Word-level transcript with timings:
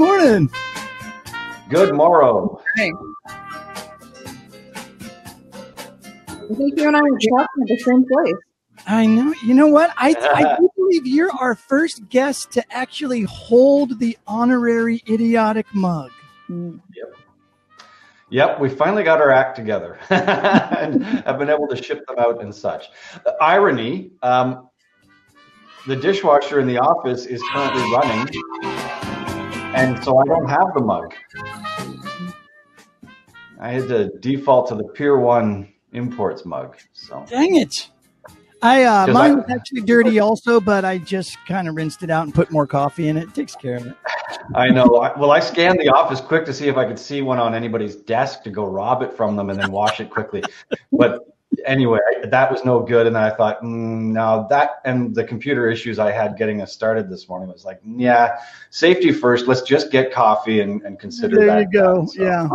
Good 0.00 0.06
morning. 0.06 0.50
Good 1.68 1.94
morrow. 1.94 2.62
Hey. 2.74 2.90
I 6.16 6.54
think 6.56 6.78
you 6.78 6.88
and 6.88 6.96
I 6.96 7.02
were 7.02 7.18
talking 7.18 7.62
at 7.64 7.68
the 7.68 7.78
same 7.84 8.06
place. 8.10 8.34
I 8.86 9.04
know. 9.04 9.34
You 9.44 9.52
know 9.52 9.66
what? 9.66 9.92
I, 9.98 10.14
I 10.18 10.56
do 10.58 10.70
believe 10.74 11.06
you're 11.06 11.30
our 11.32 11.54
first 11.54 12.08
guest 12.08 12.50
to 12.52 12.64
actually 12.74 13.24
hold 13.24 13.98
the 13.98 14.16
honorary 14.26 15.02
idiotic 15.06 15.66
mug. 15.74 16.10
Mm. 16.48 16.80
Yep, 18.30 18.58
we 18.58 18.70
finally 18.70 19.02
got 19.02 19.20
our 19.20 19.30
act 19.30 19.54
together 19.54 19.98
and 20.08 21.04
have 21.04 21.38
been 21.38 21.50
able 21.50 21.68
to 21.68 21.76
ship 21.76 22.06
them 22.06 22.16
out 22.18 22.40
and 22.40 22.54
such. 22.54 22.86
The 23.24 23.36
irony 23.38 24.12
um, 24.22 24.70
the 25.86 25.96
dishwasher 25.96 26.60
in 26.60 26.66
the 26.66 26.78
office 26.78 27.24
is 27.26 27.42
currently 27.52 27.82
running, 27.92 28.28
and 29.74 30.02
so 30.04 30.18
I 30.18 30.24
don't 30.24 30.48
have 30.48 30.74
the 30.74 30.80
mug. 30.80 31.14
I 33.60 33.70
had 33.72 33.88
to 33.88 34.08
default 34.20 34.68
to 34.68 34.74
the 34.74 34.84
Pier 34.84 35.18
One 35.18 35.72
Imports 35.92 36.44
mug. 36.44 36.76
So 36.92 37.24
Dang 37.28 37.56
it. 37.56 37.90
I 38.62 38.84
uh, 38.84 39.06
mine 39.06 39.32
I- 39.32 39.34
was 39.34 39.44
actually 39.48 39.82
dirty 39.82 40.18
also, 40.18 40.60
but 40.60 40.84
I 40.84 40.98
just 40.98 41.38
kind 41.46 41.68
of 41.68 41.74
rinsed 41.76 42.02
it 42.02 42.10
out 42.10 42.24
and 42.24 42.34
put 42.34 42.50
more 42.50 42.66
coffee 42.66 43.08
in 43.08 43.16
it. 43.16 43.24
It 43.24 43.34
takes 43.34 43.54
care 43.54 43.76
of 43.76 43.86
it. 43.86 43.96
I 44.54 44.68
know. 44.68 44.86
Well, 45.16 45.30
I 45.30 45.40
scanned 45.40 45.80
the 45.80 45.88
office 45.88 46.20
quick 46.20 46.44
to 46.46 46.52
see 46.52 46.68
if 46.68 46.76
I 46.76 46.84
could 46.84 46.98
see 46.98 47.22
one 47.22 47.38
on 47.38 47.54
anybody's 47.54 47.96
desk 47.96 48.42
to 48.44 48.50
go 48.50 48.64
rob 48.64 49.02
it 49.02 49.12
from 49.14 49.36
them 49.36 49.50
and 49.50 49.58
then 49.60 49.72
wash 49.72 50.00
it 50.00 50.10
quickly. 50.10 50.42
But 50.92 51.29
anyway, 51.64 52.00
that 52.24 52.50
was 52.50 52.64
no 52.64 52.80
good. 52.80 53.06
And 53.06 53.16
I 53.16 53.30
thought, 53.30 53.62
mm, 53.62 54.12
no, 54.12 54.46
that 54.50 54.80
and 54.84 55.14
the 55.14 55.24
computer 55.24 55.68
issues 55.70 55.98
I 55.98 56.10
had 56.10 56.36
getting 56.36 56.62
us 56.62 56.72
started 56.72 57.08
this 57.10 57.28
morning 57.28 57.48
was 57.48 57.64
like, 57.64 57.80
yeah, 57.84 58.40
safety 58.70 59.12
first. 59.12 59.46
Let's 59.46 59.62
just 59.62 59.90
get 59.90 60.12
coffee 60.12 60.60
and, 60.60 60.82
and 60.82 60.98
consider 60.98 61.36
There 61.36 61.46
that. 61.46 61.52
There 61.52 61.60
you 61.60 61.70
go. 61.70 61.94
done. 61.96 62.08
So, 62.08 62.22
Yeah. 62.22 62.48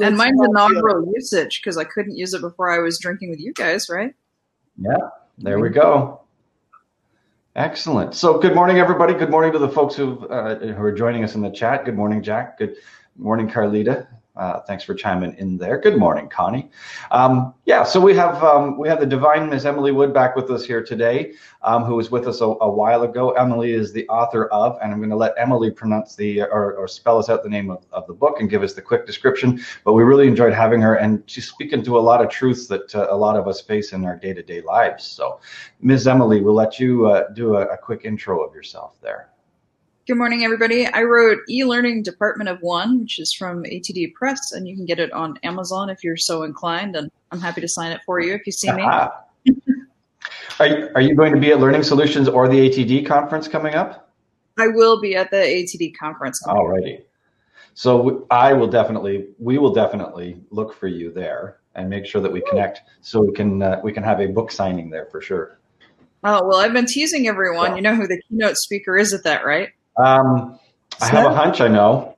And 0.00 0.16
mine's 0.16 0.38
Let's 0.38 0.54
all 0.56 0.70
inaugural 0.70 1.12
usage 1.12 1.60
because 1.60 1.76
I 1.76 1.84
couldn't 1.84 2.16
use 2.16 2.32
it 2.34 2.40
before 2.40 2.70
I 2.70 2.78
was 2.78 2.98
drinking 3.00 3.30
with 3.30 3.40
you 3.40 3.52
guys, 3.52 3.88
right? 3.88 4.14
Yeah, 4.80 4.96
there 5.38 5.58
we 5.58 5.70
go. 5.70 6.20
Excellent. 7.56 8.14
So, 8.14 8.38
good 8.38 8.54
morning, 8.54 8.78
everybody. 8.78 9.14
Good 9.14 9.30
morning 9.30 9.50
to 9.52 9.58
the 9.58 9.68
folks 9.68 9.96
who 9.96 10.28
uh, 10.28 10.58
who 10.60 10.80
are 10.80 10.92
joining 10.92 11.24
us 11.24 11.34
in 11.34 11.42
the 11.42 11.50
chat. 11.50 11.84
Good 11.84 11.96
morning, 11.96 12.22
Jack. 12.22 12.58
Good 12.58 12.76
morning, 13.16 13.48
Carlita. 13.48 14.06
Uh, 14.38 14.60
thanks 14.60 14.84
for 14.84 14.94
chiming 14.94 15.34
in 15.38 15.58
there. 15.58 15.78
Good 15.78 15.96
morning, 15.96 16.28
Connie. 16.28 16.70
Um, 17.10 17.54
yeah, 17.64 17.82
so 17.82 18.00
we 18.00 18.14
have 18.14 18.42
um, 18.44 18.78
we 18.78 18.88
have 18.88 19.00
the 19.00 19.06
divine 19.06 19.50
Miss 19.50 19.64
Emily 19.64 19.90
Wood 19.90 20.14
back 20.14 20.36
with 20.36 20.48
us 20.50 20.64
here 20.64 20.82
today, 20.82 21.32
um, 21.62 21.82
who 21.82 21.96
was 21.96 22.12
with 22.12 22.28
us 22.28 22.40
a, 22.40 22.44
a 22.44 22.70
while 22.70 23.02
ago. 23.02 23.32
Emily 23.32 23.72
is 23.72 23.92
the 23.92 24.08
author 24.08 24.46
of, 24.46 24.78
and 24.80 24.92
I'm 24.92 24.98
going 24.98 25.10
to 25.10 25.16
let 25.16 25.34
Emily 25.36 25.72
pronounce 25.72 26.14
the 26.14 26.42
or, 26.42 26.74
or 26.74 26.86
spell 26.86 27.18
us 27.18 27.28
out 27.28 27.42
the 27.42 27.48
name 27.48 27.68
of, 27.68 27.84
of 27.90 28.06
the 28.06 28.14
book 28.14 28.38
and 28.38 28.48
give 28.48 28.62
us 28.62 28.74
the 28.74 28.82
quick 28.82 29.06
description. 29.06 29.60
But 29.84 29.94
we 29.94 30.04
really 30.04 30.28
enjoyed 30.28 30.52
having 30.52 30.80
her, 30.82 30.94
and 30.94 31.22
she's 31.26 31.48
speaking 31.48 31.82
to 31.82 31.98
a 31.98 32.00
lot 32.00 32.22
of 32.22 32.30
truths 32.30 32.68
that 32.68 32.94
uh, 32.94 33.08
a 33.10 33.16
lot 33.16 33.36
of 33.36 33.48
us 33.48 33.60
face 33.60 33.92
in 33.92 34.04
our 34.04 34.14
day 34.14 34.34
to 34.34 34.42
day 34.42 34.60
lives. 34.60 35.04
So, 35.04 35.40
Ms. 35.80 36.06
Emily, 36.06 36.42
we'll 36.42 36.54
let 36.54 36.78
you 36.78 37.08
uh, 37.08 37.28
do 37.30 37.56
a, 37.56 37.66
a 37.66 37.76
quick 37.76 38.02
intro 38.04 38.44
of 38.44 38.54
yourself 38.54 39.00
there. 39.00 39.30
Good 40.08 40.16
morning, 40.16 40.42
everybody. 40.42 40.86
I 40.86 41.02
wrote 41.02 41.40
E-Learning 41.50 42.02
Department 42.02 42.48
of 42.48 42.62
One, 42.62 43.00
which 43.00 43.18
is 43.18 43.34
from 43.34 43.62
ATD 43.64 44.14
Press, 44.14 44.52
and 44.52 44.66
you 44.66 44.74
can 44.74 44.86
get 44.86 44.98
it 44.98 45.12
on 45.12 45.38
Amazon 45.42 45.90
if 45.90 46.02
you're 46.02 46.16
so 46.16 46.44
inclined. 46.44 46.96
And 46.96 47.10
I'm 47.30 47.42
happy 47.42 47.60
to 47.60 47.68
sign 47.68 47.92
it 47.92 48.00
for 48.06 48.18
you 48.18 48.32
if 48.32 48.46
you 48.46 48.52
see 48.52 48.72
me. 48.72 48.80
Aha. 48.84 49.24
are, 50.60 50.66
you, 50.66 50.88
are 50.94 51.02
you 51.02 51.14
going 51.14 51.34
to 51.34 51.38
be 51.38 51.52
at 51.52 51.60
Learning 51.60 51.82
Solutions 51.82 52.26
or 52.26 52.48
the 52.48 52.70
ATD 52.70 53.06
conference 53.06 53.48
coming 53.48 53.74
up? 53.74 54.10
I 54.56 54.68
will 54.68 54.98
be 54.98 55.14
at 55.14 55.30
the 55.30 55.36
ATD 55.36 55.94
conference. 55.98 56.42
Alrighty. 56.46 57.02
So 57.74 58.26
I 58.30 58.54
will 58.54 58.66
definitely, 58.66 59.26
we 59.38 59.58
will 59.58 59.74
definitely 59.74 60.40
look 60.48 60.72
for 60.72 60.88
you 60.88 61.12
there 61.12 61.58
and 61.74 61.90
make 61.90 62.06
sure 62.06 62.22
that 62.22 62.32
we 62.32 62.40
connect 62.48 62.80
so 63.02 63.20
we 63.20 63.34
can 63.34 63.60
uh, 63.60 63.82
we 63.84 63.92
can 63.92 64.04
have 64.04 64.20
a 64.20 64.26
book 64.28 64.52
signing 64.52 64.88
there 64.88 65.04
for 65.10 65.20
sure. 65.20 65.58
Oh 66.24 66.46
well, 66.46 66.56
I've 66.56 66.72
been 66.72 66.86
teasing 66.86 67.28
everyone. 67.28 67.76
You 67.76 67.82
know 67.82 67.94
who 67.94 68.08
the 68.08 68.20
keynote 68.22 68.56
speaker 68.56 68.96
is 68.96 69.12
at 69.12 69.22
that, 69.24 69.44
right? 69.44 69.68
Um, 69.98 70.58
I 71.00 71.06
have 71.08 71.26
a 71.30 71.34
hunch. 71.34 71.60
I 71.60 71.68
know. 71.68 72.14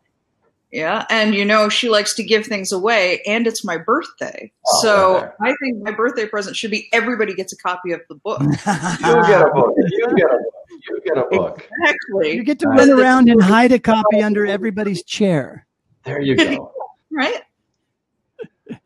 Yeah, 0.73 1.05
and 1.11 1.35
you 1.35 1.45
know 1.45 1.69
she 1.69 1.89
likes 1.89 2.15
to 2.15 2.23
give 2.23 2.47
things 2.47 2.71
away, 2.71 3.23
and 3.27 3.47
it's 3.49 3.65
my 3.65 3.77
birthday, 3.77 4.53
Oh, 4.69 4.83
so 4.83 5.17
okay. 5.17 5.29
I 5.41 5.55
think 5.61 5.83
my 5.83 5.91
birthday 5.91 6.27
present 6.27 6.55
should 6.55 6.71
be 6.71 6.89
everybody 6.93 7.35
gets 7.35 7.53
a 7.53 7.57
copy 7.57 7.91
of 7.91 8.01
the 8.09 8.15
book. 8.15 8.41
You 8.41 9.27
get 9.27 9.43
a 9.43 9.51
book. 9.53 9.75
You 9.77 10.15
get 10.17 10.31
a 10.31 10.39
book. 10.39 10.55
You 10.89 11.01
get 11.05 11.19
a 11.19 11.25
book. 11.29 11.69
Exactly. 11.81 12.33
You 12.37 12.45
get 12.45 12.61
to 12.61 12.69
Nice. 12.69 12.79
run 12.89 13.01
around 13.01 13.29
and 13.29 13.43
hide 13.43 13.73
a 13.73 13.81
copy 13.81 14.23
under 14.23 14.47
everybody's 14.47 15.03
chair. 15.03 15.67
There 16.05 16.21
you 16.21 16.37
go. 16.37 16.73
right? 17.11 17.43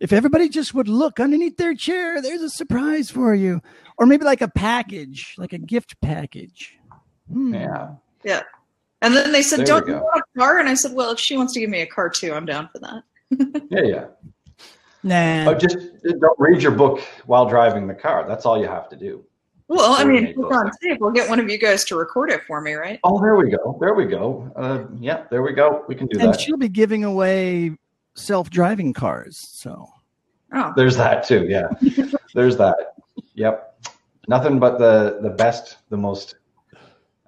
If 0.00 0.12
everybody 0.14 0.48
just 0.48 0.72
would 0.72 0.88
look 0.88 1.20
underneath 1.20 1.58
their 1.58 1.74
chair, 1.74 2.22
there's 2.22 2.40
a 2.40 2.48
surprise 2.48 3.10
for 3.10 3.34
you. 3.34 3.60
Or 3.98 4.06
maybe 4.06 4.24
like 4.24 4.40
a 4.40 4.48
package, 4.48 5.34
like 5.36 5.52
a 5.52 5.58
gift 5.58 6.00
package. 6.00 6.78
Hmm. 7.30 7.54
Yeah. 8.24 8.42
And 9.04 9.14
then 9.14 9.32
they 9.32 9.42
said, 9.42 9.60
There 9.60 9.66
"Don't 9.66 9.86
we 9.86 9.92
you 9.92 9.98
go. 9.98 10.04
want 10.04 10.22
a 10.34 10.38
car?" 10.38 10.58
And 10.58 10.68
I 10.68 10.74
said, 10.74 10.92
"Well, 10.94 11.10
if 11.12 11.18
she 11.20 11.36
wants 11.36 11.52
to 11.54 11.60
give 11.60 11.68
me 11.70 11.82
a 11.82 11.86
car 11.86 12.08
too, 12.08 12.32
I'm 12.32 12.46
down 12.46 12.68
for 12.72 12.78
that." 12.80 13.02
Yeah. 13.70 13.82
Yeah. 13.82 14.04
Nah. 15.02 15.50
Oh, 15.50 15.54
just 15.54 15.76
don't 16.04 16.38
read 16.38 16.62
your 16.62 16.72
book 16.72 17.00
while 17.26 17.46
driving 17.46 17.86
the 17.86 17.94
car. 17.94 18.26
That's 18.26 18.46
all 18.46 18.58
you 18.58 18.66
have 18.66 18.88
to 18.88 18.96
do. 18.96 19.22
Well, 19.68 19.92
I 19.92 20.04
mean, 20.04 20.26
it's 20.26 20.38
on 20.38 20.70
tape. 20.82 20.98
We'll 21.00 21.10
get 21.10 21.28
one 21.28 21.38
of 21.40 21.50
you 21.50 21.58
guys 21.58 21.84
to 21.86 21.96
record 21.96 22.30
it 22.30 22.42
for 22.46 22.60
me, 22.62 22.72
right? 22.74 22.98
Oh, 23.04 23.20
there 23.20 23.36
we 23.36 23.50
go. 23.50 23.76
There 23.80 23.92
we 23.94 24.06
go. 24.06 24.50
Uh, 24.56 24.84
yeah, 24.98 25.24
there 25.30 25.42
we 25.42 25.52
go. 25.52 25.84
We 25.88 25.94
can 25.94 26.06
do 26.06 26.18
and 26.20 26.32
that. 26.32 26.40
she'll 26.40 26.56
be 26.56 26.68
giving 26.68 27.04
away 27.04 27.76
self-driving 28.14 28.92
cars. 28.94 29.36
So 29.36 29.88
Oh, 30.54 30.72
There's 30.76 30.96
that 30.96 31.26
too. 31.26 31.46
Yeah, 31.48 31.68
there's 32.34 32.56
that. 32.58 32.94
Yep. 33.34 33.84
Nothing 34.28 34.58
but 34.58 34.78
the 34.78 35.18
the 35.20 35.30
best, 35.30 35.78
the 35.90 35.96
most 35.96 36.36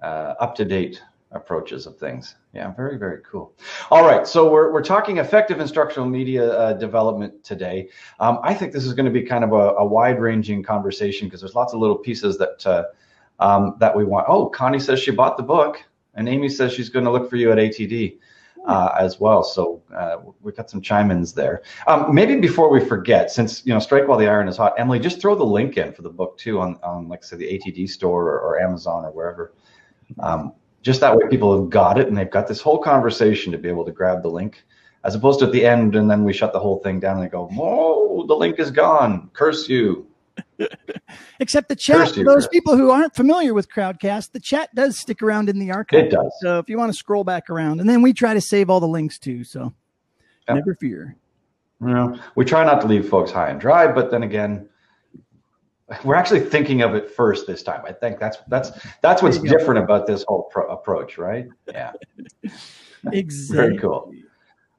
uh, 0.01 0.33
up 0.39 0.55
to 0.55 0.65
date 0.65 1.01
approaches 1.31 1.85
of 1.85 1.97
things. 1.97 2.35
Yeah, 2.53 2.73
very 2.73 2.97
very 2.97 3.21
cool. 3.29 3.53
All 3.91 4.03
right, 4.03 4.25
so 4.25 4.49
we're 4.49 4.71
we're 4.71 4.83
talking 4.83 5.17
effective 5.17 5.59
instructional 5.59 6.07
media 6.07 6.51
uh, 6.51 6.73
development 6.73 7.43
today. 7.43 7.89
Um, 8.19 8.39
I 8.43 8.53
think 8.53 8.73
this 8.73 8.85
is 8.85 8.93
going 8.93 9.05
to 9.05 9.11
be 9.11 9.23
kind 9.23 9.43
of 9.43 9.51
a, 9.51 9.75
a 9.75 9.85
wide 9.85 10.19
ranging 10.19 10.63
conversation 10.63 11.27
because 11.27 11.41
there's 11.41 11.55
lots 11.55 11.73
of 11.73 11.79
little 11.79 11.97
pieces 11.97 12.37
that 12.37 12.65
uh, 12.65 12.83
um, 13.39 13.75
that 13.79 13.95
we 13.95 14.03
want. 14.03 14.25
Oh, 14.29 14.47
Connie 14.47 14.79
says 14.79 14.99
she 14.99 15.11
bought 15.11 15.37
the 15.37 15.43
book, 15.43 15.83
and 16.15 16.27
Amy 16.29 16.49
says 16.49 16.73
she's 16.73 16.89
going 16.89 17.05
to 17.05 17.11
look 17.11 17.29
for 17.29 17.35
you 17.35 17.51
at 17.51 17.57
ATD. 17.57 18.19
Uh, 18.65 18.93
as 18.99 19.17
well, 19.17 19.43
so 19.43 19.81
uh, 19.95 20.17
we've 20.41 20.57
got 20.57 20.69
some 20.69 20.81
chime-ins 20.81 21.31
there. 21.31 21.61
Um, 21.85 22.13
maybe 22.13 22.35
before 22.35 22.69
we 22.69 22.83
forget, 22.83 23.31
since 23.31 23.65
you 23.65 23.73
know, 23.73 23.79
strike 23.79 24.09
while 24.09 24.17
the 24.17 24.27
iron 24.27 24.49
is 24.49 24.57
hot, 24.57 24.73
Emily, 24.77 24.99
just 24.99 25.21
throw 25.21 25.35
the 25.35 25.45
link 25.45 25.77
in 25.77 25.93
for 25.93 26.01
the 26.01 26.09
book 26.09 26.37
too 26.37 26.59
on, 26.59 26.77
on 26.83 27.07
like 27.07 27.23
say 27.23 27.37
the 27.37 27.45
ATD 27.45 27.87
store 27.87 28.27
or, 28.27 28.39
or 28.41 28.59
Amazon 28.59 29.05
or 29.05 29.11
wherever. 29.11 29.53
Just 30.81 31.01
that 31.01 31.15
way, 31.15 31.27
people 31.29 31.59
have 31.59 31.69
got 31.69 31.99
it 31.99 32.07
and 32.07 32.17
they've 32.17 32.29
got 32.29 32.47
this 32.47 32.61
whole 32.61 32.77
conversation 32.77 33.51
to 33.51 33.57
be 33.57 33.67
able 33.69 33.85
to 33.85 33.91
grab 33.91 34.21
the 34.21 34.29
link, 34.29 34.63
as 35.03 35.15
opposed 35.15 35.39
to 35.39 35.45
at 35.45 35.51
the 35.51 35.65
end 35.65 35.95
and 35.95 36.09
then 36.09 36.23
we 36.23 36.33
shut 36.33 36.53
the 36.53 36.59
whole 36.59 36.79
thing 36.79 36.99
down 36.99 37.17
and 37.17 37.25
they 37.25 37.29
go, 37.29 37.49
"Oh, 37.57 38.25
the 38.27 38.35
link 38.35 38.59
is 38.59 38.71
gone. 38.71 39.29
Curse 39.33 39.67
you." 39.67 40.07
except 41.39 41.69
the 41.69 41.75
chat 41.75 42.09
for 42.09 42.23
those 42.23 42.47
Chris. 42.47 42.47
people 42.47 42.77
who 42.77 42.91
aren't 42.91 43.15
familiar 43.15 43.53
with 43.53 43.69
Crowdcast, 43.69 44.31
the 44.31 44.39
chat 44.39 44.69
does 44.75 44.99
stick 44.99 45.21
around 45.21 45.49
in 45.49 45.59
the 45.59 45.71
archive. 45.71 46.05
It 46.05 46.11
does. 46.11 46.31
So 46.41 46.59
if 46.59 46.69
you 46.69 46.77
want 46.77 46.91
to 46.91 46.97
scroll 46.97 47.23
back 47.23 47.49
around, 47.49 47.79
and 47.79 47.89
then 47.89 48.01
we 48.01 48.13
try 48.13 48.33
to 48.33 48.41
save 48.41 48.69
all 48.69 48.79
the 48.79 48.87
links 48.87 49.19
too. 49.19 49.43
So 49.43 49.73
Yep. 50.47 50.55
never 50.55 50.75
fear. 50.75 51.17
You 51.81 51.87
know, 51.87 52.19
we 52.35 52.45
try 52.45 52.63
not 52.63 52.81
to 52.81 52.87
leave 52.87 53.07
folks 53.07 53.31
high 53.31 53.49
and 53.49 53.59
dry, 53.59 53.91
but 53.91 54.09
then 54.09 54.23
again, 54.23 54.67
we're 56.03 56.15
actually 56.15 56.41
thinking 56.41 56.81
of 56.81 56.95
it 56.95 57.09
first 57.09 57.47
this 57.47 57.63
time. 57.63 57.81
I 57.85 57.93
think 57.93 58.19
that's 58.19 58.37
that's 58.47 58.71
that's 59.01 59.21
what's 59.21 59.37
There 59.37 59.45
you 59.45 59.51
go. 59.51 59.57
different 59.57 59.83
about 59.83 60.05
this 60.05 60.25
whole 60.27 60.43
pro- 60.43 60.67
approach, 60.67 61.17
right? 61.17 61.47
Yeah. 61.71 61.93
Exactly. 63.13 63.55
Very 63.55 63.77
cool. 63.77 64.11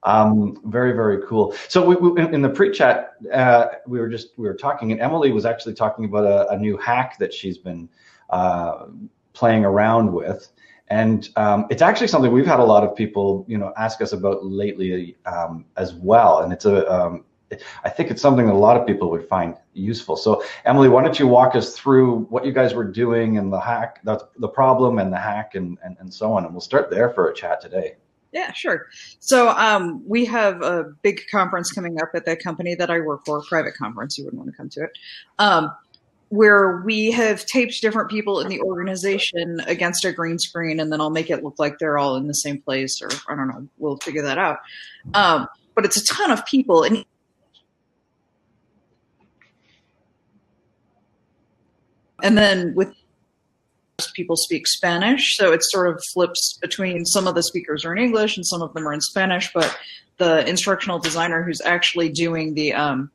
Um, 0.03 0.61
very 0.67 0.93
very 0.93 1.23
cool. 1.27 1.55
So 1.69 1.85
we, 1.85 1.95
we, 1.97 2.21
in 2.21 2.35
in 2.35 2.43
the 2.43 2.49
pre-chat, 2.49 3.15
uh, 3.33 3.67
we 3.87 4.01
were 4.01 4.09
just 4.09 4.37
we 4.37 4.47
were 4.47 4.55
talking, 4.55 4.93
and 4.93 5.01
Emily 5.01 5.33
was 5.33 5.47
actually 5.47 5.75
talking 5.75 6.05
about 6.05 6.25
a, 6.25 6.49
a 6.51 6.59
new 6.59 6.77
hack 6.77 7.19
that 7.19 7.33
she's 7.33 7.59
been 7.59 7.89
uh, 8.31 8.87
playing 9.33 9.65
around 9.65 10.13
with, 10.13 10.51
and 10.89 11.29
um, 11.37 11.67
it's 11.71 11.83
actually 11.83 12.09
something 12.09 12.33
we've 12.33 12.47
had 12.47 12.61
a 12.61 12.65
lot 12.65 12.85
of 12.85 12.95
people, 12.95 13.45
you 13.49 13.57
know, 13.57 13.73
ask 13.77 14.01
us 14.03 14.13
about 14.13 14.45
lately 14.45 15.17
um, 15.27 15.65
as 15.77 15.95
well. 15.95 16.41
And 16.41 16.53
it's 16.53 16.65
a, 16.65 16.91
um, 16.93 17.25
I 17.85 17.89
think 17.89 18.11
it's 18.11 18.21
something 18.21 18.47
that 18.47 18.53
a 18.53 18.59
lot 18.59 18.77
of 18.77 18.87
people 18.87 19.11
would 19.11 19.27
find 19.29 19.57
useful. 19.73 20.17
So 20.17 20.45
Emily, 20.65 20.89
why 20.89 21.03
don't 21.03 21.19
you 21.19 21.27
walk 21.27 21.55
us 21.55 21.77
through 21.77 22.27
what 22.31 22.45
you 22.45 22.53
guys 22.53 22.75
were 22.75 22.85
doing 22.85 23.39
and 23.39 23.53
the 23.53 23.61
hack, 23.61 24.01
that's 24.05 24.25
the 24.39 24.49
problem 24.49 24.99
and 24.99 25.13
the 25.13 25.19
hack, 25.19 25.55
and 25.55 25.79
and, 25.83 25.97
and 26.01 26.13
so 26.13 26.33
on, 26.33 26.45
and 26.45 26.53
we'll 26.53 26.61
start 26.61 26.91
there 26.91 27.11
for 27.11 27.29
a 27.29 27.35
chat 27.35 27.61
today. 27.61 27.97
Yeah, 28.33 28.53
sure. 28.53 28.87
So 29.21 29.49
um, 29.51 30.03
we 30.07 30.27
have 30.27 30.61
a 30.63 30.93
big 31.03 31.23
conference 31.31 31.73
coming 31.73 32.01
up 32.01 32.11
at 32.15 32.27
the 32.27 32.37
company 32.37 32.75
that 32.75 32.91
I 32.91 33.01
work 33.01 33.25
for, 33.25 33.39
a 33.39 33.43
private 33.43 33.75
conference. 33.75 34.19
You 34.19 34.25
wouldn't 34.25 34.39
want 34.39 34.51
to 34.51 34.57
come 34.57 34.69
to 34.71 34.85
it. 34.85 34.91
Um, 35.39 35.71
where 36.31 36.83
we 36.85 37.11
have 37.11 37.47
taped 37.47 37.81
different 37.81 38.11
people 38.11 38.41
in 38.41 38.49
the 38.49 38.61
organization 38.61 39.61
against 39.67 40.05
a 40.05 40.13
green 40.13 40.39
screen, 40.39 40.79
and 40.79 40.93
then 40.93 41.01
I'll 41.01 41.09
make 41.09 41.31
it 41.31 41.43
look 41.43 41.55
like 41.59 41.79
they're 41.79 41.97
all 41.97 42.17
in 42.17 42.27
the 42.27 42.35
same 42.35 42.61
place, 42.61 43.01
or 43.01 43.09
I 43.29 43.35
don't 43.35 43.49
know. 43.49 43.67
We'll 43.79 43.97
figure 43.97 44.23
that 44.23 44.37
out. 44.37 44.59
Um, 45.15 45.47
but 45.75 45.87
it's 45.87 45.97
a 45.97 46.05
ton 46.05 46.31
of 46.31 46.45
people, 46.45 46.83
and 46.83 47.05
and 52.23 52.37
then 52.37 52.75
with 52.75 52.95
people 54.15 54.37
speak 54.37 54.67
Spanish, 54.67 55.37
so 55.37 55.53
it 55.53 55.63
sort 55.63 55.89
of 55.89 56.03
flips 56.13 56.59
between 56.61 57.05
some 57.05 57.27
of 57.27 57.35
the 57.35 57.43
speakers 57.43 57.85
are 57.85 57.95
in 57.95 58.03
English 58.03 58.37
and 58.37 58.47
some 58.47 58.63
of 58.63 58.73
them 58.75 58.87
are 58.87 58.93
in 58.93 59.01
Spanish, 59.01 59.53
but 59.53 59.77
the 60.19 60.47
instructional 60.49 60.99
designer 60.99 61.43
who's 61.43 61.61
actually 61.61 62.09
doing 62.09 62.55
the 62.55 62.73
um, 62.75 63.11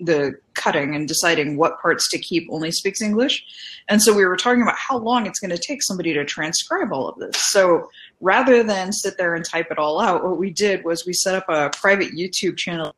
the 0.00 0.38
cutting 0.54 0.94
and 0.94 1.08
deciding 1.08 1.56
what 1.56 1.80
parts 1.80 2.08
to 2.10 2.18
keep 2.18 2.46
only 2.50 2.70
speaks 2.70 3.02
English. 3.02 3.44
And 3.88 4.00
so 4.02 4.14
we 4.14 4.24
were 4.24 4.36
talking 4.36 4.62
about 4.62 4.76
how 4.76 4.98
long 4.98 5.26
it's 5.26 5.40
going 5.40 5.50
to 5.50 5.58
take 5.58 5.82
somebody 5.82 6.12
to 6.14 6.24
transcribe 6.24 6.92
all 6.92 7.08
of 7.08 7.18
this. 7.18 7.36
So 7.50 7.88
rather 8.20 8.62
than 8.62 8.92
sit 8.92 9.16
there 9.16 9.34
and 9.34 9.44
type 9.44 9.68
it 9.70 9.78
all 9.78 10.00
out, 10.00 10.24
what 10.24 10.38
we 10.38 10.50
did 10.50 10.84
was 10.84 11.04
we 11.06 11.12
set 11.12 11.34
up 11.34 11.46
a 11.48 11.70
private 11.76 12.12
YouTube 12.12 12.56
channel. 12.56 12.94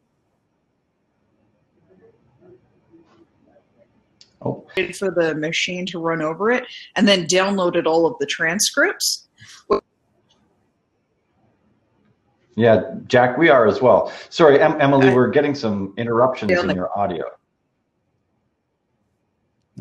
Oh. 4.42 4.66
For 4.98 5.10
the 5.10 5.34
machine 5.34 5.84
to 5.86 5.98
run 5.98 6.22
over 6.22 6.50
it, 6.50 6.64
and 6.96 7.06
then 7.06 7.26
downloaded 7.26 7.86
all 7.86 8.06
of 8.06 8.14
the 8.18 8.26
transcripts. 8.26 9.28
Yeah, 12.56 12.94
Jack, 13.06 13.38
we 13.38 13.48
are 13.48 13.66
as 13.66 13.80
well. 13.80 14.12
Sorry, 14.28 14.60
em- 14.60 14.80
Emily, 14.80 15.08
I- 15.08 15.14
we're 15.14 15.30
getting 15.30 15.54
some 15.54 15.94
interruptions 15.96 16.50
in 16.52 16.66
like- 16.66 16.76
your 16.76 16.96
audio. 16.98 17.24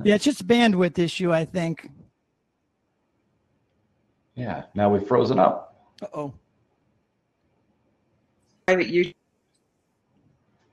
Yeah, 0.04 0.16
it's 0.16 0.24
just 0.24 0.42
a 0.42 0.46
bandwidth 0.46 0.98
issue, 0.98 1.34
I 1.34 1.44
think. 1.44 1.90
Yeah, 4.36 4.64
now 4.76 4.90
we've 4.90 5.06
frozen 5.06 5.40
up. 5.40 5.76
Uh 6.02 6.08
oh. 6.14 6.34
private 8.68 8.88
YouTube 8.88 9.16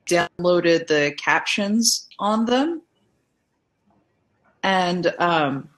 downloaded 0.05 0.87
the 0.87 1.15
captions 1.19 2.09
on 2.19 2.45
them. 2.45 2.83
And 4.67 5.15
um, 5.21 5.69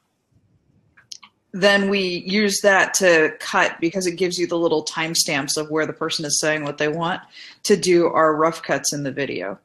then 1.53 1.91
we 1.91 2.25
use 2.27 2.63
that 2.63 2.95
to 2.95 3.35
cut 3.39 3.79
because 3.83 4.07
it 4.07 4.17
gives 4.17 4.39
you 4.39 4.47
the 4.47 4.57
little 4.57 4.83
timestamps 4.83 5.59
of 5.59 5.71
where 5.71 5.85
the 5.85 5.93
person 5.93 6.25
is 6.25 6.41
saying 6.41 6.65
what 6.65 6.79
they 6.79 6.89
want 6.89 7.21
to 7.65 7.77
do 7.77 8.07
our 8.07 8.35
rough 8.35 8.63
cuts 8.63 8.95
in 8.95 9.03
the 9.03 9.13
video. 9.13 9.59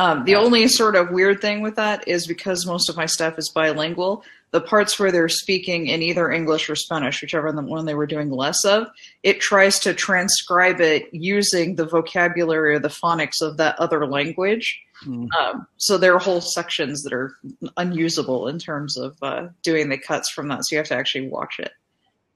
Um, 0.00 0.24
the 0.24 0.34
only 0.34 0.66
sort 0.66 0.96
of 0.96 1.12
weird 1.12 1.40
thing 1.40 1.62
with 1.62 1.76
that 1.76 2.08
is 2.08 2.26
because 2.26 2.66
most 2.66 2.90
of 2.90 2.96
my 2.96 3.06
stuff 3.06 3.38
is 3.38 3.48
bilingual, 3.54 4.24
the 4.50 4.60
parts 4.60 4.98
where 4.98 5.12
they're 5.12 5.28
speaking 5.28 5.86
in 5.86 6.02
either 6.02 6.28
English 6.28 6.68
or 6.68 6.74
Spanish, 6.74 7.22
whichever 7.22 7.52
one 7.52 7.84
they 7.84 7.94
were 7.94 8.06
doing 8.06 8.30
less 8.30 8.64
of, 8.64 8.88
it 9.22 9.40
tries 9.40 9.78
to 9.80 9.94
transcribe 9.94 10.80
it 10.80 11.08
using 11.12 11.76
the 11.76 11.86
vocabulary 11.86 12.74
or 12.74 12.80
the 12.80 12.88
phonics 12.88 13.40
of 13.40 13.56
that 13.58 13.78
other 13.78 14.04
language. 14.04 14.80
Hmm. 15.04 15.26
Um, 15.38 15.66
so 15.76 15.96
there 15.96 16.14
are 16.14 16.18
whole 16.18 16.40
sections 16.40 17.02
that 17.04 17.12
are 17.12 17.36
unusable 17.76 18.48
in 18.48 18.58
terms 18.58 18.96
of 18.96 19.16
uh, 19.22 19.48
doing 19.62 19.88
the 19.88 19.98
cuts 19.98 20.28
from 20.30 20.48
that. 20.48 20.64
So 20.64 20.74
you 20.74 20.78
have 20.78 20.88
to 20.88 20.96
actually 20.96 21.28
watch 21.28 21.58
it. 21.58 21.72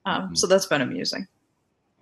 Um, 0.04 0.34
so 0.36 0.46
that's 0.46 0.66
been 0.66 0.80
amusing. 0.80 1.26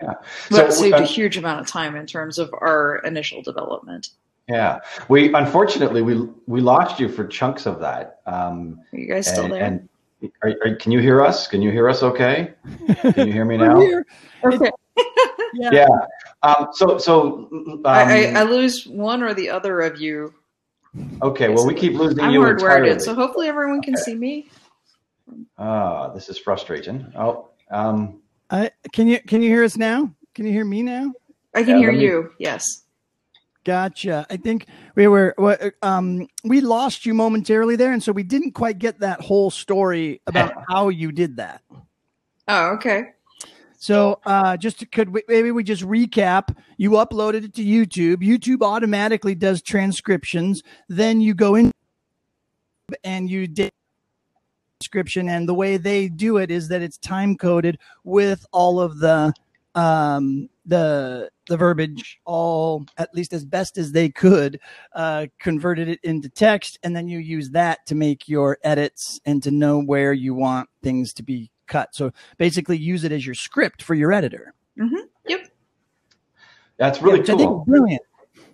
Yeah. 0.02 0.14
But 0.50 0.66
it 0.66 0.72
So, 0.72 0.82
saved 0.82 0.94
uh, 0.96 1.02
a 1.02 1.06
huge 1.06 1.36
amount 1.36 1.60
of 1.60 1.66
time 1.66 1.96
in 1.96 2.06
terms 2.06 2.38
of 2.38 2.50
our 2.60 2.96
initial 3.04 3.42
development. 3.42 4.10
Yeah, 4.48 4.80
we 5.08 5.32
unfortunately 5.32 6.02
we 6.02 6.28
we 6.48 6.60
lost 6.60 6.98
you 6.98 7.08
for 7.08 7.24
chunks 7.24 7.66
of 7.66 7.78
that. 7.80 8.20
Um, 8.26 8.80
Are 8.92 8.98
you 8.98 9.06
guys 9.06 9.28
still 9.28 9.44
and, 9.44 9.52
there? 9.52 9.62
and 9.62 9.88
are, 10.42 10.54
are, 10.64 10.74
can 10.74 10.90
you 10.90 10.98
hear 10.98 11.22
us? 11.22 11.46
Can 11.46 11.62
you 11.62 11.70
hear 11.70 11.88
us? 11.88 12.02
Okay. 12.02 12.52
Can 13.00 13.28
you 13.28 13.32
hear 13.32 13.44
me 13.44 13.56
We're 13.58 13.68
now? 13.68 13.80
here. 13.80 14.06
okay. 14.44 14.70
Yeah. 15.54 15.70
Yeah. 15.72 15.88
Um, 16.42 16.68
so 16.72 16.98
so 16.98 17.48
um, 17.52 17.82
I, 17.84 18.28
I, 18.28 18.40
I 18.40 18.42
lose 18.42 18.86
one 18.86 19.22
or 19.22 19.34
the 19.34 19.50
other 19.50 19.80
of 19.82 20.00
you. 20.00 20.34
Okay. 21.22 21.48
Well, 21.48 21.66
we 21.66 21.74
keep 21.74 21.94
losing 21.94 22.20
I'm 22.20 22.32
you 22.32 22.40
hardwired 22.40 22.52
entirely. 22.52 22.90
in, 22.90 23.00
so 23.00 23.14
hopefully 23.14 23.48
everyone 23.48 23.82
can 23.82 23.96
see 23.96 24.14
me. 24.14 24.48
Ah, 25.58 26.08
this 26.12 26.28
is 26.28 26.38
frustrating. 26.38 27.12
Oh, 27.16 27.50
um, 27.70 28.20
I, 28.50 28.70
can 28.92 29.06
you 29.06 29.20
can 29.20 29.42
you 29.42 29.48
hear 29.48 29.62
us 29.64 29.76
now? 29.76 30.12
Can 30.34 30.46
you 30.46 30.52
hear 30.52 30.64
me 30.64 30.82
now? 30.82 31.12
I 31.54 31.62
can 31.62 31.74
Yeah, 31.76 31.78
hear 31.78 31.92
me- 31.92 32.02
you. 32.04 32.30
Yes. 32.38 32.84
Gotcha. 33.62 34.26
I 34.30 34.38
think 34.38 34.66
we 34.96 35.06
were 35.06 35.34
um 35.82 36.26
we 36.44 36.60
lost 36.62 37.04
you 37.04 37.12
momentarily 37.14 37.76
there, 37.76 37.92
and 37.92 38.02
so 38.02 38.10
we 38.10 38.22
didn't 38.22 38.52
quite 38.52 38.78
get 38.78 39.00
that 39.00 39.20
whole 39.20 39.50
story 39.50 40.22
about 40.26 40.54
how 40.68 40.88
you 40.88 41.12
did 41.12 41.36
that. 41.36 41.62
Oh, 42.48 42.70
okay. 42.76 43.10
So 43.80 44.20
uh, 44.26 44.58
just 44.58 44.88
could 44.92 45.08
we, 45.08 45.22
maybe 45.26 45.52
we 45.52 45.64
just 45.64 45.82
recap? 45.82 46.54
You 46.76 46.90
uploaded 46.90 47.44
it 47.44 47.54
to 47.54 47.64
YouTube. 47.64 48.16
YouTube 48.16 48.62
automatically 48.62 49.34
does 49.34 49.62
transcriptions. 49.62 50.62
Then 50.90 51.22
you 51.22 51.32
go 51.32 51.54
in 51.54 51.72
and 53.02 53.30
you 53.30 53.46
did 53.46 53.72
transcription, 54.78 55.30
and 55.30 55.48
the 55.48 55.54
way 55.54 55.78
they 55.78 56.08
do 56.08 56.36
it 56.36 56.50
is 56.50 56.68
that 56.68 56.82
it's 56.82 56.98
time 56.98 57.38
coded 57.38 57.78
with 58.04 58.44
all 58.52 58.80
of 58.80 58.98
the 58.98 59.32
um, 59.74 60.50
the 60.66 61.30
the 61.48 61.56
verbiage, 61.56 62.20
all 62.26 62.84
at 62.98 63.14
least 63.14 63.32
as 63.32 63.46
best 63.46 63.78
as 63.78 63.92
they 63.92 64.10
could, 64.10 64.60
uh, 64.94 65.26
converted 65.38 65.88
it 65.88 66.00
into 66.02 66.28
text, 66.28 66.78
and 66.82 66.94
then 66.94 67.08
you 67.08 67.18
use 67.18 67.48
that 67.52 67.86
to 67.86 67.94
make 67.94 68.28
your 68.28 68.58
edits 68.62 69.22
and 69.24 69.42
to 69.42 69.50
know 69.50 69.80
where 69.80 70.12
you 70.12 70.34
want 70.34 70.68
things 70.82 71.14
to 71.14 71.22
be 71.22 71.50
cut. 71.70 71.94
So 71.94 72.12
basically, 72.36 72.76
use 72.76 73.04
it 73.04 73.12
as 73.12 73.24
your 73.24 73.34
script 73.34 73.82
for 73.82 73.94
your 73.94 74.12
editor. 74.12 74.52
Yep. 75.26 75.48
That's 76.76 77.00
really 77.00 77.16
Yeah, 77.16 77.20
which 77.20 77.30
I 77.30 77.36
think 77.36 77.48
cool. 77.48 77.64
brilliant. 77.66 78.02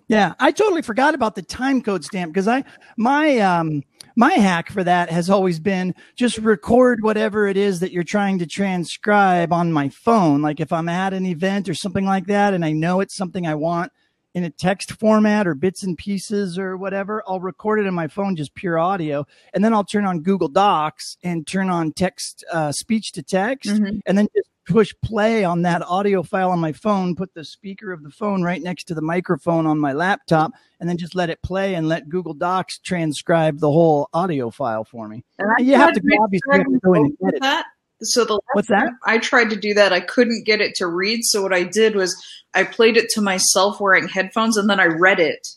Yeah, 0.09 0.35
I 0.39 0.51
totally 0.51 0.81
forgot 0.81 1.15
about 1.15 1.35
the 1.35 1.41
time 1.41 1.81
code 1.81 2.05
stamp 2.05 2.33
because 2.33 2.47
I 2.47 2.63
my 2.97 3.39
um 3.39 3.83
my 4.15 4.31
hack 4.31 4.71
for 4.71 4.83
that 4.83 5.09
has 5.09 5.29
always 5.29 5.59
been 5.59 5.93
just 6.15 6.37
record 6.37 7.03
whatever 7.03 7.47
it 7.47 7.57
is 7.57 7.81
that 7.81 7.91
you're 7.91 8.03
trying 8.03 8.39
to 8.39 8.45
transcribe 8.45 9.51
on 9.51 9.71
my 9.73 9.89
phone. 9.89 10.41
Like 10.41 10.61
if 10.61 10.71
I'm 10.71 10.87
at 10.87 11.13
an 11.13 11.25
event 11.25 11.67
or 11.67 11.73
something 11.73 12.05
like 12.05 12.27
that 12.27 12.53
and 12.53 12.63
I 12.63 12.71
know 12.71 13.01
it's 13.01 13.15
something 13.15 13.45
I 13.45 13.55
want 13.55 13.91
in 14.37 14.43
a 14.43 14.51
text 14.51 14.91
format 14.91 15.47
or 15.47 15.55
bits 15.55 15.81
and 15.81 15.97
pieces 15.97 16.59
or 16.59 16.77
whatever, 16.77 17.23
I'll 17.27 17.39
record 17.39 17.79
it 17.79 17.87
in 17.87 17.95
my 17.95 18.07
phone, 18.07 18.35
just 18.35 18.53
pure 18.53 18.77
audio. 18.77 19.25
And 19.51 19.63
then 19.65 19.73
I'll 19.73 19.83
turn 19.83 20.05
on 20.05 20.21
Google 20.21 20.47
Docs 20.47 21.17
and 21.23 21.47
turn 21.47 21.71
on 21.71 21.91
text, 21.91 22.45
uh, 22.53 22.71
speech 22.71 23.13
to 23.13 23.23
text 23.23 23.67
Mhm. 23.67 23.99
and 24.05 24.15
then 24.15 24.27
just 24.35 24.47
push 24.67 24.93
play 25.03 25.43
on 25.43 25.63
that 25.63 25.81
audio 25.81 26.21
file 26.21 26.51
on 26.51 26.59
my 26.59 26.71
phone, 26.71 27.15
put 27.15 27.33
the 27.33 27.43
speaker 27.43 27.91
of 27.91 28.03
the 28.03 28.11
phone 28.11 28.43
right 28.43 28.61
next 28.61 28.83
to 28.83 28.93
the 28.93 29.01
microphone 29.01 29.65
on 29.65 29.79
my 29.79 29.93
laptop, 29.93 30.51
and 30.79 30.87
then 30.87 30.97
just 30.97 31.15
let 31.15 31.31
it 31.31 31.41
play 31.41 31.73
and 31.73 31.87
let 31.89 32.07
Google 32.07 32.35
Docs 32.35 32.77
transcribe 32.79 33.59
the 33.59 33.71
whole 33.71 34.07
audio 34.13 34.51
file 34.51 34.83
for 34.83 35.07
me. 35.07 35.23
And 35.39 35.49
You 35.67 35.77
have 35.77 35.93
to 35.93 36.01
obviously 36.21 36.57
have 36.59 36.67
to 36.67 36.79
go 36.83 36.93
in 36.93 37.05
and 37.05 37.17
edit. 37.27 37.41
that. 37.41 37.65
So 38.01 38.25
the 38.25 38.33
last 38.33 38.41
What's 38.53 38.67
that? 38.69 38.91
I 39.05 39.17
tried 39.17 39.49
to 39.49 39.55
do 39.55 39.73
that, 39.73 39.91
I 39.93 39.99
couldn't 39.99 40.45
get 40.45 40.61
it 40.61 40.75
to 40.75 40.87
read. 40.87 41.21
So 41.23 41.41
what 41.41 41.53
I 41.53 41.63
did 41.63 41.95
was 41.95 42.15
I 42.53 42.63
played 42.63 42.97
it 42.97 43.09
to 43.11 43.21
myself 43.21 43.79
wearing 43.79 44.07
headphones, 44.07 44.57
and 44.57 44.69
then 44.69 44.79
I 44.79 44.85
read 44.85 45.19
it. 45.19 45.47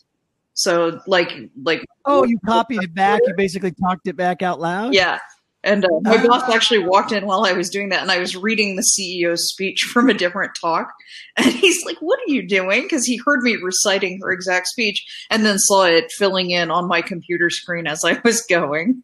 So 0.53 0.99
like 1.07 1.31
like 1.63 1.85
Oh, 2.05 2.23
you 2.23 2.39
copied 2.45 2.83
it 2.83 2.93
back. 2.93 3.21
You 3.25 3.33
basically 3.35 3.71
talked 3.71 4.07
it 4.07 4.15
back 4.15 4.41
out 4.41 4.59
loud. 4.59 4.93
yeah. 4.93 5.19
And 5.63 5.85
uh, 5.85 5.89
my 6.01 6.25
boss 6.25 6.49
actually 6.49 6.79
walked 6.79 7.11
in 7.11 7.27
while 7.27 7.45
I 7.45 7.53
was 7.53 7.69
doing 7.69 7.89
that, 7.89 8.01
and 8.01 8.11
I 8.11 8.17
was 8.17 8.35
reading 8.35 8.75
the 8.75 8.81
CEO's 8.97 9.47
speech 9.49 9.81
from 9.93 10.09
a 10.09 10.13
different 10.13 10.53
talk. 10.59 10.91
And 11.37 11.45
he's 11.45 11.85
like, 11.85 11.97
"What 11.99 12.19
are 12.19 12.31
you 12.31 12.47
doing?" 12.47 12.81
Because 12.81 13.05
he 13.05 13.21
heard 13.23 13.43
me 13.43 13.57
reciting 13.61 14.19
her 14.23 14.31
exact 14.31 14.67
speech, 14.67 15.05
and 15.29 15.45
then 15.45 15.59
saw 15.59 15.83
it 15.85 16.11
filling 16.11 16.49
in 16.49 16.71
on 16.71 16.87
my 16.87 17.03
computer 17.03 17.51
screen 17.51 17.85
as 17.85 18.03
I 18.03 18.19
was 18.23 18.41
going. 18.49 19.03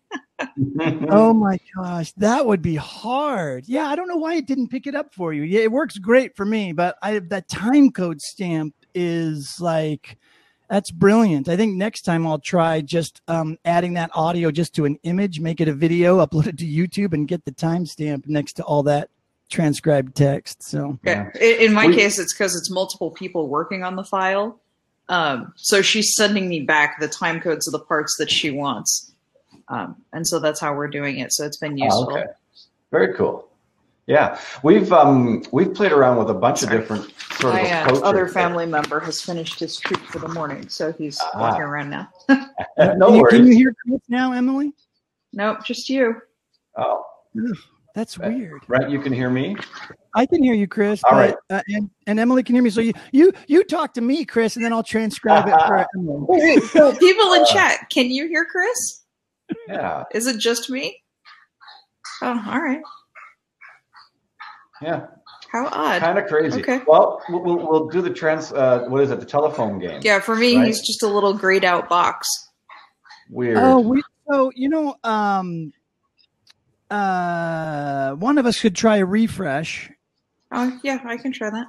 Oh 1.09 1.33
my 1.33 1.59
gosh, 1.75 2.11
that 2.13 2.45
would 2.45 2.61
be 2.61 2.75
hard. 2.75 3.65
Yeah, 3.67 3.87
I 3.87 3.95
don't 3.95 4.07
know 4.07 4.17
why 4.17 4.35
it 4.35 4.45
didn't 4.45 4.69
pick 4.69 4.87
it 4.87 4.95
up 4.95 5.13
for 5.13 5.33
you. 5.33 5.43
Yeah, 5.43 5.61
it 5.61 5.71
works 5.71 5.97
great 5.97 6.35
for 6.35 6.45
me, 6.45 6.73
but 6.73 6.97
I 7.01 7.19
that 7.19 7.47
time 7.47 7.91
code 7.91 8.21
stamp 8.21 8.73
is 8.93 9.59
like 9.59 10.17
that's 10.69 10.91
brilliant. 10.91 11.47
I 11.47 11.55
think 11.55 11.75
next 11.75 12.01
time 12.01 12.27
I'll 12.27 12.39
try 12.39 12.81
just 12.81 13.21
um, 13.27 13.57
adding 13.63 13.93
that 13.93 14.11
audio 14.13 14.51
just 14.51 14.75
to 14.75 14.85
an 14.85 14.97
image, 15.03 15.39
make 15.39 15.61
it 15.61 15.67
a 15.69 15.73
video, 15.73 16.23
upload 16.25 16.47
it 16.47 16.57
to 16.59 16.65
YouTube, 16.65 17.13
and 17.13 17.27
get 17.27 17.45
the 17.45 17.51
timestamp 17.53 18.27
next 18.27 18.53
to 18.53 18.63
all 18.63 18.83
that 18.83 19.09
transcribed 19.49 20.13
text. 20.15 20.61
So 20.61 20.99
Yeah. 21.05 21.29
In, 21.39 21.67
in 21.69 21.73
my 21.73 21.87
We- 21.87 21.95
case, 21.95 22.19
it's 22.19 22.33
because 22.33 22.53
it's 22.55 22.69
multiple 22.69 23.11
people 23.11 23.47
working 23.47 23.83
on 23.83 23.95
the 23.95 24.03
file. 24.03 24.59
Um, 25.07 25.53
so 25.55 25.81
she's 25.81 26.13
sending 26.15 26.49
me 26.49 26.59
back 26.63 26.99
the 26.99 27.07
time 27.07 27.39
codes 27.39 27.65
of 27.65 27.71
the 27.71 27.79
parts 27.79 28.17
that 28.19 28.29
she 28.29 28.51
wants. 28.51 29.06
Um, 29.69 29.95
and 30.13 30.25
so 30.25 30.39
that's 30.39 30.59
how 30.59 30.73
we're 30.73 30.87
doing 30.87 31.19
it. 31.19 31.33
So 31.33 31.45
it's 31.45 31.57
been 31.57 31.73
Oh, 31.81 31.83
useful. 31.85 32.13
okay. 32.13 32.25
Very 32.91 33.13
cool. 33.15 33.47
Yeah, 34.05 34.39
we've 34.63 34.93
um 34.93 35.43
we've 35.51 35.73
played 35.73 35.91
around 35.91 36.17
with 36.17 36.29
a 36.29 36.33
bunch 36.33 36.59
Sorry. 36.59 36.75
of 36.77 36.81
different 36.81 37.11
sort 37.41 37.55
of 37.55 37.61
My 37.63 37.81
uh, 37.83 37.99
other 37.99 38.29
family 38.29 38.65
member 38.65 39.01
has 39.01 39.21
finished 39.21 39.59
his 39.59 39.75
treat 39.75 39.99
for 40.07 40.19
the 40.19 40.29
morning, 40.29 40.69
so 40.69 40.93
he's 40.93 41.19
Ah. 41.21 41.31
walking 41.41 41.61
around 41.63 41.89
now. 41.89 42.07
no 42.29 42.45
can, 42.77 43.15
you, 43.15 43.21
worries. 43.21 43.33
can 43.35 43.47
you 43.47 43.53
hear 43.53 43.75
Chris 43.85 43.99
now, 44.07 44.31
Emily? 44.31 44.71
Nope, 45.33 45.65
just 45.65 45.89
you. 45.89 46.15
Oh, 46.77 47.03
That's 47.95 48.17
Okay. 48.17 48.33
weird. 48.33 48.61
Right, 48.69 48.89
you 48.89 49.01
can 49.01 49.11
hear 49.11 49.29
me. 49.29 49.57
I 50.15 50.25
can 50.25 50.41
hear 50.41 50.53
you, 50.53 50.67
Chris. 50.67 51.03
All 51.03 51.11
but, 51.11 51.17
right. 51.17 51.35
uh, 51.49 51.61
and, 51.67 51.89
and 52.07 52.17
Emily 52.19 52.43
can 52.43 52.55
hear 52.55 52.63
me. 52.63 52.69
So 52.69 52.79
you 52.79 52.93
you 53.11 53.33
you 53.47 53.63
talk 53.65 53.93
to 53.95 54.01
me, 54.01 54.23
Chris, 54.23 54.55
and 54.55 54.63
then 54.63 54.71
I'll 54.71 54.83
transcribe 54.83 55.47
it 55.49 55.51
for 55.67 55.85
Emily. 55.97 56.95
People 56.99 57.33
in 57.33 57.45
chat, 57.47 57.89
can 57.89 58.09
you 58.09 58.27
hear 58.29 58.45
Chris? 58.45 59.01
Yeah, 59.67 60.03
Is 60.13 60.27
it 60.27 60.39
just 60.39 60.69
me? 60.69 61.01
Oh, 62.21 62.43
all 62.47 62.59
right. 62.61 62.81
yeah, 64.81 65.07
How 65.51 65.67
odd. 65.67 66.01
kind 66.01 66.17
of 66.17 66.27
crazy. 66.27 66.61
Okay. 66.61 66.81
Well, 66.87 67.21
we'll, 67.29 67.41
we'll, 67.43 67.57
we'll 67.69 67.87
do 67.87 68.01
the 68.01 68.09
trans. 68.09 68.51
Uh, 68.51 68.85
what 68.87 69.01
is 69.01 69.11
it? 69.11 69.19
The 69.19 69.25
telephone 69.25 69.79
game. 69.79 70.01
Yeah, 70.03 70.19
for 70.19 70.35
me, 70.35 70.55
Right. 70.57 70.67
he's 70.67 70.85
just 70.85 71.03
a 71.03 71.07
little 71.07 71.33
grayed 71.33 71.63
out 71.65 71.89
box. 71.89 72.27
Weird. 73.29 73.57
Oh, 73.59 73.79
we 73.79 74.01
so 74.29 74.51
you 74.55 74.69
know, 74.69 74.95
um, 75.03 75.71
uh, 76.89 78.11
one 78.13 78.37
of 78.37 78.45
us 78.45 78.59
could 78.59 78.75
try 78.75 78.97
a 78.97 79.05
refresh. 79.05 79.91
Oh, 80.51 80.79
yeah, 80.83 80.99
I 81.05 81.17
can 81.17 81.31
try 81.33 81.49
that. 81.49 81.67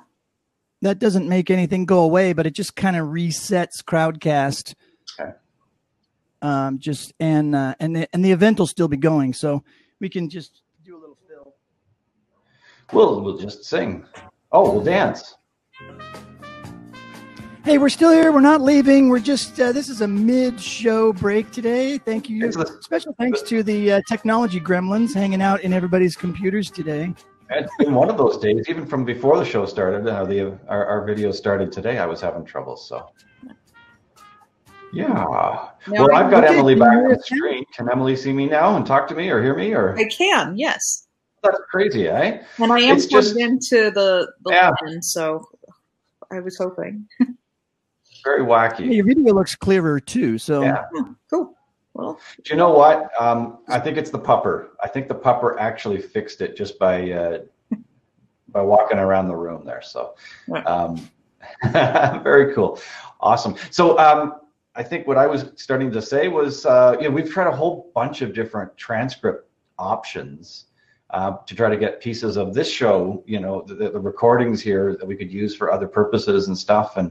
That 0.83 0.99
doesn't 1.01 1.29
make 1.29 1.51
anything 1.51 1.85
go 1.87 2.01
away, 2.01 2.33
but 2.33 2.47
it 2.47 2.55
just 2.55 2.77
kind 2.77 2.97
of 2.97 3.09
resets 3.09 3.83
Crowdcast. 3.85 4.75
Um, 6.41 6.79
just 6.79 7.13
and 7.19 7.55
uh, 7.55 7.75
and 7.81 7.97
the, 7.97 8.09
and 8.13 8.25
the 8.25 8.31
event 8.31 8.59
will 8.59 8.67
still 8.67 8.89
be 8.89 8.97
going, 8.97 9.33
so 9.33 9.63
we 10.01 10.09
can 10.09 10.29
just 10.29 10.63
do 10.85 10.97
a 10.97 11.01
little 11.01 11.19
fill. 11.29 11.55
We'll 12.93 13.21
we'll 13.23 13.39
just 13.39 13.65
sing. 13.65 14.05
Oh, 14.53 14.73
we'll 14.73 14.85
dance. 14.85 15.35
Hey, 17.65 17.77
we're 17.77 17.91
still 17.91 18.13
here. 18.13 18.33
We're 18.33 18.41
not 18.41 18.63
leaving. 18.63 19.11
We're 19.11 19.19
just 19.19 19.61
uh, 19.61 19.73
this 19.73 19.89
is 19.89 20.01
a 20.01 20.09
mid-show 20.09 21.13
break 21.13 21.51
today. 21.51 21.99
Thank 21.99 22.31
you. 22.31 22.51
Special 22.81 23.15
thanks 23.19 23.43
to 23.43 23.63
the 23.63 23.93
uh, 23.93 24.01
technology 24.09 24.61
gremlins 24.61 25.13
hanging 25.13 25.43
out 25.43 25.61
in 25.63 25.73
everybody's 25.73 26.17
computers 26.17 26.71
today. 26.71 27.13
It's 27.51 27.75
been 27.79 27.95
one 27.95 28.09
of 28.09 28.17
those 28.17 28.39
days, 28.39 28.67
even 28.69 28.87
from 28.87 29.05
before 29.05 29.39
the 29.39 29.45
show 29.45 29.67
started. 29.67 30.07
Uh, 30.07 30.25
the 30.25 30.59
our, 30.69 30.87
our 30.87 31.05
video 31.05 31.33
started 31.33 31.73
today. 31.73 31.99
I 31.99 32.07
was 32.07 32.21
having 32.21 32.45
trouble. 32.45 32.77
So, 32.77 33.11
yeah. 34.93 35.07
Now 35.07 35.73
well, 35.89 36.15
I, 36.15 36.23
I've 36.25 36.31
got 36.31 36.45
Emily 36.45 36.75
back 36.75 36.97
on 36.97 37.09
the 37.09 37.17
us 37.17 37.25
screen. 37.27 37.65
Can 37.77 37.91
Emily 37.91 38.17
see 38.17 38.33
me 38.33 38.47
now 38.47 38.77
and 38.77 38.87
talk 38.87 39.07
to 39.09 39.15
me 39.15 39.29
or 39.31 39.43
hear 39.43 39.55
me? 39.57 39.73
Or 39.73 39.97
I 39.99 40.05
can, 40.05 40.57
yes. 40.57 41.07
that's 41.43 41.59
crazy, 41.71 42.09
eh? 42.09 42.43
And 42.59 42.73
I 42.73 42.81
am 42.81 42.97
It's 42.97 43.07
plugged 43.07 43.27
just- 43.27 43.39
into 43.39 43.91
the, 43.91 44.31
the 44.45 44.53
Yeah. 44.53 44.71
line, 44.83 45.03
so 45.03 45.45
I 46.33 46.41
was 46.41 46.57
hoping. 46.59 47.07
Very 48.25 48.43
Yeah, 48.43 48.49
wacky. 48.49 48.95
your 48.95 49.05
video 49.07 49.33
looks 49.33 49.55
clearer 49.55 50.01
too. 50.01 50.39
So 50.39 50.63
Yeah. 50.63 50.85
Cool. 51.31 51.55
Well, 51.95 52.19
Do 52.45 52.51
you 52.53 52.57
know 52.57 52.71
what? 52.71 53.11
Um, 53.21 53.59
I 53.69 53.79
think 53.81 53.97
it's 53.97 54.11
the 54.11 54.19
pupper. 54.19 54.69
I 54.83 54.89
think 54.89 55.09
the 55.09 55.15
pupper 55.15 55.57
actually 55.59 56.01
fixed 56.01 56.41
it 56.41 56.57
just 56.57 56.79
by 56.79 57.11
uh, 57.11 57.39
by 58.51 58.63
walking 58.63 58.99
around 58.99 59.29
the 59.29 59.37
room 59.37 59.65
there. 59.65 59.83
So, 59.83 60.15
Right. 60.49 60.65
um, 60.67 61.09
very 62.23 62.55
cool, 62.55 62.81
awesome. 63.21 63.57
So, 63.71 63.99
um, 63.99 64.41
I 64.79 64.85
think 64.85 65.09
what 65.09 65.19
I 65.19 65.27
was 65.27 65.51
starting 65.57 65.91
to 65.91 66.01
say 66.01 66.29
was, 66.29 66.65
uh, 66.65 66.97
you 67.01 67.09
know, 67.09 67.11
we've 67.11 67.29
tried 67.29 67.49
a 67.49 67.57
whole 67.57 67.91
bunch 67.97 68.23
of 68.23 68.33
different 68.33 68.75
transcript 68.77 69.51
options. 69.79 70.65
Uh, 71.11 71.39
to 71.47 71.55
try 71.55 71.71
to 71.71 71.77
get 71.79 72.03
pieces 72.03 72.37
of 72.37 72.53
this 72.53 72.71
show, 72.71 73.25
you 73.27 73.41
know, 73.41 73.63
the, 73.63 73.91
the 73.91 73.99
recordings 73.99 74.61
here 74.61 74.95
that 74.95 75.07
we 75.07 75.17
could 75.17 75.33
use 75.33 75.57
for 75.57 75.73
other 75.73 75.89
purposes 75.89 76.49
and 76.49 76.59
stuff. 76.59 76.99
And 76.99 77.11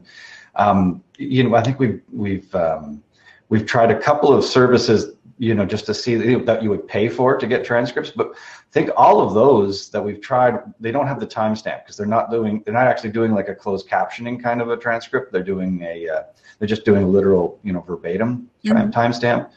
um, 0.54 1.04
you 1.18 1.44
know, 1.44 1.56
I 1.56 1.64
think 1.64 1.80
we've 1.80 2.04
we've 2.12 2.54
um, 2.54 3.02
we've 3.50 3.66
tried 3.66 3.90
a 3.90 4.00
couple 4.00 4.32
of 4.32 4.46
services, 4.46 5.17
you 5.38 5.54
know, 5.54 5.66
just 5.66 5.86
to 5.86 5.94
see 5.94 6.36
that 6.36 6.64
you 6.64 6.70
would 6.70 6.88
pay 6.88 7.08
for 7.08 7.38
to 7.38 7.48
get 7.48 7.64
transcripts. 7.64 8.12
But 8.12 8.32
I 8.36 8.72
think 8.72 8.90
all 8.98 9.22
of 9.22 9.34
those 9.34 9.90
that 9.90 10.04
we've 10.04 10.20
tried, 10.20 10.60
they 10.80 10.92
don't 10.92 11.08
have 11.08 11.20
the 11.20 11.28
timestamp 11.28 11.84
because 11.84 11.96
they're 11.96 12.08
not 12.08 12.32
doing, 12.32 12.64
they're 12.66 12.74
not 12.74 12.88
actually 12.88 13.12
doing 13.12 13.34
like 13.34 13.48
a 13.48 13.56
closed 13.56 13.88
captioning 13.88 14.42
kind 14.42 14.62
of 14.62 14.70
a 14.70 14.78
transcript. 14.78 15.32
They're 15.32 15.44
doing 15.44 15.82
a, 15.84 16.10
uh, 16.10 16.24
they're 16.58 16.68
just 16.68 16.86
doing 16.86 17.12
literal, 17.12 17.60
you 17.64 17.72
know, 17.72 17.82
verbatim 17.82 18.50
time 18.66 18.92
Mhm. 18.92 18.94
timestamp. 18.94 19.50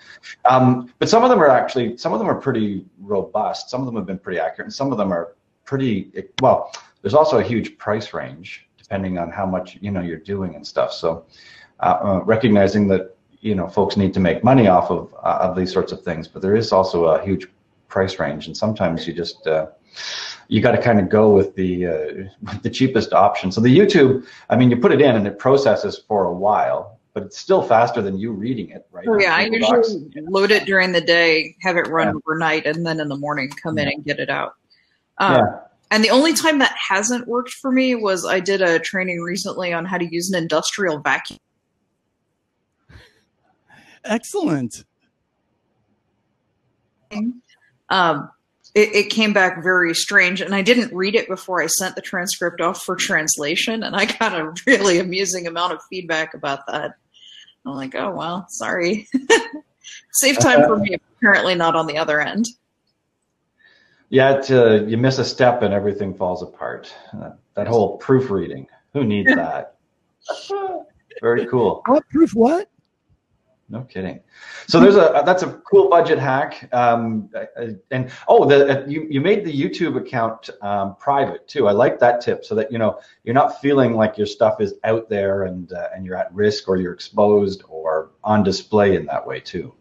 Um, 0.45 0.93
but 0.99 1.09
some 1.09 1.25
of 1.25 1.31
them 1.31 1.41
are 1.41 1.49
actually, 1.49 1.97
some 1.97 2.13
of 2.13 2.19
them 2.19 2.29
are 2.29 2.35
pretty 2.35 2.85
robust. 3.01 3.71
Some 3.71 3.81
of 3.81 3.87
them 3.87 3.97
have 3.97 4.07
been 4.07 4.19
pretty 4.19 4.39
accurate, 4.39 4.67
and 4.67 4.75
some 4.75 4.93
of 4.93 4.99
them 4.99 5.13
are 5.13 5.35
pretty 5.65 6.13
well. 6.43 6.73
There's 7.01 7.15
also 7.15 7.39
a 7.39 7.43
huge 7.43 7.79
price 7.79 8.13
range 8.13 8.67
depending 8.77 9.19
on 9.19 9.31
how 9.31 9.47
much 9.47 9.79
you 9.81 9.91
know 9.93 10.01
you're 10.01 10.19
doing 10.19 10.57
and 10.57 10.67
stuff. 10.67 10.93
So 10.93 11.25
uh, 11.79 11.99
uh, 12.03 12.21
recognizing 12.25 12.89
that 12.89 13.17
you 13.41 13.55
know 13.55 13.69
folks 13.69 13.97
need 13.97 14.15
to 14.15 14.21
make 14.21 14.45
money 14.45 14.69
off 14.69 14.91
of 14.91 15.13
uh, 15.23 15.39
of 15.41 15.57
these 15.57 15.73
sorts 15.73 15.93
of 15.93 16.03
things, 16.03 16.29
but 16.29 16.43
there 16.43 16.57
is 16.57 16.73
also 16.73 17.07
a 17.07 17.25
huge 17.25 17.47
price 17.89 18.19
range, 18.19 18.47
and 18.47 18.57
sometimes 18.57 19.07
you 19.07 19.13
just 19.13 19.47
uh, 19.47 19.67
you 20.49 20.61
got 20.61 20.73
to 20.73 20.83
kind 20.83 21.01
of 21.01 21.09
go 21.09 21.31
with 21.35 21.55
the 21.55 21.87
uh, 21.87 22.15
with 22.43 22.63
the 22.63 22.71
cheapest 22.71 23.13
option. 23.13 23.51
So 23.51 23.61
the 23.61 23.77
YouTube, 23.77 24.27
I 24.49 24.57
mean, 24.57 24.71
you 24.71 24.77
put 24.77 24.93
it 24.93 25.01
in 25.01 25.17
and 25.17 25.27
it 25.27 25.39
processes 25.39 26.03
for 26.07 26.25
a 26.25 26.33
while, 26.33 26.99
but 27.15 27.23
it's 27.25 27.39
still 27.39 27.63
faster 27.63 28.03
than 28.03 28.19
you 28.19 28.33
reading 28.33 28.71
it, 28.71 28.87
right? 28.93 29.07
oh, 29.09 29.19
yeah, 29.19 29.35
I 29.35 29.43
usually 29.43 30.11
load 30.29 30.51
it 30.51 30.65
during 30.67 30.93
the 30.93 31.01
day, 31.01 31.57
have 31.63 31.77
it 31.77 31.89
run 31.89 32.09
Yeah. 32.09 32.15
overnight, 32.15 32.67
and 32.67 32.85
then 32.85 33.01
in 33.01 33.09
the 33.09 33.17
morning 33.17 33.51
come 33.63 33.79
in 33.79 33.89
and 33.89 34.05
get 34.05 34.19
it 34.19 34.31
out. 34.31 34.55
Um, 35.19 35.37
Yeah. 35.37 35.43
And 35.93 36.05
the 36.05 36.11
only 36.11 36.33
time 36.35 36.61
that 36.61 36.73
hasn't 36.77 37.27
worked 37.27 37.51
for 37.55 37.73
me 37.73 37.97
was 37.97 38.25
I 38.25 38.39
did 38.39 38.63
a 38.63 38.79
training 38.79 39.23
recently 39.23 39.73
on 39.73 39.85
how 39.85 39.99
to 39.99 40.05
use 40.05 40.31
an 40.31 40.41
industrial 40.41 41.01
vacuum. 41.01 41.41
Excellent. 44.05 44.85
Um, 47.89 48.31
it, 48.75 48.95
it 48.95 49.11
came 49.11 49.33
back 49.33 49.63
very 49.63 49.95
strange, 49.95 50.41
and 50.41 50.55
I 50.55 50.63
didn't 50.63 50.95
read 50.95 51.15
it 51.15 51.29
before 51.29 51.63
I 51.63 51.67
sent 51.67 51.97
the 51.97 52.03
transcript 52.03 52.61
off 52.61 52.83
for 52.83 52.95
translation, 52.95 53.83
and 53.83 53.97
I 53.97 54.05
got 54.05 54.33
a 54.33 54.53
really 54.67 54.99
amusing 54.99 55.47
amount 55.47 55.73
of 55.73 55.81
feedback 55.91 56.35
about 56.35 56.67
that. 56.69 56.93
I'm 57.67 57.75
like, 57.75 57.95
oh 57.95 58.13
well, 58.13 58.47
sorry. 58.49 59.09
Save 60.13 60.39
time 60.39 60.65
for 60.65 60.77
me. 60.77 60.97
Apparently 61.17 61.55
not 61.55 61.77
on 61.77 61.87
the 61.87 61.99
other 61.99 62.21
end. 62.21 62.47
Yeah, 64.09 64.39
it, 64.39 64.51
uh, 64.51 64.85
you 64.87 64.97
miss 64.97 65.19
a 65.19 65.25
step 65.25 65.63
and 65.63 65.73
everything 65.73 66.15
falls 66.15 66.43
apart. 66.43 66.93
Uh, 67.13 67.31
that 67.55 67.69
whole 67.69 67.97
proofreading, 67.99 68.67
who 68.93 69.05
needs 69.05 69.29
that? 69.35 69.77
Very 71.21 71.47
cool. 71.47 71.83
What 71.87 72.09
proof? 72.09 72.35
What? 72.35 72.69
No 73.71 73.83
kidding. 73.83 74.19
So 74.67 74.81
there's 74.81 74.97
a 74.97 75.23
that's 75.25 75.45
a 75.45 75.53
cool 75.71 75.89
budget 75.89 76.19
hack. 76.19 76.69
Um, 76.75 77.31
and 77.93 78.11
oh, 78.27 78.45
the 78.45 78.83
uh, 78.83 78.87
you 78.89 79.07
you 79.09 79.21
made 79.21 79.45
the 79.45 79.53
YouTube 79.53 79.97
account 79.97 80.51
um, 80.61 80.97
private 80.97 81.47
too. 81.47 81.69
I 81.69 81.73
like 81.73 82.01
that 82.01 82.21
tip, 82.21 82.45
so 82.45 82.57
that 82.57 82.73
you 82.73 82.79
know 82.79 82.99
you're 83.23 83.35
not 83.35 83.61
feeling 83.61 83.95
like 83.95 84.19
your 84.19 84.27
stuff 84.27 84.61
is 84.61 84.75
out 84.83 85.09
there 85.09 85.45
and 85.45 85.73
uh, 85.73 85.89
and 85.95 86.05
you're 86.05 86.17
at 86.17 86.35
risk 86.35 86.69
or 86.69 86.79
you're 86.79 86.93
exposed 86.93 87.63
or 87.69 88.11
on 88.25 88.43
display 88.43 88.97
in 88.97 89.07
that 89.07 89.25
way 89.25 89.39
too. 89.39 89.73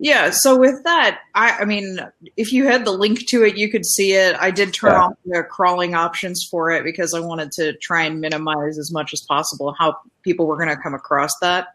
Yeah, 0.00 0.30
so 0.30 0.58
with 0.58 0.82
that, 0.84 1.20
I, 1.34 1.58
I 1.60 1.64
mean, 1.64 2.00
if 2.36 2.52
you 2.52 2.66
had 2.66 2.84
the 2.84 2.90
link 2.90 3.26
to 3.28 3.44
it, 3.44 3.56
you 3.56 3.70
could 3.70 3.86
see 3.86 4.12
it. 4.14 4.36
I 4.40 4.50
did 4.50 4.74
turn 4.74 4.92
Yeah. 4.92 5.02
off 5.04 5.12
the 5.24 5.44
crawling 5.44 5.94
options 5.94 6.46
for 6.50 6.70
it 6.72 6.82
because 6.82 7.14
I 7.14 7.20
wanted 7.20 7.52
to 7.52 7.74
try 7.76 8.02
and 8.02 8.20
minimize 8.20 8.76
as 8.76 8.90
much 8.92 9.12
as 9.12 9.20
possible 9.20 9.72
how 9.78 9.96
people 10.22 10.46
were 10.46 10.56
going 10.56 10.68
to 10.68 10.82
come 10.82 10.94
across 10.94 11.30
that. 11.40 11.73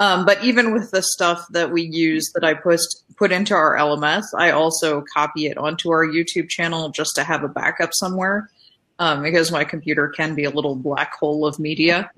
Um, 0.00 0.24
but 0.26 0.42
even 0.42 0.72
with 0.72 0.90
the 0.90 1.02
stuff 1.02 1.46
that 1.50 1.70
we 1.70 1.82
use 1.82 2.30
that 2.34 2.44
I 2.44 2.54
post 2.54 3.04
put 3.16 3.30
into 3.30 3.54
our 3.54 3.76
LMS, 3.76 4.24
I 4.36 4.50
also 4.50 5.04
copy 5.14 5.46
it 5.46 5.56
onto 5.56 5.90
our 5.90 6.04
YouTube 6.04 6.48
channel 6.48 6.88
just 6.88 7.14
to 7.14 7.24
have 7.24 7.44
a 7.44 7.48
backup 7.48 7.90
somewhere 7.92 8.50
um, 8.98 9.22
because 9.22 9.52
my 9.52 9.64
computer 9.64 10.08
can 10.08 10.34
be 10.34 10.44
a 10.44 10.50
little 10.50 10.74
black 10.74 11.14
hole 11.14 11.46
of 11.46 11.58
media. 11.58 12.10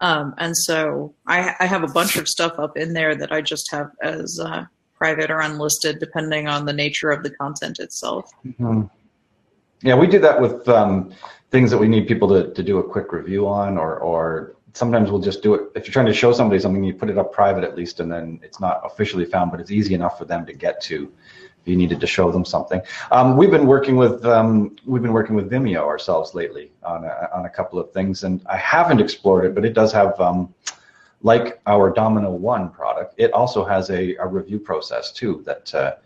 Um, 0.00 0.34
and 0.38 0.56
so 0.56 1.14
I, 1.26 1.54
I 1.60 1.66
have 1.66 1.84
a 1.84 1.88
bunch 1.88 2.16
of 2.16 2.26
stuff 2.26 2.58
up 2.58 2.76
in 2.76 2.94
there 2.94 3.14
that 3.14 3.32
I 3.32 3.42
just 3.42 3.70
have 3.70 3.90
as 4.02 4.40
uh, 4.42 4.64
private 4.94 5.30
or 5.30 5.40
unlisted, 5.40 5.98
depending 6.00 6.48
on 6.48 6.64
the 6.64 6.72
nature 6.72 7.10
of 7.10 7.22
the 7.22 7.30
content 7.30 7.78
itself. 7.78 8.30
Yeah, 9.82 9.94
we 9.94 10.06
do 10.06 10.18
that 10.18 10.40
with 10.40 10.68
um, 10.68 11.12
things 11.50 11.70
that 11.70 11.78
we 11.78 11.88
need 11.88 12.06
people 12.06 12.28
to, 12.28 12.52
to 12.52 12.62
do 12.62 12.78
a 12.78 12.82
quick 12.82 13.12
review 13.12 13.48
on, 13.48 13.78
or 13.78 13.96
or 13.96 14.56
sometimes 14.72 15.10
we'll 15.10 15.20
just 15.20 15.42
do 15.42 15.54
it 15.54 15.62
if 15.74 15.86
you're 15.86 15.92
trying 15.92 16.06
to 16.06 16.14
show 16.14 16.32
somebody 16.32 16.60
something, 16.60 16.82
you 16.84 16.94
put 16.94 17.10
it 17.10 17.18
up 17.18 17.32
private 17.32 17.64
at 17.64 17.76
least, 17.76 18.00
and 18.00 18.10
then 18.10 18.40
it's 18.42 18.60
not 18.60 18.80
officially 18.84 19.24
found, 19.24 19.50
but 19.50 19.60
it's 19.60 19.70
easy 19.70 19.94
enough 19.94 20.18
for 20.18 20.24
them 20.24 20.46
to 20.46 20.52
get 20.52 20.80
to. 20.82 21.12
If 21.62 21.68
you 21.68 21.76
needed 21.76 22.00
to 22.00 22.06
show 22.06 22.32
them 22.32 22.44
something, 22.44 22.80
um, 23.10 23.36
we've 23.36 23.50
been 23.50 23.66
working 23.66 23.96
with 23.96 24.24
um, 24.24 24.76
we've 24.86 25.02
been 25.02 25.12
working 25.12 25.36
with 25.36 25.50
Vimeo 25.50 25.82
ourselves 25.84 26.34
lately 26.34 26.72
on 26.82 27.04
a, 27.04 27.28
on 27.34 27.44
a 27.44 27.50
couple 27.50 27.78
of 27.78 27.92
things, 27.92 28.24
and 28.24 28.42
I 28.48 28.56
haven't 28.56 29.00
explored 29.00 29.44
it, 29.44 29.54
but 29.54 29.64
it 29.64 29.74
does 29.74 29.92
have. 29.92 30.18
Um, 30.20 30.54
like 31.22 31.60
our 31.66 31.90
Domino 31.90 32.30
One 32.30 32.70
product, 32.70 33.14
it 33.18 33.30
also 33.32 33.62
has 33.62 33.90
a, 33.90 34.16
a 34.16 34.26
review 34.26 34.58
process 34.58 35.12
too 35.12 35.42
that 35.44 35.74
uh, 35.74 35.96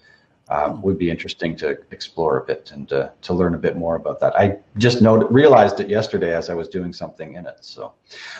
um, 0.48 0.82
would 0.82 0.98
be 0.98 1.10
interesting 1.10 1.56
to 1.56 1.78
explore 1.90 2.38
a 2.38 2.44
bit 2.44 2.72
and 2.72 2.92
uh, 2.92 3.10
to 3.22 3.34
learn 3.34 3.54
a 3.54 3.58
bit 3.58 3.76
more 3.76 3.96
about 3.96 4.20
that. 4.20 4.36
I 4.36 4.58
just 4.76 5.00
noted, 5.02 5.26
realized 5.30 5.80
it 5.80 5.88
yesterday 5.88 6.34
as 6.34 6.50
I 6.50 6.54
was 6.54 6.68
doing 6.68 6.92
something 6.92 7.34
in 7.34 7.46
it. 7.46 7.58
So 7.60 7.94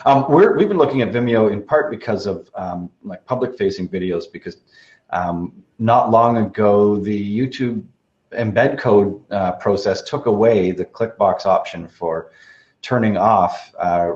um, 0.05 0.25
we're, 0.29 0.55
we've 0.57 0.67
been 0.67 0.77
looking 0.77 1.01
at 1.01 1.11
Vimeo 1.11 1.51
in 1.51 1.63
part 1.63 1.89
because 1.89 2.25
of 2.25 2.49
um, 2.55 2.89
like 3.03 3.25
public 3.25 3.57
facing 3.57 3.89
videos 3.89 4.25
because 4.31 4.57
Um, 5.11 5.63
not 5.77 6.09
long 6.09 6.37
ago, 6.37 6.97
the 7.09 7.19
YouTube 7.39 7.83
embed 8.31 8.79
code 8.79 9.21
uh, 9.29 9.51
process 9.63 10.01
took 10.01 10.25
away 10.25 10.73
the 10.73 10.83
clickbox 10.83 11.45
option 11.45 11.87
for 11.87 12.31
turning 12.81 13.15
off 13.15 13.71
uh, 13.79 14.09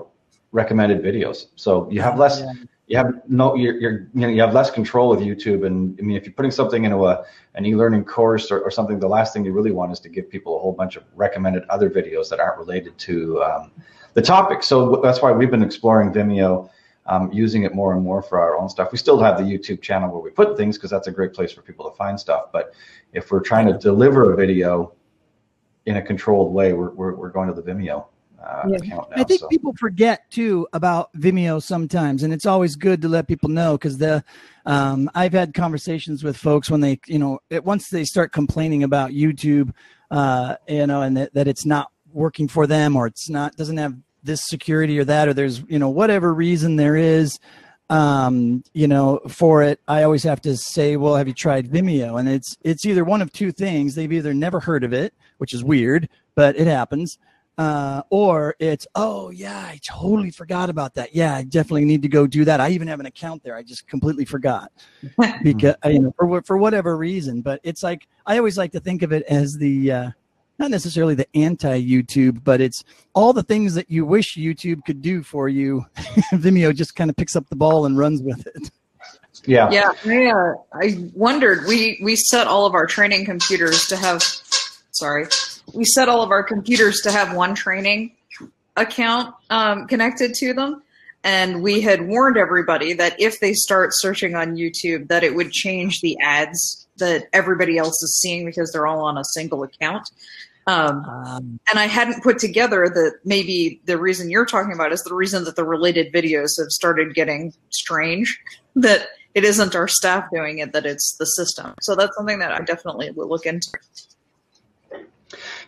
recommended 0.51 0.99
videos. 1.03 1.37
So 1.55 1.87
you 1.91 2.01
have 2.01 2.17
less, 2.17 2.41
yeah. 2.41 2.53
You 2.89 2.97
have 2.97 3.21
no, 3.27 3.55
you're, 3.55 3.75
you're, 3.75 4.07
you 4.15 4.21
know, 4.21 4.27
you 4.27 4.41
have 4.41 4.53
less 4.53 4.71
control 4.71 5.09
with 5.09 5.19
YouTube. 5.19 5.65
And 5.65 5.95
I 5.99 6.01
mean, 6.01 6.17
if 6.17 6.25
you're 6.25 6.33
putting 6.33 6.51
something 6.51 6.85
into 6.85 7.05
a 7.05 7.23
an 7.53 7.63
e-learning 7.65 8.03
course 8.03 8.49
or, 8.49 8.61
or 8.61 8.71
something, 8.71 8.99
the 8.99 9.07
last 9.07 9.31
thing 9.31 9.45
you 9.45 9.53
really 9.53 9.71
want 9.71 9.91
is 9.91 9.99
to 10.01 10.09
give 10.09 10.27
people 10.27 10.57
a 10.57 10.59
whole 10.59 10.73
bunch 10.73 10.95
of 10.95 11.03
recommended 11.15 11.63
other 11.69 11.89
videos 11.89 12.29
that 12.29 12.39
aren't 12.39 12.57
related 12.57 12.97
to 12.97 13.41
um, 13.43 13.71
the 14.15 14.21
topic. 14.23 14.63
So 14.63 14.95
that's 15.03 15.21
why 15.21 15.31
we've 15.31 15.51
been 15.51 15.61
exploring 15.61 16.11
Vimeo 16.11 16.67
um, 17.05 17.31
using 17.31 17.61
it 17.61 17.75
more 17.75 17.93
and 17.93 18.03
more 18.03 18.23
for 18.23 18.39
our 18.39 18.57
own 18.57 18.67
stuff. 18.69 18.91
We 18.91 18.97
still 18.97 19.19
have 19.19 19.37
the 19.37 19.43
YouTube 19.43 19.83
channel 19.83 20.09
where 20.11 20.21
we 20.21 20.31
put 20.31 20.57
things 20.57 20.75
because 20.75 20.89
that's 20.89 21.07
a 21.07 21.11
great 21.11 21.33
place 21.33 21.51
for 21.51 21.61
people 21.61 21.87
to 21.87 21.95
find 21.95 22.19
stuff. 22.19 22.51
But 22.51 22.73
if 23.13 23.31
we're 23.31 23.39
trying 23.41 23.67
to 23.67 23.77
deliver 23.77 24.33
a 24.33 24.35
video 24.35 24.93
in 25.85 25.97
a 25.97 26.01
controlled 26.01 26.51
way, 26.53 26.73
we're, 26.73 26.89
we're, 26.89 27.13
we're 27.13 27.29
going 27.29 27.49
to 27.49 27.53
the 27.53 27.61
Vimeo. 27.61 28.07
Uh, 28.41 28.69
yeah. 28.69 28.77
account 28.77 29.09
now, 29.09 29.17
I 29.17 29.23
think 29.23 29.41
so. 29.41 29.47
people 29.47 29.73
forget 29.77 30.29
too 30.31 30.67
about 30.73 31.11
Vimeo 31.13 31.61
sometimes, 31.61 32.23
and 32.23 32.33
it's 32.33 32.45
always 32.45 32.75
good 32.75 33.01
to 33.01 33.09
let 33.09 33.27
people 33.27 33.49
know 33.49 33.73
because 33.73 33.97
the 33.97 34.23
um, 34.65 35.09
I've 35.13 35.33
had 35.33 35.53
conversations 35.53 36.23
with 36.23 36.37
folks 36.37 36.69
when 36.69 36.81
they 36.81 36.99
you 37.07 37.19
know 37.19 37.39
it, 37.49 37.63
once 37.63 37.89
they 37.89 38.05
start 38.05 38.31
complaining 38.31 38.83
about 38.83 39.11
YouTube, 39.11 39.73
uh, 40.11 40.55
you 40.67 40.87
know, 40.87 41.01
and 41.01 41.17
that, 41.17 41.33
that 41.33 41.47
it's 41.47 41.65
not 41.65 41.91
working 42.13 42.47
for 42.47 42.67
them 42.67 42.95
or 42.95 43.07
it's 43.07 43.29
not 43.29 43.55
doesn't 43.55 43.77
have 43.77 43.95
this 44.23 44.41
security 44.47 44.99
or 44.99 45.05
that 45.05 45.27
or 45.27 45.33
there's 45.33 45.61
you 45.67 45.79
know 45.79 45.89
whatever 45.89 46.33
reason 46.33 46.75
there 46.75 46.95
is 46.95 47.39
um, 47.89 48.63
you 48.73 48.87
know 48.87 49.19
for 49.27 49.63
it 49.63 49.79
i 49.87 50.03
always 50.03 50.23
have 50.23 50.41
to 50.41 50.55
say 50.55 50.97
well 50.97 51.15
have 51.15 51.27
you 51.27 51.33
tried 51.33 51.69
vimeo 51.69 52.19
and 52.19 52.29
it's 52.29 52.57
it's 52.63 52.85
either 52.85 53.03
one 53.03 53.21
of 53.21 53.31
two 53.31 53.51
things 53.51 53.95
they've 53.95 54.13
either 54.13 54.33
never 54.33 54.59
heard 54.59 54.83
of 54.83 54.93
it 54.93 55.13
which 55.37 55.53
is 55.53 55.63
weird 55.63 56.09
but 56.35 56.55
it 56.57 56.67
happens 56.67 57.17
uh, 57.59 58.01
or 58.09 58.55
it's 58.59 58.87
oh 58.95 59.29
yeah 59.31 59.59
i 59.59 59.77
totally 59.83 60.31
forgot 60.31 60.69
about 60.69 60.93
that 60.93 61.13
yeah 61.13 61.35
i 61.35 61.43
definitely 61.43 61.83
need 61.83 62.01
to 62.01 62.07
go 62.07 62.25
do 62.25 62.45
that 62.45 62.61
i 62.61 62.69
even 62.69 62.87
have 62.87 63.01
an 63.01 63.05
account 63.05 63.43
there 63.43 63.55
i 63.55 63.61
just 63.61 63.85
completely 63.87 64.23
forgot 64.23 64.71
because 65.43 65.75
you 65.85 65.99
know 65.99 66.15
for, 66.17 66.41
for 66.43 66.57
whatever 66.57 66.95
reason 66.95 67.41
but 67.41 67.59
it's 67.63 67.83
like 67.83 68.07
i 68.25 68.37
always 68.37 68.57
like 68.57 68.71
to 68.71 68.79
think 68.79 69.03
of 69.03 69.11
it 69.11 69.23
as 69.23 69.57
the 69.57 69.91
uh, 69.91 70.09
not 70.57 70.71
necessarily 70.71 71.15
the 71.15 71.27
anti 71.35 71.81
YouTube, 71.81 72.43
but 72.43 72.59
it's 72.59 72.83
all 73.15 73.31
the 73.31 73.43
things 73.43 73.75
that 73.75 73.89
you 73.89 74.05
wish 74.05 74.35
YouTube 74.35 74.83
could 74.85 75.01
do 75.01 75.23
for 75.23 75.47
you. 75.47 75.85
Vimeo 76.33 76.75
just 76.75 76.95
kind 76.95 77.09
of 77.09 77.15
picks 77.15 77.35
up 77.37 77.47
the 77.47 77.55
ball 77.55 77.85
and 77.85 77.97
runs 77.97 78.21
with 78.21 78.45
it. 78.45 78.69
Yeah. 79.45 79.69
Yeah. 79.71 79.91
I, 80.05 80.27
uh, 80.27 80.53
I 80.73 81.09
wondered, 81.13 81.65
we, 81.65 81.97
we 82.03 82.17
set 82.17 82.45
all 82.45 82.65
of 82.65 82.73
our 82.73 82.85
training 82.85 83.23
computers 83.23 83.87
to 83.87 83.95
have, 83.95 84.21
sorry, 84.99 85.27
we 85.73 85.85
set 85.85 86.09
all 86.09 86.21
of 86.21 86.31
our 86.31 86.43
computers 86.43 87.01
to 87.01 87.11
have 87.11 87.35
one 87.35 87.55
training 87.55 88.11
account 88.75 89.33
um, 89.49 89.87
connected 89.87 90.33
to 90.35 90.53
them. 90.53 90.83
And 91.23 91.61
we 91.61 91.81
had 91.81 92.07
warned 92.07 92.37
everybody 92.37 92.93
that 92.93 93.19
if 93.19 93.39
they 93.41 93.53
start 93.53 93.91
searching 93.93 94.35
on 94.35 94.55
YouTube, 94.55 95.09
that 95.09 95.23
it 95.23 95.35
would 95.35 95.51
change 95.51 95.99
the 96.01 96.17
ads 96.21 96.87
that 96.97 97.25
everybody 97.33 97.77
else 97.77 98.01
is 98.01 98.19
seeing 98.21 98.45
because 98.45 98.71
they're 98.71 98.87
all 98.87 99.03
on 99.05 99.17
a 99.17 99.25
single 99.25 99.63
account. 99.63 100.09
Um, 100.67 101.03
um, 101.05 101.59
and 101.69 101.79
I 101.79 101.87
hadn't 101.87 102.23
put 102.23 102.37
together 102.37 102.87
that 102.93 103.19
maybe 103.25 103.81
the 103.85 103.97
reason 103.97 104.29
you're 104.29 104.45
talking 104.45 104.71
about 104.71 104.91
is 104.91 105.01
the 105.01 105.15
reason 105.15 105.43
that 105.45 105.55
the 105.55 105.63
related 105.65 106.13
videos 106.13 106.49
have 106.59 106.69
started 106.69 107.15
getting 107.15 107.53
strange. 107.69 108.39
That 108.75 109.07
it 109.33 109.43
isn't 109.43 109.75
our 109.75 109.87
staff 109.87 110.25
doing 110.31 110.59
it, 110.59 110.73
that 110.73 110.85
it's 110.85 111.15
the 111.17 111.25
system. 111.25 111.73
So 111.81 111.95
that's 111.95 112.15
something 112.15 112.39
that 112.39 112.51
I 112.51 112.59
definitely 112.59 113.11
will 113.11 113.27
look 113.27 113.45
into. 113.45 113.71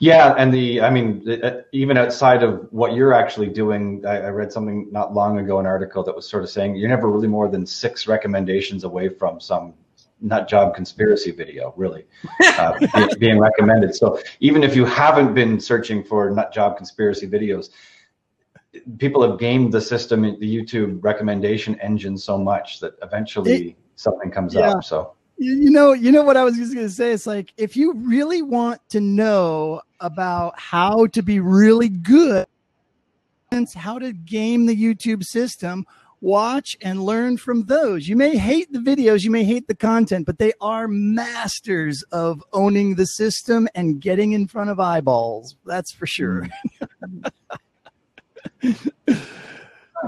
Yeah, 0.02 0.34
and 0.36 0.52
the 0.52 0.82
I 0.82 0.90
mean, 0.90 1.30
uh, 1.44 1.62
even 1.74 1.96
outside 1.96 2.42
of 2.42 2.68
what 2.72 2.96
you're 2.96 3.14
actually 3.14 3.50
doing, 3.50 4.04
I, 4.04 4.22
I, 4.22 4.30
read 4.30 4.52
something 4.52 4.92
not 4.92 5.14
long 5.14 5.38
ago, 5.38 5.60
an 5.60 5.68
article 5.68 6.02
that 6.02 6.16
was 6.16 6.28
sort 6.28 6.42
of 6.42 6.50
saying 6.50 6.76
you're 6.76 6.90
never 6.90 7.08
really 7.08 7.28
more 7.28 7.48
than 7.48 7.68
six 7.68 8.08
recommendations 8.08 8.84
away 8.84 9.10
from 9.10 9.40
some 9.40 9.76
nut 10.20 10.48
job 10.48 10.74
conspiracy 10.74 11.30
video, 11.30 11.72
really, 11.78 12.08
uh, 12.58 12.80
being 13.20 13.38
recommended. 13.38 13.94
So 13.94 14.20
even 14.40 14.64
if 14.64 14.76
you 14.76 14.86
haven't 14.86 15.36
been 15.36 15.60
searching 15.60 16.04
for 16.04 16.32
nut 16.32 16.52
job 16.52 16.78
conspiracy 16.78 17.28
videos, 17.28 17.70
people 18.98 19.22
have 19.22 19.38
gamed 19.38 19.72
the 19.72 19.82
system, 19.82 20.24
the 20.24 20.56
YouTube 20.56 20.98
recommendation 21.04 21.80
engine 21.80 22.18
so 22.18 22.40
much 22.40 22.80
that 22.80 22.94
eventually 23.04 23.70
it, 23.70 23.76
something 23.98 24.32
comes 24.32 24.56
yeah. 24.56 24.72
up. 24.72 24.84
So 24.84 25.14
you 25.38 25.72
know, 25.72 25.94
you 25.94 26.12
know 26.12 26.24
what 26.24 26.38
I 26.38 26.44
was 26.44 26.56
just 26.56 26.74
going 26.74 26.86
to 26.86 26.92
say. 26.92 27.12
It's 27.12 27.26
like 27.26 27.52
if 27.58 27.76
you 27.76 27.94
really 27.94 28.42
want 28.42 28.80
to 28.90 29.02
know 29.02 29.82
about 30.02 30.60
how 30.60 31.06
to 31.08 31.22
be 31.22 31.40
really 31.40 31.90
good, 31.90 32.48
how 33.76 34.00
to 34.00 34.12
game 34.12 34.66
the 34.66 34.76
YouTube 34.76 35.24
system 35.24 35.86
watch 36.22 36.78
and 36.82 37.04
learn 37.04 37.36
from 37.36 37.66
those. 37.66 38.08
You 38.08 38.16
may 38.16 38.38
hate 38.38 38.72
the 38.72 38.80
videos, 38.80 39.24
you 39.24 39.32
may 39.32 39.44
hate 39.44 39.68
the 39.68 39.76
content, 39.76 40.26
but 40.26 40.38
they 40.38 40.54
are 40.62 40.88
masters 40.88 42.04
of 42.12 42.44
owning 42.54 42.96
the 42.96 43.06
system 43.06 43.68
and 43.76 44.00
getting 44.00 44.32
in 44.34 44.48
front 44.48 44.70
of 44.70 44.80
eyeballs. 44.80 45.56
That's 45.66 45.92
for 45.92 46.06
sure. 46.06 46.48
Mm. 47.04 47.32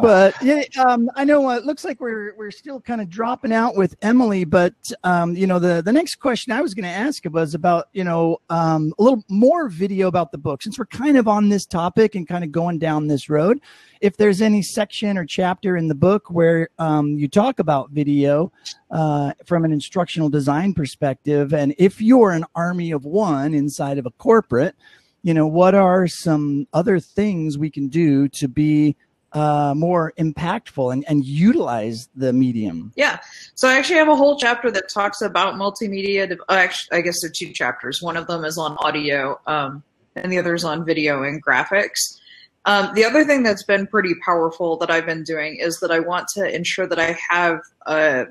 But 0.02 0.36
yeah, 0.42 0.64
um, 0.84 1.10
I 1.16 1.24
know 1.24 1.50
uh, 1.50 1.58
it 1.58 1.66
looks 1.66 1.84
like 1.84 2.00
we're 2.02 2.34
we're 2.36 2.52
still 2.52 2.82
kind 2.82 3.00
of 3.00 3.10
dropping 3.10 3.54
out 3.54 3.76
with 3.76 3.96
Emily, 4.02 4.44
but 4.44 4.74
um, 5.04 5.36
you 5.36 5.46
know 5.46 5.60
the 5.60 5.82
the 5.84 5.94
next 5.94 6.16
question 6.16 6.52
I 6.52 6.62
was 6.62 6.74
going 6.74 6.84
to 6.84 6.90
ask 6.90 7.24
was 7.30 7.54
about 7.54 7.90
you 7.94 8.04
know 8.04 8.40
um, 8.50 8.94
a 8.98 9.04
little 9.04 9.24
more 9.30 9.70
video 9.70 10.08
about 10.08 10.32
the 10.32 10.38
book 10.38 10.64
since 10.64 10.80
we're 10.80 10.86
kind 10.88 11.18
of 11.18 11.28
on 11.28 11.50
this 11.50 11.66
topic 11.66 12.16
and 12.16 12.28
kind 12.28 12.44
of 12.44 12.52
going 12.52 12.80
down 12.80 13.08
this 13.08 13.30
road. 13.30 13.60
If 14.02 14.18
there's 14.18 14.42
any 14.42 14.62
section 14.64 15.18
or 15.18 15.26
chapter 15.26 15.78
in 15.78 15.88
the 15.88 15.96
book 15.96 16.30
where 16.30 16.70
um, 16.80 17.18
you 17.18 17.28
talk 17.28 17.60
about 17.60 17.92
video 17.92 18.52
uh, 18.90 19.34
from 19.46 19.64
an 19.64 19.72
instructional 19.72 20.30
design 20.30 20.74
perspective, 20.74 21.54
and 21.54 21.76
if 21.78 22.02
you're 22.02 22.32
an 22.32 22.46
army 22.56 22.92
of 22.92 23.06
one 23.06 23.54
inside 23.54 24.00
of 24.00 24.08
a 24.08 24.12
corporate, 24.12 24.76
you 25.22 25.36
know 25.36 25.46
what 25.46 25.76
are 25.76 26.08
some 26.08 26.68
other 26.74 27.00
things 27.00 27.60
we 27.60 27.70
can 27.70 27.90
do 27.90 28.28
to 28.30 28.48
be 28.48 28.96
uh, 29.34 29.74
more 29.76 30.14
impactful 30.18 30.94
and, 30.94 31.06
and 31.08 31.26
utilize 31.26 32.10
the 32.16 32.34
medium? 32.34 32.92
Yeah. 32.96 33.20
So 33.56 33.68
I 33.68 33.76
actually 33.76 33.98
have 33.98 34.10
a 34.10 34.16
whole 34.16 34.38
chapter 34.38 34.72
that 34.72 34.90
talks 34.90 35.22
about 35.22 35.56
multimedia. 35.56 36.32
Uh, 36.50 36.54
actually, 36.54 36.98
I 36.98 37.02
guess 37.02 37.22
there 37.22 37.30
are 37.30 37.34
two 37.34 37.52
chapters. 37.52 38.02
One 38.02 38.18
of 38.18 38.28
them 38.28 38.46
is 38.46 38.58
on 38.58 38.78
audio, 38.80 39.40
um, 39.48 39.84
and 40.16 40.32
the 40.32 40.38
other 40.38 40.54
is 40.54 40.64
on 40.64 40.86
video 40.86 41.24
and 41.24 41.44
graphics. 41.44 42.20
Um, 42.66 42.94
the 42.96 43.04
other 43.04 43.26
thing 43.26 43.44
that's 43.44 43.64
been 43.64 43.88
pretty 43.88 44.14
powerful 44.26 44.78
that 44.78 44.90
I've 44.90 45.06
been 45.06 45.24
doing 45.24 45.58
is 45.58 45.80
that 45.80 45.92
I 45.92 46.00
want 46.00 46.28
to 46.36 46.56
ensure 46.56 46.88
that 46.88 47.00
I 47.00 47.18
have 47.30 47.60
uh, 47.86 48.26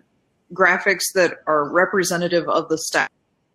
graphics 0.54 1.12
that 1.14 1.38
are 1.46 1.68
representative 1.68 2.48
of 2.48 2.68
the 2.68 2.78
staff 2.78 3.10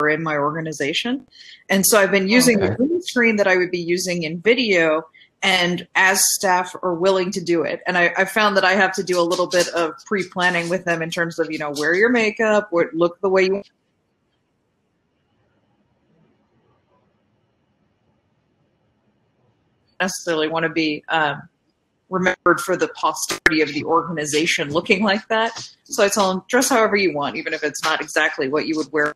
in 0.07 0.21
my 0.21 0.37
organization. 0.37 1.25
And 1.69 1.85
so 1.85 1.99
I've 1.99 2.11
been 2.11 2.27
using 2.29 2.61
okay. 2.61 2.75
the 2.77 3.01
screen 3.05 3.37
that 3.37 3.47
I 3.47 3.57
would 3.57 3.71
be 3.71 3.79
using 3.79 4.23
in 4.23 4.39
video 4.41 5.03
and 5.43 5.87
as 5.95 6.21
staff 6.33 6.75
are 6.81 6.95
willing 6.95 7.31
to 7.31 7.41
do 7.41 7.63
it. 7.63 7.81
And 7.85 7.97
I, 7.97 8.13
I, 8.17 8.25
found 8.25 8.57
that 8.57 8.63
i 8.63 8.73
have 8.73 8.93
to 8.93 9.03
do 9.03 9.19
a 9.19 9.21
little 9.21 9.47
bit 9.47 9.67
of 9.69 9.93
pre-planning 10.05 10.69
with 10.69 10.85
them 10.85 11.01
in 11.01 11.09
terms 11.09 11.39
of 11.39 11.51
you 11.51 11.59
know 11.59 11.71
wear 11.71 11.93
your 11.93 12.09
makeup 12.09 12.69
look 12.71 13.19
the 13.21 13.29
way 13.29 13.43
you 13.45 13.61
necessarily 19.99 20.47
want 20.47 20.63
to 20.63 20.69
be 20.69 21.03
um, 21.09 21.47
remembered 22.09 22.59
for 22.59 22.77
the 22.77 22.87
posterity 22.89 23.61
of 23.61 23.69
the 23.73 23.83
organization 23.83 24.71
looking 24.71 25.03
like 25.03 25.27
that. 25.27 25.69
So 25.83 26.03
i 26.03 26.09
tell 26.09 26.33
them 26.33 26.43
dress 26.47 26.69
however 26.69 26.95
you 26.95 27.13
want 27.13 27.35
even 27.35 27.53
if 27.53 27.63
it's 27.63 27.83
not 27.83 28.01
exactly 28.01 28.49
what 28.49 28.67
you 28.67 28.75
would 28.77 28.91
wear 28.91 29.13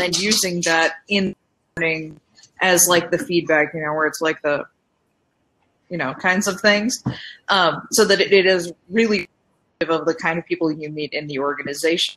and 0.00 0.18
using 0.18 0.60
that 0.62 0.94
in 1.08 1.34
learning 1.76 2.20
as 2.60 2.86
like 2.88 3.10
the 3.10 3.18
feedback, 3.18 3.74
you 3.74 3.80
know, 3.80 3.92
where 3.92 4.06
it's 4.06 4.20
like 4.20 4.40
the, 4.42 4.64
you 5.88 5.96
know, 5.96 6.14
kinds 6.14 6.46
of 6.46 6.60
things, 6.60 7.02
um, 7.48 7.86
so 7.90 8.04
that 8.04 8.20
it, 8.20 8.32
it 8.32 8.46
is 8.46 8.72
really 8.88 9.28
of 9.88 10.04
the 10.04 10.14
kind 10.14 10.38
of 10.38 10.44
people 10.44 10.70
you 10.70 10.90
meet 10.90 11.12
in 11.12 11.26
the 11.26 11.38
organization. 11.38 12.14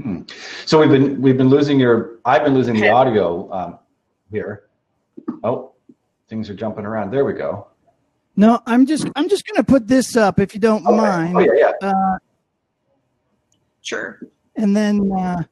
Hmm. 0.00 0.20
So 0.66 0.80
we've 0.80 0.88
been 0.88 1.20
we've 1.20 1.36
been 1.36 1.48
losing 1.48 1.80
your 1.80 2.18
I've 2.24 2.44
been 2.44 2.54
losing 2.54 2.74
the 2.74 2.90
audio 2.90 3.52
um, 3.52 3.78
here. 4.30 4.68
Oh, 5.42 5.72
things 6.28 6.48
are 6.48 6.54
jumping 6.54 6.86
around. 6.86 7.10
There 7.10 7.24
we 7.24 7.32
go. 7.32 7.66
No, 8.36 8.60
I'm 8.66 8.86
just 8.86 9.08
I'm 9.16 9.28
just 9.28 9.44
gonna 9.48 9.64
put 9.64 9.88
this 9.88 10.16
up 10.16 10.38
if 10.38 10.54
you 10.54 10.60
don't 10.60 10.86
okay. 10.86 10.96
mind. 10.96 11.36
Oh 11.36 11.40
yeah, 11.40 11.72
yeah. 11.82 11.88
Uh, 11.88 12.18
sure 13.82 14.20
and 14.60 14.76
then 14.76 15.12
uh, 15.12 15.42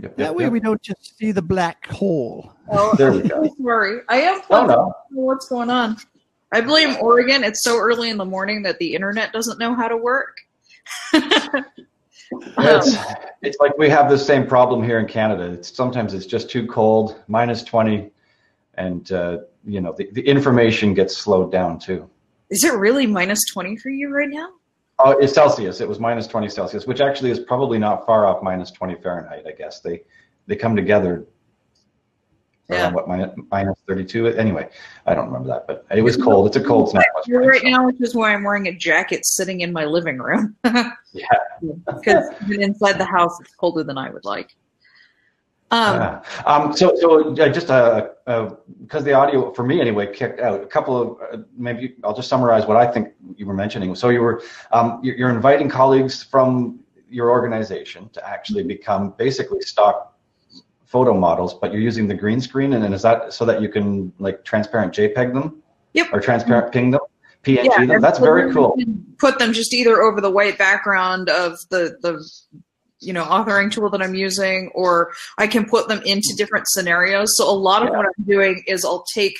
yep, 0.00 0.16
that 0.16 0.34
way 0.34 0.44
yep. 0.44 0.52
we 0.52 0.60
don't 0.60 0.82
just 0.82 1.16
see 1.18 1.32
the 1.32 1.42
black 1.42 1.86
hole. 1.86 2.52
Oh, 2.70 2.94
there 2.96 3.12
we 3.12 3.22
go. 3.28 3.42
Don't 3.42 3.60
worry, 3.60 4.00
I 4.08 4.20
am. 4.20 4.40
Oh, 4.50 4.66
no. 4.66 4.94
What's 5.10 5.48
going 5.48 5.70
on? 5.70 5.96
I 6.52 6.60
blame 6.60 6.96
Oregon. 7.00 7.44
It's 7.44 7.62
so 7.62 7.78
early 7.78 8.10
in 8.10 8.18
the 8.18 8.24
morning 8.24 8.62
that 8.62 8.78
the 8.78 8.94
internet 8.94 9.32
doesn't 9.32 9.58
know 9.58 9.74
how 9.74 9.88
to 9.88 9.96
work. 9.96 10.36
It's, 12.58 12.96
it's 13.42 13.58
like 13.60 13.76
we 13.76 13.88
have 13.90 14.08
the 14.08 14.18
same 14.18 14.46
problem 14.46 14.82
here 14.82 14.98
in 14.98 15.06
Canada. 15.06 15.44
It's 15.44 15.74
sometimes 15.74 16.14
it's 16.14 16.26
just 16.26 16.48
too 16.48 16.66
cold, 16.66 17.22
minus 17.28 17.62
20, 17.62 18.10
and 18.74 19.12
uh, 19.12 19.38
you 19.64 19.80
know 19.80 19.92
the, 19.92 20.08
the 20.12 20.22
information 20.22 20.94
gets 20.94 21.16
slowed 21.16 21.52
down 21.52 21.78
too. 21.78 22.08
Is 22.50 22.64
it 22.64 22.74
really 22.74 23.06
minus 23.06 23.40
20 23.52 23.76
for 23.76 23.90
you 23.90 24.08
right 24.08 24.28
now? 24.28 24.48
Oh, 25.04 25.10
it's 25.12 25.32
Celsius. 25.34 25.80
It 25.80 25.88
was 25.88 25.98
minus 25.98 26.26
20 26.26 26.48
Celsius, 26.48 26.86
which 26.86 27.00
actually 27.00 27.30
is 27.30 27.40
probably 27.40 27.78
not 27.78 28.06
far 28.06 28.26
off 28.26 28.42
minus 28.42 28.70
20 28.70 28.96
Fahrenheit. 29.02 29.44
I 29.46 29.52
guess 29.52 29.80
they 29.80 30.02
they 30.46 30.56
come 30.56 30.74
together 30.76 31.24
Yeah. 32.68 32.82
around 32.84 32.94
what 32.94 33.08
minus, 33.08 33.30
minus 33.50 33.78
32. 33.88 34.28
Anyway, 34.28 34.68
I 35.06 35.14
don't 35.14 35.26
remember 35.26 35.48
that, 35.48 35.66
but 35.66 35.84
it 35.96 36.02
was 36.02 36.16
cold. 36.16 36.46
It's 36.46 36.56
a 36.56 36.62
cold 36.64 36.90
snap. 36.90 37.04
Right 37.28 37.62
now, 37.64 37.86
which 37.86 38.00
is 38.00 38.14
why 38.14 38.32
I'm 38.34 38.42
wearing 38.44 38.68
a 38.68 38.72
jacket 38.74 39.24
sitting 39.26 39.60
in 39.60 39.72
my 39.72 39.84
living 39.84 40.18
room. 40.18 40.56
Yeah. 41.12 41.26
Because 41.86 42.24
inside 42.50 42.98
the 42.98 43.04
house, 43.04 43.38
it's 43.40 43.54
colder 43.54 43.84
than 43.84 43.98
I 43.98 44.08
would 44.10 44.24
like. 44.24 44.56
Um, 45.72 45.96
Yeah. 45.96 46.22
Um, 46.44 46.76
so, 46.76 46.94
so 47.00 47.34
uh, 47.34 47.48
just 47.48 47.70
uh, 47.70 48.10
uh, 48.26 48.50
because 48.82 49.04
the 49.04 49.14
audio 49.14 49.52
for 49.54 49.64
me 49.64 49.80
anyway 49.80 50.12
kicked 50.12 50.38
out. 50.38 50.62
A 50.62 50.66
couple 50.66 51.00
of 51.00 51.18
uh, 51.32 51.42
maybe 51.56 51.96
I'll 52.04 52.14
just 52.14 52.28
summarize 52.28 52.66
what 52.66 52.76
I 52.76 52.86
think 52.86 53.08
you 53.36 53.46
were 53.46 53.54
mentioning. 53.54 53.94
So 53.94 54.10
you 54.10 54.20
were 54.20 54.42
um, 54.70 55.00
you're, 55.02 55.30
inviting 55.30 55.70
colleagues 55.70 56.22
from 56.22 56.80
your 57.08 57.30
organization 57.30 58.10
to 58.10 58.28
actually 58.28 58.62
become 58.62 59.14
basically 59.16 59.62
stock 59.62 60.14
photo 60.84 61.14
models, 61.14 61.54
but 61.54 61.72
you're 61.72 61.80
using 61.80 62.06
the 62.06 62.14
green 62.14 62.40
screen, 62.40 62.74
and 62.74 62.84
then 62.84 62.92
is 62.92 63.00
that 63.00 63.32
so 63.32 63.46
that 63.46 63.62
you 63.62 63.70
can 63.70 64.12
like 64.18 64.44
transparent 64.44 64.92
JPEG 64.92 65.32
them? 65.32 65.62
Yep. 65.94 66.08
Or 66.12 66.20
transparent 66.20 66.70
ping 66.72 66.90
them, 66.90 67.00
PNG 67.44 67.64
Yeah, 67.64 67.86
them. 67.86 68.00
That's 68.02 68.18
very 68.18 68.52
cool. 68.52 68.76
Put 69.18 69.38
them 69.38 69.54
just 69.54 69.72
either 69.72 70.02
over 70.02 70.20
the 70.20 70.30
white 70.30 70.58
background 70.58 71.30
of 71.30 71.58
the 71.70 71.96
the 72.02 72.22
you 73.02 73.12
know 73.12 73.24
authoring 73.24 73.70
tool 73.70 73.90
that 73.90 74.02
I'm 74.02 74.14
using, 74.14 74.70
or 74.74 75.12
I 75.38 75.46
can 75.46 75.64
put 75.64 75.88
them 75.88 76.02
into 76.04 76.34
different 76.36 76.66
scenarios. 76.68 77.36
So 77.36 77.48
a 77.48 77.52
lot 77.52 77.82
of 77.82 77.88
Yeah. 77.90 77.96
what 77.98 78.06
I'm 78.06 78.24
doing 78.24 78.64
is 78.66 78.84
I'll 78.84 79.04
take 79.12 79.36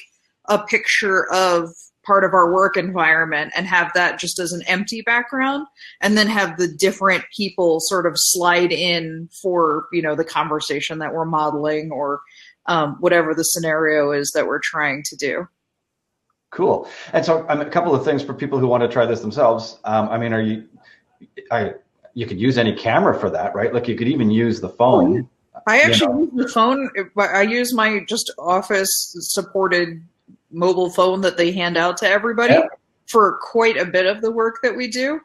a 0.48 0.58
picture 0.58 1.32
of 1.32 1.68
part 2.04 2.24
of 2.24 2.34
our 2.34 2.52
work 2.52 2.76
environment 2.76 3.52
and 3.54 3.64
have 3.66 3.92
that 3.94 4.18
just 4.18 4.40
as 4.40 4.52
an 4.52 4.62
empty 4.66 5.02
background 5.02 5.64
and 6.00 6.18
then 6.18 6.26
have 6.26 6.58
the 6.58 6.66
different 6.66 7.24
people 7.36 7.78
sort 7.80 8.06
of 8.06 8.14
slide 8.16 8.72
in 8.72 9.28
for 9.40 9.86
you 9.92 10.02
know 10.02 10.16
the 10.16 10.24
conversation 10.24 10.98
that 10.98 11.14
we're 11.14 11.24
modeling 11.24 11.92
or 11.92 12.20
um, 12.66 12.96
whatever 12.98 13.34
the 13.34 13.44
scenario 13.44 14.10
is 14.10 14.32
that 14.34 14.46
we're 14.46 14.60
trying 14.60 15.02
to 15.04 15.16
do 15.16 15.46
Cool. 16.50 16.86
And 17.14 17.24
so, 17.24 17.46
um, 17.48 17.62
a 17.62 17.70
couple 17.70 17.94
of 17.94 18.04
things 18.04 18.22
for 18.22 18.34
people 18.34 18.58
who 18.58 18.66
want 18.66 18.82
to 18.82 18.88
try 18.88 19.06
this 19.06 19.20
themselves. 19.20 19.78
Um, 19.84 20.10
I 20.10 20.18
mean, 20.18 20.34
are 20.34 20.40
you? 20.42 20.68
I 21.50 21.72
you 22.14 22.26
could 22.26 22.40
use 22.40 22.58
any 22.58 22.74
camera 22.74 23.18
for 23.18 23.30
that, 23.30 23.54
right? 23.54 23.72
Like 23.72 23.88
you 23.88 23.96
could 23.96 24.08
even 24.08 24.30
use 24.30 24.60
the 24.60 24.68
phone. 24.68 25.28
I 25.66 25.76
you 25.76 25.82
actually 25.82 26.12
know. 26.14 26.20
use 26.20 26.30
the 26.34 26.48
phone. 26.48 26.90
but 27.14 27.30
I 27.30 27.42
use 27.42 27.74
my 27.74 28.00
just 28.08 28.30
office 28.38 28.88
supported 29.20 30.02
mobile 30.50 30.90
phone 30.90 31.20
that 31.22 31.36
they 31.36 31.52
hand 31.52 31.76
out 31.76 31.96
to 31.98 32.08
everybody 32.08 32.54
Yeah. 32.54 32.66
for 33.06 33.38
quite 33.42 33.76
a 33.76 33.84
bit 33.84 34.06
of 34.06 34.20
the 34.20 34.30
work 34.30 34.56
that 34.62 34.76
we 34.76 34.88
do. 34.88 35.20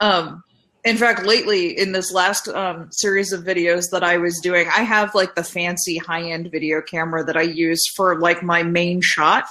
Um, 0.00 0.42
in 0.84 0.96
fact, 0.96 1.24
lately 1.24 1.78
in 1.78 1.92
this 1.92 2.12
last 2.12 2.48
um, 2.48 2.88
series 2.92 3.32
of 3.32 3.42
videos 3.44 3.84
that 3.90 4.02
I 4.04 4.18
was 4.18 4.38
doing, 4.40 4.66
I 4.68 4.82
have 4.82 5.14
like 5.14 5.34
the 5.34 5.44
fancy 5.44 5.96
high 5.98 6.30
end 6.30 6.50
video 6.50 6.82
camera 6.82 7.24
that 7.24 7.36
I 7.36 7.42
use 7.42 7.82
for 7.94 8.18
like 8.20 8.42
my 8.42 8.62
main 8.62 9.00
shot. 9.02 9.44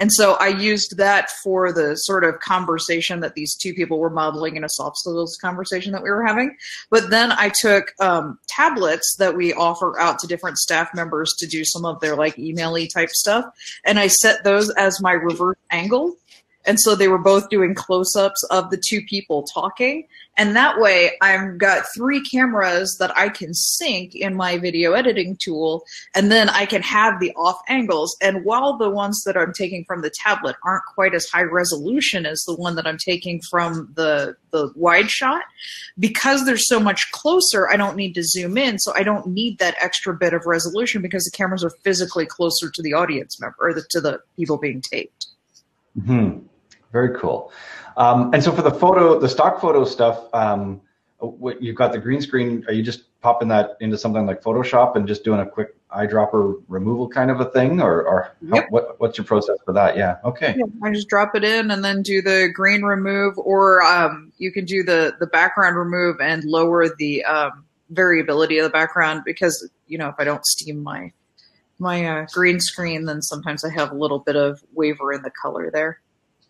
And 0.00 0.10
so 0.10 0.34
I 0.34 0.48
used 0.48 0.96
that 0.96 1.30
for 1.42 1.72
the 1.72 1.94
sort 1.94 2.24
of 2.24 2.40
conversation 2.40 3.20
that 3.20 3.34
these 3.34 3.54
two 3.54 3.74
people 3.74 3.98
were 3.98 4.10
modeling 4.10 4.56
in 4.56 4.64
a 4.64 4.68
soft 4.68 4.96
skills 4.96 5.38
conversation 5.40 5.92
that 5.92 6.02
we 6.02 6.10
were 6.10 6.26
having. 6.26 6.56
But 6.90 7.10
then 7.10 7.32
I 7.32 7.52
took 7.60 7.92
um, 8.00 8.38
tablets 8.48 9.14
that 9.18 9.36
we 9.36 9.52
offer 9.52 10.00
out 10.00 10.18
to 10.20 10.26
different 10.26 10.56
staff 10.56 10.88
members 10.94 11.34
to 11.38 11.46
do 11.46 11.64
some 11.64 11.84
of 11.84 12.00
their 12.00 12.16
like 12.16 12.38
email-y 12.38 12.86
type 12.86 13.10
stuff, 13.10 13.44
and 13.84 13.98
I 13.98 14.06
set 14.06 14.42
those 14.42 14.70
as 14.70 15.00
my 15.00 15.12
reverse 15.12 15.58
angle. 15.70 16.16
And 16.70 16.78
so 16.78 16.94
they 16.94 17.08
were 17.08 17.18
both 17.18 17.48
doing 17.48 17.74
close-ups 17.74 18.44
of 18.44 18.70
the 18.70 18.76
two 18.76 19.02
people 19.02 19.42
talking, 19.42 20.06
and 20.36 20.54
that 20.54 20.78
way 20.78 21.18
I've 21.20 21.58
got 21.58 21.82
three 21.96 22.22
cameras 22.22 22.96
that 23.00 23.10
I 23.18 23.28
can 23.28 23.54
sync 23.54 24.14
in 24.14 24.36
my 24.36 24.56
video 24.56 24.92
editing 24.92 25.36
tool, 25.36 25.82
and 26.14 26.30
then 26.30 26.48
I 26.48 26.66
can 26.66 26.80
have 26.82 27.18
the 27.18 27.32
off 27.34 27.60
angles. 27.66 28.16
And 28.22 28.44
while 28.44 28.78
the 28.78 28.88
ones 28.88 29.24
that 29.26 29.36
I'm 29.36 29.52
taking 29.52 29.84
from 29.84 30.02
the 30.02 30.10
tablet 30.10 30.54
aren't 30.64 30.84
quite 30.84 31.12
as 31.12 31.26
high 31.26 31.42
resolution 31.42 32.24
as 32.24 32.44
the 32.44 32.54
one 32.54 32.76
that 32.76 32.86
I'm 32.86 32.98
taking 32.98 33.40
from 33.50 33.90
the 33.96 34.36
the 34.52 34.70
wide 34.76 35.10
shot, 35.10 35.42
because 35.98 36.46
they're 36.46 36.56
so 36.56 36.78
much 36.78 37.10
closer, 37.10 37.68
I 37.68 37.76
don't 37.76 37.96
need 37.96 38.14
to 38.14 38.22
zoom 38.22 38.56
in, 38.56 38.78
so 38.78 38.94
I 38.94 39.02
don't 39.02 39.26
need 39.26 39.58
that 39.58 39.74
extra 39.80 40.14
bit 40.14 40.34
of 40.34 40.46
resolution 40.46 41.02
because 41.02 41.24
the 41.24 41.36
cameras 41.36 41.64
are 41.64 41.74
physically 41.82 42.26
closer 42.26 42.70
to 42.70 42.80
the 42.80 42.92
audience 42.92 43.40
member 43.40 43.56
or 43.58 43.74
the, 43.74 43.82
to 43.90 44.00
the 44.00 44.20
people 44.36 44.56
being 44.56 44.80
taped. 44.80 45.26
hmm 46.06 46.46
Very 46.92 47.18
cool. 47.18 47.52
Um, 47.96 48.32
and 48.32 48.42
so 48.42 48.52
for 48.52 48.62
the 48.62 48.70
photo, 48.70 49.18
the 49.18 49.28
stock 49.28 49.60
photo 49.60 49.84
stuff, 49.84 50.32
um, 50.34 50.80
what 51.18 51.62
you've 51.62 51.76
got 51.76 51.92
the 51.92 51.98
green 51.98 52.20
screen. 52.20 52.64
Are 52.66 52.72
you 52.72 52.82
just 52.82 53.02
popping 53.20 53.48
that 53.48 53.76
into 53.80 53.98
something 53.98 54.26
like 54.26 54.42
Photoshop 54.42 54.96
and 54.96 55.06
just 55.06 55.24
doing 55.24 55.40
a 55.40 55.46
quick 55.46 55.76
eyedropper 55.90 56.62
removal 56.68 57.08
kind 57.08 57.30
of 57.30 57.40
a 57.40 57.44
thing, 57.46 57.80
or, 57.80 58.02
or 58.02 58.34
how, 58.48 58.56
Yep. 58.56 58.66
what, 58.70 59.00
what's 59.00 59.18
your 59.18 59.26
process 59.26 59.58
for 59.64 59.72
that? 59.74 59.96
Yeah. 59.96 60.16
Okay. 60.24 60.54
Yeah, 60.56 60.64
I 60.82 60.92
just 60.92 61.08
drop 61.08 61.34
it 61.34 61.44
in 61.44 61.70
and 61.70 61.84
then 61.84 62.02
do 62.02 62.22
the 62.22 62.48
green 62.52 62.82
remove, 62.82 63.36
or 63.36 63.82
um, 63.82 64.32
you 64.38 64.50
can 64.52 64.64
do 64.64 64.82
the 64.82 65.14
the 65.20 65.26
background 65.26 65.76
remove 65.76 66.16
and 66.20 66.44
lower 66.44 66.88
the 66.88 67.24
um, 67.24 67.64
variability 67.90 68.58
of 68.58 68.64
the 68.64 68.70
background 68.70 69.22
because 69.24 69.68
you 69.88 69.98
know 69.98 70.08
if 70.08 70.14
I 70.18 70.24
don't 70.24 70.44
steam 70.46 70.82
my 70.82 71.12
my 71.78 72.04
uh, 72.04 72.26
green 72.32 72.60
screen, 72.60 73.04
then 73.04 73.20
sometimes 73.22 73.64
I 73.64 73.70
have 73.70 73.90
a 73.90 73.94
little 73.96 74.20
bit 74.20 74.36
of 74.36 74.62
waver 74.72 75.12
in 75.12 75.22
the 75.22 75.32
color 75.42 75.70
there. 75.70 76.00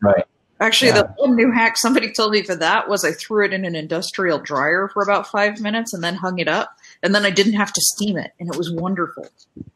Right. 0.02 0.24
Actually, 0.60 0.88
Yeah. 0.88 1.02
the 1.02 1.14
one 1.16 1.36
new 1.36 1.50
hack 1.50 1.78
somebody 1.78 2.12
told 2.12 2.32
me 2.32 2.42
for 2.42 2.54
that 2.54 2.88
was 2.88 3.04
I 3.04 3.12
threw 3.12 3.44
it 3.44 3.52
in 3.54 3.64
an 3.64 3.74
industrial 3.74 4.38
dryer 4.38 4.90
for 4.92 5.02
about 5.02 5.26
five 5.26 5.60
minutes 5.60 5.94
and 5.94 6.04
then 6.04 6.16
hung 6.16 6.38
it 6.38 6.48
up, 6.48 6.76
and 7.02 7.14
then 7.14 7.24
I 7.24 7.30
didn't 7.30 7.54
have 7.54 7.72
to 7.72 7.80
steam 7.80 8.18
it, 8.18 8.32
and 8.38 8.48
it 8.52 8.58
was 8.58 8.70
wonderful. 8.70 9.26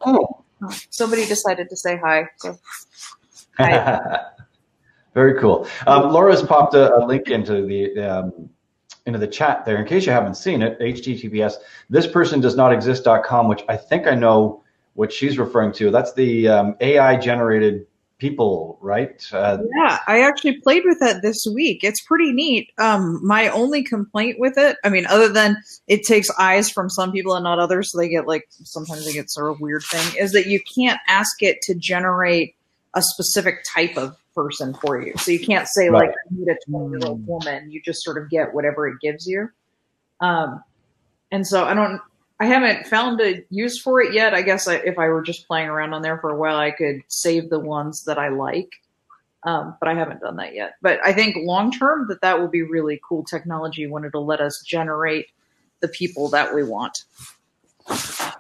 Oh. 0.03 0.41
Somebody 0.91 1.27
decided 1.27 1.69
to 1.71 1.77
say 1.77 1.97
hi. 1.97 2.29
So 2.39 2.59
Very 5.15 5.39
cool. 5.41 5.69
Um, 5.87 6.11
Laura's 6.11 6.43
popped 6.43 6.75
a, 6.75 6.95
a 6.97 7.07
link 7.07 7.29
into 7.29 7.65
the 7.67 7.99
um, 8.01 8.51
into 9.07 9.19
the 9.19 9.29
chat 9.29 9.65
there. 9.65 9.77
In 9.77 9.87
case 9.87 10.07
you 10.07 10.13
haven't 10.13 10.37
seen 10.37 10.61
it, 10.63 10.79
HTTPS 10.81 11.55
this 11.89 12.07
person 12.07 12.41
does 12.41 12.57
not 12.57 12.73
exist.com, 12.73 13.49
which 13.49 13.63
I 13.69 13.77
think 13.77 14.07
I 14.07 14.15
know 14.15 14.63
what 14.95 15.13
she's 15.13 15.39
referring 15.39 15.73
to. 15.75 15.91
That's 15.91 16.13
the 16.15 16.49
um, 16.49 16.77
AI 16.81 17.17
generated 17.17 17.87
people, 18.25 18.79
right? 18.81 19.23
Uh, 19.31 19.59
Yeah, 19.77 19.99
I 20.07 20.23
actually 20.23 20.59
played 20.63 20.83
with 20.87 20.99
that 21.01 21.21
this 21.21 21.45
week. 21.53 21.85
It's 21.85 22.01
pretty 22.01 22.33
neat. 22.33 22.73
Um, 22.79 23.21
my 23.23 23.49
only 23.49 23.83
complaint 23.83 24.39
with 24.39 24.57
it, 24.57 24.79
I 24.83 24.89
mean, 24.89 25.05
other 25.07 25.29
than 25.29 25.59
it 25.89 26.05
takes 26.07 26.31
eyes 26.39 26.71
from 26.71 26.89
some 26.89 27.13
people 27.13 27.35
and 27.35 27.45
not 27.45 27.59
others, 27.59 27.93
so 27.93 27.99
they 27.99 28.09
get 28.09 28.27
like 28.27 28.47
sometimes 28.51 29.05
they 29.05 29.13
get 29.13 29.31
sort 29.31 29.51
of 29.51 29.61
weird 29.61 29.83
thing, 29.83 30.17
is 30.19 30.33
that 30.33 30.47
you 30.47 30.59
can't 30.75 30.99
ask 31.07 31.43
it 31.43 31.61
to 31.65 31.75
generate 31.75 32.57
a 32.95 33.03
specific 33.03 33.57
type 33.75 33.99
of 33.99 34.17
person 34.35 34.73
for 34.73 34.99
you. 35.03 35.13
So 35.19 35.31
you 35.31 35.45
can't 35.45 35.69
say 35.69 35.91
like 35.91 36.09
Right. 36.09 36.17
I 36.31 36.35
need 36.35 36.49
a 36.49 36.57
twenty 36.67 36.99
year 36.99 37.01
old 37.07 37.27
woman. 37.27 37.71
You 37.71 37.83
just 37.85 38.03
sort 38.03 38.17
of 38.17 38.31
get 38.31 38.55
whatever 38.55 38.89
it 38.89 38.97
gives 39.03 39.27
you. 39.27 39.51
Um, 40.21 40.65
and 41.31 41.47
so 41.47 41.65
I 41.65 41.75
don't. 41.75 42.01
I 42.45 42.47
haven't 42.47 42.87
found 42.87 43.23
a 43.23 43.43
use 43.49 43.81
for 43.81 44.03
it 44.03 44.13
yet. 44.13 44.35
I 44.35 44.43
guess 44.43 44.69
I, 44.69 44.75
if 44.75 44.99
I 44.99 45.09
were 45.09 45.23
just 45.23 45.47
playing 45.47 45.69
around 45.69 45.95
on 45.95 46.03
there 46.03 46.19
for 46.19 46.29
a 46.29 46.37
while, 46.37 46.57
I 46.57 46.73
could 46.73 47.01
save 47.09 47.49
the 47.49 47.59
ones 47.59 48.05
that 48.05 48.19
I 48.19 48.29
like. 48.29 48.69
Um, 49.45 49.77
but 49.81 49.89
I 49.89 49.95
haven't 49.95 50.21
done 50.21 50.37
that 50.37 50.55
yet. 50.55 50.75
But 50.83 51.01
I 51.03 51.15
think 51.15 51.37
long 51.39 51.73
term 51.73 52.07
that 52.09 52.21
that 52.21 52.39
will 52.39 52.49
be 52.49 52.61
really 52.61 53.01
cool 53.09 53.25
technology 53.25 53.87
when 53.87 54.05
it'll 54.05 54.27
let 54.27 54.43
us 54.43 54.63
generate 54.67 55.29
the 55.81 55.89
people 55.89 56.29
that 56.31 56.55
we 56.55 56.63
want. 56.65 57.05
yeah, 57.89 58.33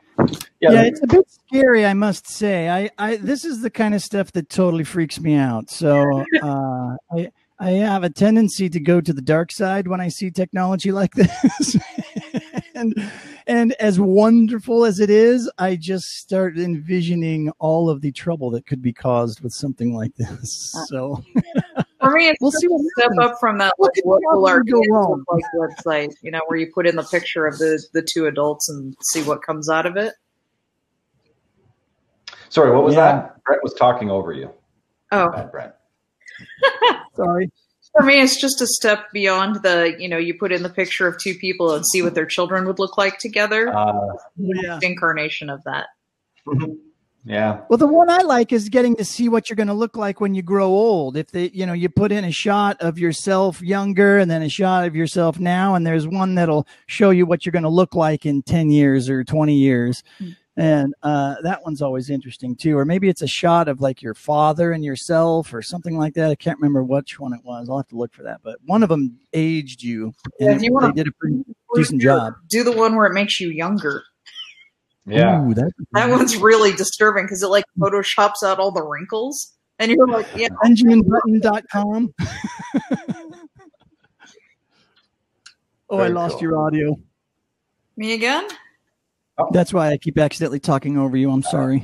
yeah, 0.60 0.82
it's 0.82 1.02
a 1.02 1.06
bit 1.06 1.26
scary, 1.30 1.86
I 1.86 1.94
must 1.94 2.28
say. 2.28 2.68
I, 2.68 2.90
I 2.98 3.16
this 3.16 3.46
is 3.46 3.62
the 3.62 3.70
kind 3.70 3.94
of 3.94 4.02
stuff 4.02 4.32
that 4.32 4.50
totally 4.50 4.84
freaks 4.84 5.18
me 5.18 5.34
out. 5.34 5.70
So 5.70 6.24
uh, 6.42 6.96
I 7.10 7.30
I 7.58 7.70
have 7.70 8.04
a 8.04 8.10
tendency 8.10 8.68
to 8.68 8.80
go 8.80 9.00
to 9.00 9.12
the 9.14 9.22
dark 9.22 9.50
side 9.50 9.88
when 9.88 10.00
I 10.00 10.08
see 10.08 10.30
technology 10.30 10.92
like 10.92 11.14
this. 11.14 11.76
And 12.74 12.94
and 13.46 13.72
as 13.74 14.00
wonderful 14.00 14.84
as 14.84 15.00
it 15.00 15.10
is, 15.10 15.50
I 15.58 15.76
just 15.76 16.16
start 16.18 16.58
envisioning 16.58 17.50
all 17.58 17.88
of 17.90 18.00
the 18.00 18.10
trouble 18.12 18.50
that 18.52 18.66
could 18.66 18.82
be 18.82 18.92
caused 18.92 19.40
with 19.40 19.52
something 19.52 19.94
like 19.94 20.14
this. 20.16 20.74
Uh, 20.76 20.84
so 20.86 21.24
For 22.00 22.10
me, 22.12 22.28
it's 22.28 22.38
We'll 22.40 22.50
see 22.52 22.66
what 22.68 22.82
step 22.96 23.10
happens. 23.10 23.18
up 23.32 23.36
from 23.40 23.58
that 23.58 23.72
What 23.76 23.88
like 23.88 23.94
could 23.94 24.04
local 24.06 24.42
possibly 24.44 24.72
go 24.72 24.80
wrong? 24.94 25.24
like 25.30 25.44
website, 25.56 26.14
you 26.22 26.30
know, 26.30 26.40
where 26.46 26.58
you 26.58 26.70
put 26.74 26.86
in 26.86 26.96
the 26.96 27.04
picture 27.04 27.46
of 27.46 27.58
the 27.58 27.82
the 27.92 28.02
two 28.02 28.26
adults 28.26 28.68
and 28.68 28.94
see 29.02 29.22
what 29.22 29.42
comes 29.42 29.68
out 29.70 29.86
of 29.86 29.96
it. 29.96 30.14
sorry, 32.48 32.72
what 32.74 32.84
was 32.84 32.94
Yeah. 32.94 33.12
that? 33.12 33.44
Brett 33.44 33.60
was 33.62 33.74
talking 33.74 34.10
over 34.10 34.32
you. 34.32 34.50
Oh, 35.12 35.28
Brett. 35.52 35.78
Sorry. 37.14 37.50
For 37.96 38.04
me, 38.04 38.20
it's 38.20 38.40
just 38.40 38.60
a 38.60 38.66
step 38.66 39.12
beyond 39.12 39.62
the, 39.62 39.94
you 39.98 40.08
know, 40.08 40.18
you 40.18 40.34
put 40.34 40.50
in 40.50 40.64
the 40.64 40.68
picture 40.68 41.06
of 41.06 41.16
two 41.18 41.34
people 41.34 41.72
and 41.74 41.86
see 41.86 42.02
what 42.02 42.14
their 42.14 42.26
children 42.26 42.66
would 42.66 42.80
look 42.80 42.98
like 42.98 43.18
together. 43.18 43.72
Uh, 43.72 43.92
Yeah. 44.36 44.80
Incarnation 44.82 45.48
of 45.48 45.62
that. 45.64 45.86
yeah. 47.24 47.60
Well, 47.68 47.78
the 47.78 47.86
one 47.86 48.10
I 48.10 48.22
like 48.22 48.52
is 48.52 48.68
getting 48.68 48.96
to 48.96 49.04
see 49.04 49.28
what 49.28 49.48
you're 49.48 49.56
going 49.56 49.68
to 49.68 49.74
look 49.74 49.96
like 49.96 50.20
when 50.20 50.34
you 50.34 50.42
grow 50.42 50.66
old. 50.66 51.16
If 51.16 51.30
they, 51.30 51.50
you 51.50 51.66
know, 51.66 51.72
you 51.72 51.88
put 51.88 52.10
in 52.10 52.24
a 52.24 52.32
shot 52.32 52.76
of 52.80 52.98
yourself 52.98 53.62
younger 53.62 54.18
and 54.18 54.28
then 54.30 54.42
a 54.42 54.48
shot 54.48 54.86
of 54.86 54.96
yourself 54.96 55.38
now, 55.38 55.76
and 55.76 55.86
there's 55.86 56.06
one 56.08 56.34
that'll 56.34 56.66
show 56.86 57.10
you 57.10 57.26
what 57.26 57.46
you're 57.46 57.52
going 57.52 57.62
to 57.62 57.68
look 57.68 57.94
like 57.94 58.26
in 58.26 58.42
10 58.42 58.70
years 58.70 59.08
or 59.08 59.22
20 59.22 59.54
years. 59.54 60.02
Mm. 60.20 60.36
And 60.56 60.94
uh, 61.02 61.34
that 61.42 61.64
one's 61.64 61.82
always 61.82 62.10
interesting 62.10 62.54
too. 62.54 62.78
Or 62.78 62.84
maybe 62.84 63.08
it's 63.08 63.22
a 63.22 63.26
shot 63.26 63.66
of 63.66 63.80
like 63.80 64.02
your 64.02 64.14
father 64.14 64.70
and 64.70 64.84
yourself 64.84 65.52
or 65.52 65.62
something 65.62 65.98
like 65.98 66.14
that. 66.14 66.30
I 66.30 66.36
can't 66.36 66.58
remember 66.58 66.84
which 66.84 67.18
one 67.18 67.32
it 67.32 67.40
was. 67.42 67.68
I'll 67.68 67.78
have 67.78 67.88
to 67.88 67.96
look 67.96 68.12
for 68.14 68.22
that. 68.22 68.40
But 68.42 68.58
one 68.64 68.84
of 68.84 68.88
them 68.88 69.18
aged 69.32 69.82
you, 69.82 70.12
Yeah, 70.38 70.50
and 70.50 70.56
if 70.56 70.62
you 70.62 70.78
they 70.80 70.92
did 70.92 71.08
a 71.08 71.12
pretty 71.18 71.44
decent 71.74 72.00
job. 72.00 72.34
Do 72.48 72.62
the 72.62 72.70
one 72.70 72.94
where 72.94 73.06
it 73.06 73.14
makes 73.14 73.40
you 73.40 73.50
younger. 73.50 74.04
Yeah. 75.06 75.42
Ooh, 75.44 75.54
that, 75.54 75.72
That 75.92 76.08
one's 76.08 76.36
really 76.36 76.72
disturbing 76.72 77.24
because 77.24 77.42
it 77.42 77.48
like 77.48 77.64
photoshops 77.78 78.44
out 78.44 78.58
all 78.58 78.70
the 78.70 78.82
wrinkles. 78.82 79.54
And 79.80 79.90
you're 79.90 80.06
like, 80.06 80.26
yeah, 80.36 80.48
BenjaminButton.com. 80.64 82.14
oh, 85.90 85.98
I 85.98 86.06
lost 86.08 86.34
cool. 86.34 86.42
your 86.42 86.64
audio. 86.64 86.96
me 87.96 88.14
again? 88.14 88.46
That's 89.52 89.72
why 89.72 89.90
I 89.90 89.96
keep 89.96 90.18
accidentally 90.18 90.60
talking 90.60 90.96
over 90.98 91.16
you. 91.16 91.30
I'm 91.30 91.42
sorry. 91.42 91.80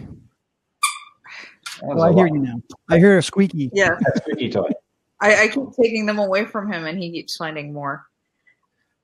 That 1.81 1.87
was 1.87 2.03
Oh, 2.03 2.07
I 2.07 2.11
a 2.11 2.15
hear 2.15 2.27
lot. 2.27 2.35
you 2.35 2.41
now. 2.41 2.63
I 2.89 2.99
hear 2.99 3.19
a 3.19 3.23
squeaky. 3.23 3.71
Yeah. 3.73 3.97
That's 4.01 4.19
squeaky 4.21 4.51
toy. 4.51 4.71
I, 5.21 5.45
I 5.45 5.49
keep 5.49 5.65
taking 5.81 6.07
them 6.07 6.19
away 6.19 6.45
from 6.45 6.71
him 6.73 6.87
and 6.87 6.99
he 6.99 7.11
keeps 7.11 7.37
finding 7.37 7.73
more. 7.73 8.07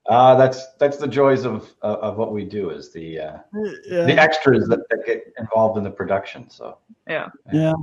Uh, 0.07 0.35
that's 0.35 0.65
that's 0.79 0.95
the 0.97 1.07
joys 1.07 1.43
of 1.43 1.69
of, 1.81 1.97
of 1.99 2.17
what 2.17 2.31
we 2.31 2.45
do 2.45 2.69
is 2.69 2.93
the 2.93 3.19
uh, 3.19 3.37
the 3.51 4.15
extras 4.17 4.67
that, 4.69 4.79
that 4.89 5.05
get 5.05 5.33
involved 5.37 5.77
in 5.77 5.83
the 5.83 5.91
production. 5.91 6.49
So 6.49 6.77
Yeah. 7.07 7.27
yeah. 7.51 7.73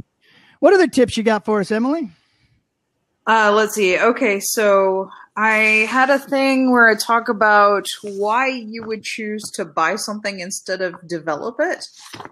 What 0.60 0.72
other 0.72 0.86
tips 0.88 1.16
you 1.18 1.22
got 1.22 1.44
for 1.44 1.60
us, 1.60 1.70
Emily? 1.70 2.10
Uh, 3.26 3.52
let's 3.54 3.74
see. 3.74 3.98
Okay, 3.98 4.38
so 4.40 5.10
I 5.36 5.86
had 5.88 6.10
a 6.10 6.18
thing 6.18 6.70
where 6.70 6.88
I 6.88 6.94
talk 6.94 7.28
about 7.28 7.86
why 8.02 8.48
you 8.48 8.84
would 8.84 9.02
choose 9.02 9.42
to 9.54 9.64
buy 9.64 9.96
something 9.96 10.40
instead 10.40 10.82
of 10.82 10.94
develop 11.08 11.56
it. 11.58 11.86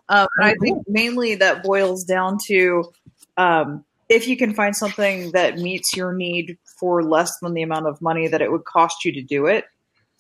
Um, 0.08 0.28
I 0.40 0.54
think 0.60 0.84
mainly 0.86 1.34
that 1.36 1.62
boils 1.62 2.04
down 2.04 2.38
to 2.48 2.92
um, 3.36 3.84
if 4.08 4.28
you 4.28 4.36
can 4.36 4.52
find 4.52 4.76
something 4.76 5.32
that 5.32 5.58
meets 5.58 5.96
your 5.96 6.12
need 6.12 6.58
for 6.78 7.02
less 7.02 7.32
than 7.40 7.54
the 7.54 7.62
amount 7.62 7.86
of 7.86 8.00
money 8.02 8.28
that 8.28 8.42
it 8.42 8.52
would 8.52 8.64
cost 8.64 9.04
you 9.04 9.12
to 9.12 9.22
do 9.22 9.46
it. 9.46 9.64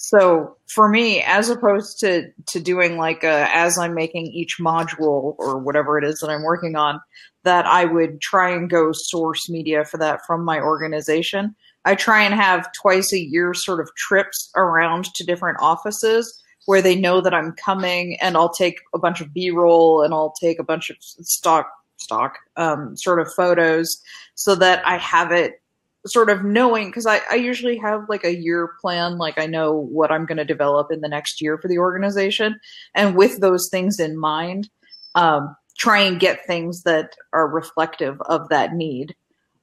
So 0.04 0.56
for 0.66 0.88
me, 0.88 1.22
as 1.22 1.48
opposed 1.48 2.00
to 2.00 2.28
to 2.48 2.60
doing 2.60 2.96
like 2.96 3.22
a, 3.22 3.48
as 3.56 3.78
I'm 3.78 3.94
making 3.94 4.26
each 4.26 4.56
module 4.58 5.36
or 5.38 5.58
whatever 5.58 5.96
it 5.96 6.04
is 6.04 6.18
that 6.18 6.28
I'm 6.28 6.42
working 6.42 6.74
on, 6.74 7.00
that 7.44 7.66
I 7.66 7.84
would 7.84 8.20
try 8.20 8.50
and 8.50 8.68
go 8.68 8.90
source 8.92 9.48
media 9.48 9.84
for 9.84 9.98
that 9.98 10.26
from 10.26 10.44
my 10.44 10.58
organization. 10.58 11.54
I 11.84 11.94
try 11.94 12.24
and 12.24 12.34
have 12.34 12.68
twice 12.72 13.12
a 13.12 13.20
year 13.20 13.54
sort 13.54 13.78
of 13.78 13.94
trips 13.96 14.50
around 14.56 15.04
to 15.14 15.24
different 15.24 15.58
offices 15.60 16.42
where 16.66 16.82
they 16.82 16.96
know 16.96 17.20
that 17.20 17.32
I'm 17.32 17.52
coming 17.52 18.18
and 18.20 18.36
I'll 18.36 18.52
take 18.52 18.80
a 18.92 18.98
bunch 18.98 19.20
of 19.20 19.32
B-roll 19.32 20.02
and 20.02 20.12
I'll 20.12 20.34
take 20.40 20.58
a 20.58 20.64
bunch 20.64 20.90
of 20.90 20.96
stock 21.00 21.70
stock 21.98 22.38
um, 22.56 22.96
sort 22.96 23.20
of 23.20 23.32
photos 23.32 24.02
so 24.34 24.56
that 24.56 24.84
I 24.84 24.98
have 24.98 25.30
it 25.30 25.61
sort 26.06 26.30
of 26.30 26.44
knowing 26.44 26.88
because 26.88 27.06
I, 27.06 27.20
I 27.30 27.34
usually 27.36 27.76
have 27.78 28.08
like 28.08 28.24
a 28.24 28.34
year 28.34 28.70
plan 28.80 29.18
like 29.18 29.38
i 29.38 29.46
know 29.46 29.72
what 29.72 30.10
i'm 30.10 30.26
going 30.26 30.38
to 30.38 30.44
develop 30.44 30.90
in 30.90 31.00
the 31.00 31.08
next 31.08 31.40
year 31.40 31.58
for 31.58 31.68
the 31.68 31.78
organization. 31.78 32.58
And 32.94 33.16
with 33.16 33.40
those 33.40 33.68
things 33.70 34.00
in 34.00 34.18
mind 34.18 34.68
um, 35.14 35.54
try 35.78 36.00
and 36.00 36.20
get 36.20 36.46
things 36.46 36.82
that 36.84 37.16
are 37.32 37.48
reflective 37.48 38.20
of 38.22 38.48
that 38.48 38.72
need. 38.72 39.14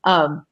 Um, 0.04 0.46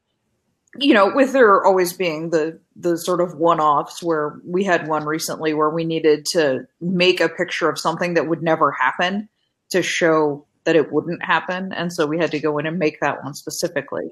you 0.79 0.93
know 0.93 1.11
with 1.13 1.33
there 1.33 1.65
always 1.65 1.93
being 1.93 2.29
the 2.29 2.59
the 2.75 2.97
sort 2.97 3.21
of 3.21 3.35
one-offs 3.35 4.03
where 4.03 4.39
we 4.45 4.63
had 4.63 4.87
one 4.87 5.05
recently 5.05 5.53
where 5.53 5.69
we 5.69 5.83
needed 5.83 6.25
to 6.33 6.67
make 6.81 7.19
a 7.19 7.29
picture 7.29 7.69
of 7.69 7.79
something 7.79 8.13
that 8.13 8.27
would 8.27 8.43
never 8.43 8.71
happen 8.71 9.29
to 9.69 9.81
show 9.81 10.45
that 10.67 10.75
it 10.75 10.91
wouldn't 10.91 11.23
happen 11.23 11.73
and 11.73 11.91
so 11.91 12.05
we 12.05 12.19
had 12.19 12.29
to 12.29 12.39
go 12.39 12.59
in 12.59 12.67
and 12.67 12.77
make 12.77 12.99
that 12.99 13.23
one 13.23 13.33
specifically 13.33 14.11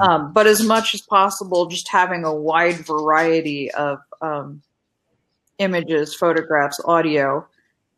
um, 0.00 0.32
but 0.32 0.46
as 0.46 0.62
much 0.62 0.94
as 0.94 1.00
possible, 1.00 1.66
just 1.66 1.88
having 1.88 2.24
a 2.24 2.34
wide 2.34 2.76
variety 2.76 3.70
of 3.72 3.98
um, 4.20 4.62
images, 5.58 6.14
photographs, 6.14 6.80
audio, 6.84 7.46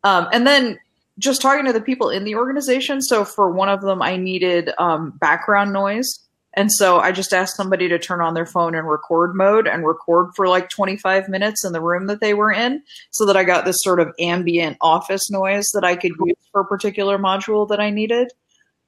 um, 0.03 0.27
and 0.31 0.47
then 0.47 0.79
just 1.19 1.41
talking 1.41 1.65
to 1.65 1.73
the 1.73 1.81
people 1.81 2.09
in 2.09 2.23
the 2.23 2.35
organization. 2.35 3.01
So 3.01 3.23
for 3.23 3.51
one 3.51 3.69
of 3.69 3.81
them, 3.81 4.01
I 4.01 4.17
needed 4.17 4.71
um, 4.79 5.11
background 5.19 5.73
noise. 5.73 6.19
And 6.53 6.69
so 6.71 6.99
I 6.99 7.11
just 7.11 7.33
asked 7.33 7.55
somebody 7.55 7.87
to 7.87 7.97
turn 7.97 8.21
on 8.21 8.33
their 8.33 8.45
phone 8.45 8.75
in 8.75 8.85
record 8.85 9.35
mode 9.35 9.67
and 9.67 9.87
record 9.87 10.31
for 10.35 10.47
like 10.47 10.69
25 10.69 11.29
minutes 11.29 11.63
in 11.63 11.71
the 11.71 11.81
room 11.81 12.07
that 12.07 12.19
they 12.19 12.33
were 12.33 12.51
in 12.51 12.83
so 13.11 13.25
that 13.25 13.37
I 13.37 13.43
got 13.43 13.63
this 13.63 13.77
sort 13.79 14.01
of 14.01 14.13
ambient 14.19 14.77
office 14.81 15.29
noise 15.31 15.65
that 15.73 15.85
I 15.85 15.95
could 15.95 16.11
use 16.25 16.35
for 16.51 16.61
a 16.61 16.65
particular 16.65 17.17
module 17.17 17.67
that 17.69 17.79
I 17.79 17.89
needed. 17.89 18.31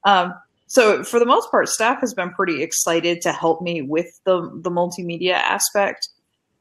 Um, 0.03 0.33
so 0.67 1.03
for 1.03 1.19
the 1.19 1.25
most 1.25 1.51
part, 1.51 1.69
staff 1.69 2.01
has 2.01 2.13
been 2.13 2.31
pretty 2.31 2.63
excited 2.63 3.21
to 3.21 3.31
help 3.31 3.61
me 3.61 3.81
with 3.81 4.19
the 4.25 4.41
the 4.61 4.71
multimedia 4.71 5.33
aspect 5.33 6.09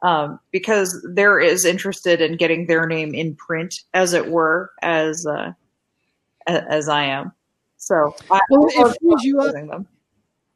um, 0.03 0.39
because 0.51 1.05
they're 1.15 1.41
as 1.41 1.65
interested 1.65 2.21
in 2.21 2.37
getting 2.37 2.67
their 2.67 2.87
name 2.87 3.15
in 3.15 3.35
print, 3.35 3.75
as 3.95 4.13
it 4.13 4.31
were, 4.31 4.71
as 4.83 5.27
uh, 5.27 5.53
as 6.47 6.89
I 6.89 7.05
am. 7.05 7.33
So 7.79 8.15
I 8.31 8.41
Well, 8.51 8.69
it 8.69 8.99
frees 9.01 9.25
you 9.25 9.41
up. 9.41 9.53
them. 9.53 9.87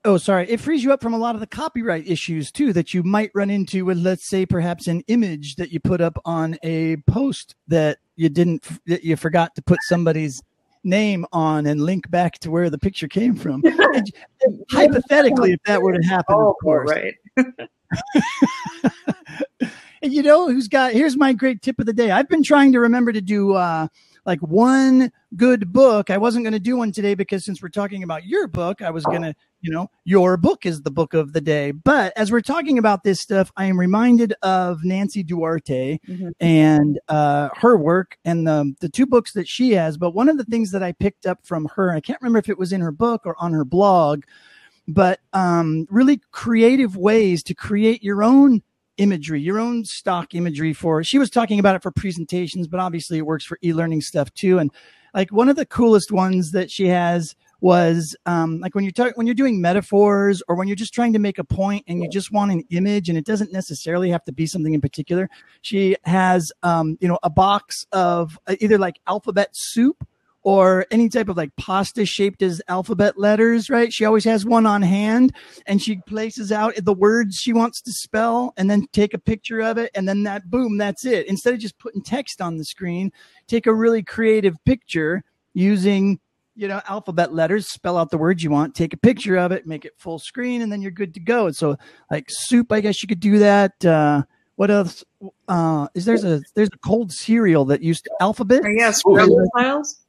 Oh, 0.07 0.19
sorry. 0.19 0.49
It 0.49 0.61
frees 0.61 0.85
you 0.85 0.93
up 0.93 1.03
from 1.03 1.15
a 1.15 1.19
lot 1.19 1.35
of 1.35 1.41
the 1.41 1.49
copyright 1.49 2.07
issues 2.07 2.53
too 2.53 2.73
that 2.75 2.95
you 2.95 3.03
might 3.03 3.33
run 3.35 3.51
into 3.51 3.85
with, 3.85 3.99
let's 3.99 4.29
say, 4.29 4.47
perhaps 4.47 4.87
an 4.87 5.03
image 5.09 5.57
that 5.57 5.73
you 5.73 5.81
put 5.81 6.01
up 6.01 6.17
on 6.25 6.57
a 6.63 6.99
post 7.09 7.57
that 7.67 7.99
you 8.15 8.29
didn't, 8.29 8.65
that 8.87 9.03
you 9.03 9.17
forgot 9.17 9.57
to 9.57 9.63
put 9.63 9.81
somebody's 9.83 10.45
name 10.85 11.27
on 11.33 11.67
and 11.67 11.81
link 11.83 12.09
back 12.09 12.39
to 12.39 12.53
where 12.53 12.71
the 12.71 12.79
picture 12.79 13.09
came 13.09 13.35
from. 13.35 13.63
And 14.43 14.65
Hypothetically, 14.71 15.55
if 15.55 15.61
that 15.65 15.83
were 15.83 15.93
to 15.99 16.07
happen, 16.07 16.37
Oh, 16.39 16.51
of 16.51 16.57
course. 16.63 16.89
right. 16.89 17.15
And 20.03 20.13
you 20.13 20.23
know 20.23 20.47
who's 20.47 20.69
got? 20.69 20.93
Here's 20.93 21.17
my 21.17 21.33
great 21.33 21.63
tip 21.63 21.81
of 21.81 21.87
the 21.87 21.93
day. 21.93 22.11
I've 22.11 22.29
been 22.29 22.43
trying 22.43 22.71
to 22.73 22.81
remember 22.81 23.13
to 23.13 23.21
do 23.23 23.55
uh, 23.55 23.89
like 24.27 24.41
one 24.41 25.11
good 25.37 25.73
book. 25.73 26.11
I 26.11 26.19
wasn't 26.19 26.45
going 26.45 26.53
to 26.53 26.59
do 26.59 26.77
one 26.77 26.91
today 26.93 27.15
because 27.15 27.45
since 27.45 27.63
we're 27.63 27.69
talking 27.69 28.03
about 28.03 28.27
your 28.27 28.49
book, 28.49 28.83
I 28.83 28.91
was 28.91 29.05
going 29.05 29.23
to, 29.23 29.35
you 29.61 29.71
know, 29.71 29.89
your 30.05 30.37
book 30.37 30.67
is 30.67 30.83
the 30.83 30.91
book 30.91 31.15
of 31.15 31.33
the 31.33 31.41
day. 31.41 31.71
But 31.71 32.13
as 32.17 32.33
we're 32.33 32.41
talking 32.41 32.77
about 32.77 33.05
this 33.05 33.21
stuff, 33.21 33.53
I 33.57 33.67
am 33.67 33.79
reminded 33.79 34.35
of 34.43 34.85
Nancy 34.85 35.23
Duarte 35.23 35.99
Mhm. 36.09 36.33
and 36.41 36.99
uh, 37.09 37.51
her 37.57 37.77
work 37.77 38.19
and 38.25 38.47
the 38.47 38.75
the 38.81 38.89
two 38.89 39.07
books 39.07 39.33
that 39.35 39.47
she 39.49 39.71
has. 39.73 39.97
But 39.97 40.11
one 40.11 40.29
of 40.29 40.37
the 40.39 40.45
things 40.45 40.73
that 40.73 40.83
I 40.83 40.93
picked 40.93 41.25
up 41.25 41.39
from 41.45 41.69
her, 41.77 41.93
I 41.93 42.01
can't 42.01 42.21
remember 42.21 42.41
if 42.41 42.49
it 42.49 42.59
was 42.59 42.73
in 42.73 42.81
her 42.81 42.93
book 42.93 43.23
or 43.25 43.37
on 43.39 43.53
her 43.53 43.65
blog, 43.65 44.25
but 44.89 45.21
um, 45.33 45.87
really 45.91 46.21
creative 46.33 46.97
ways 46.97 47.43
to 47.45 47.55
create 47.55 48.03
your 48.03 48.23
own 48.25 48.63
imagery, 48.99 49.41
your 49.41 49.59
own 49.59 49.85
stock 49.85 50.35
imagery 50.35 50.73
for. 50.73 51.03
She 51.05 51.19
was 51.19 51.31
talking 51.31 51.59
about 51.59 51.77
it 51.77 51.83
for 51.83 51.91
presentations, 51.91 52.69
but 52.69 52.81
obviously 52.81 53.19
it 53.19 53.27
works 53.27 53.45
for 53.45 53.59
e-learning 53.63 54.01
stuff 54.01 54.33
too. 54.35 54.59
And 54.59 54.71
like 55.15 55.33
one 55.33 55.49
of 55.49 55.57
the 55.57 55.67
coolest 55.67 56.13
ones 56.13 56.53
that 56.53 56.71
she 56.71 56.87
has 56.89 57.35
was 57.61 58.15
um, 58.27 58.61
like 58.61 58.75
when 58.75 58.85
you're 58.85 58.93
talking 58.93 59.15
when 59.15 59.27
you're 59.27 59.35
doing 59.35 59.61
metaphors 59.61 60.43
or 60.47 60.57
when 60.57 60.69
you're 60.69 60.77
just 60.77 60.93
trying 60.93 61.13
to 61.15 61.19
make 61.19 61.39
a 61.39 61.45
point 61.45 61.85
and 61.89 62.03
you 62.03 62.09
just 62.09 62.31
want 62.31 62.53
an 62.53 62.63
image 62.71 63.09
and 63.09 63.17
it 63.17 63.25
doesn't 63.25 63.53
necessarily 63.53 64.11
have 64.11 64.23
to 64.25 64.33
be 64.33 64.47
something 64.47 64.75
in 64.75 64.81
particular. 64.81 65.31
She 65.63 65.97
has 66.05 66.53
um, 66.63 66.99
you 67.01 67.09
know 67.09 67.19
a 67.23 67.31
box 67.31 67.87
of 67.93 68.39
uh, 68.47 68.57
either 68.61 68.79
like 68.79 69.01
alphabet 69.07 69.57
soup 69.57 70.07
or 70.47 70.87
any 70.93 71.09
type 71.09 71.29
of 71.29 71.37
like 71.37 71.51
pasta 71.57 72.07
shaped 72.07 72.41
as 72.41 72.63
alphabet 72.69 73.19
letters, 73.19 73.69
right? 73.69 73.93
She 73.93 74.05
always 74.05 74.23
has 74.27 74.47
one 74.47 74.65
on 74.65 74.81
hand 74.81 75.35
and 75.67 75.83
she 75.83 75.97
places 76.07 76.53
out 76.53 76.75
the 76.77 76.95
words 76.95 77.35
she 77.35 77.53
wants 77.53 77.83
to 77.83 77.91
spell 77.91 78.55
and 78.57 78.71
then 78.71 78.87
take 78.93 79.13
a 79.13 79.19
picture 79.19 79.61
of 79.61 79.77
it. 79.77 79.91
And 79.97 80.09
then 80.09 80.23
that 80.23 80.49
boom, 80.49 80.79
that's 80.79 81.05
it. 81.05 81.27
Instead 81.27 81.55
of 81.55 81.59
just 81.59 81.77
putting 81.81 82.01
text 82.01 82.41
on 82.41 82.59
the 82.59 82.65
screen, 82.65 83.11
take 83.49 83.67
a 83.67 83.75
really 83.75 84.05
creative 84.05 84.55
picture 84.65 85.25
using, 85.53 86.21
you 86.55 86.69
know, 86.69 86.81
alphabet 86.89 87.35
letters, 87.35 87.67
spell 87.67 87.99
out 87.99 88.13
the 88.13 88.19
words 88.19 88.45
you 88.45 88.51
want, 88.53 88.77
take 88.77 88.93
a 88.93 88.99
picture 88.99 89.37
of 89.39 89.51
it, 89.51 89.67
make 89.67 89.85
it 89.85 89.95
full 89.97 90.21
screen, 90.21 90.63
and 90.63 90.71
then 90.71 90.81
you're 90.81 90.93
good 90.93 91.13
to 91.15 91.21
go. 91.21 91.51
So 91.51 91.77
like 92.09 92.27
soup, 92.29 92.71
I 92.71 92.79
guess 92.79 93.03
you 93.03 93.09
could 93.09 93.19
do 93.19 93.41
that. 93.41 93.85
Uh, 93.85 94.23
what 94.55 94.71
else? 94.71 95.05
Uh, 95.49 95.89
is 95.97 96.05
there's 96.05 96.23
a 96.23 96.41
there's 96.55 96.71
a 96.73 96.79
cold 96.87 97.11
cereal 97.11 97.65
that 97.65 97.83
used 97.83 98.09
alphabet. 98.21 98.63
Yes, 98.77 99.01
Ooh. 99.09 99.17
Rebel 99.17 99.45
files. 99.53 100.06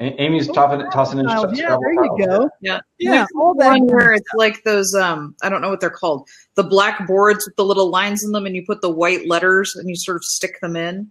Amy's 0.00 0.46
tossing, 0.48 0.88
tossing 0.90 1.18
in 1.18 1.26
Oh, 1.28 1.38
stuff. 1.40 1.50
yeah, 1.56 1.76
there 1.80 1.92
you 1.92 2.16
go. 2.26 2.50
Yeah. 2.60 2.80
Yeah, 2.98 3.10
There's 3.12 3.28
all 3.36 3.54
that 3.54 3.66
one 3.66 3.78
kind 3.80 3.90
of 3.90 3.94
where 3.94 4.12
it's 4.12 4.28
like 4.34 4.62
those 4.64 4.94
um 4.94 5.34
I 5.42 5.48
don't 5.48 5.60
know 5.60 5.70
what 5.70 5.80
they're 5.80 5.90
called. 5.90 6.28
The 6.54 6.62
black 6.62 7.06
boards 7.06 7.44
with 7.46 7.56
the 7.56 7.64
little 7.64 7.90
lines 7.90 8.22
in 8.24 8.30
them 8.32 8.46
and 8.46 8.54
you 8.54 8.64
put 8.64 8.80
the 8.80 8.90
white 8.90 9.28
letters 9.28 9.74
and 9.74 9.88
you 9.88 9.96
sort 9.96 10.16
of 10.16 10.24
stick 10.24 10.60
them 10.60 10.76
in. 10.76 11.10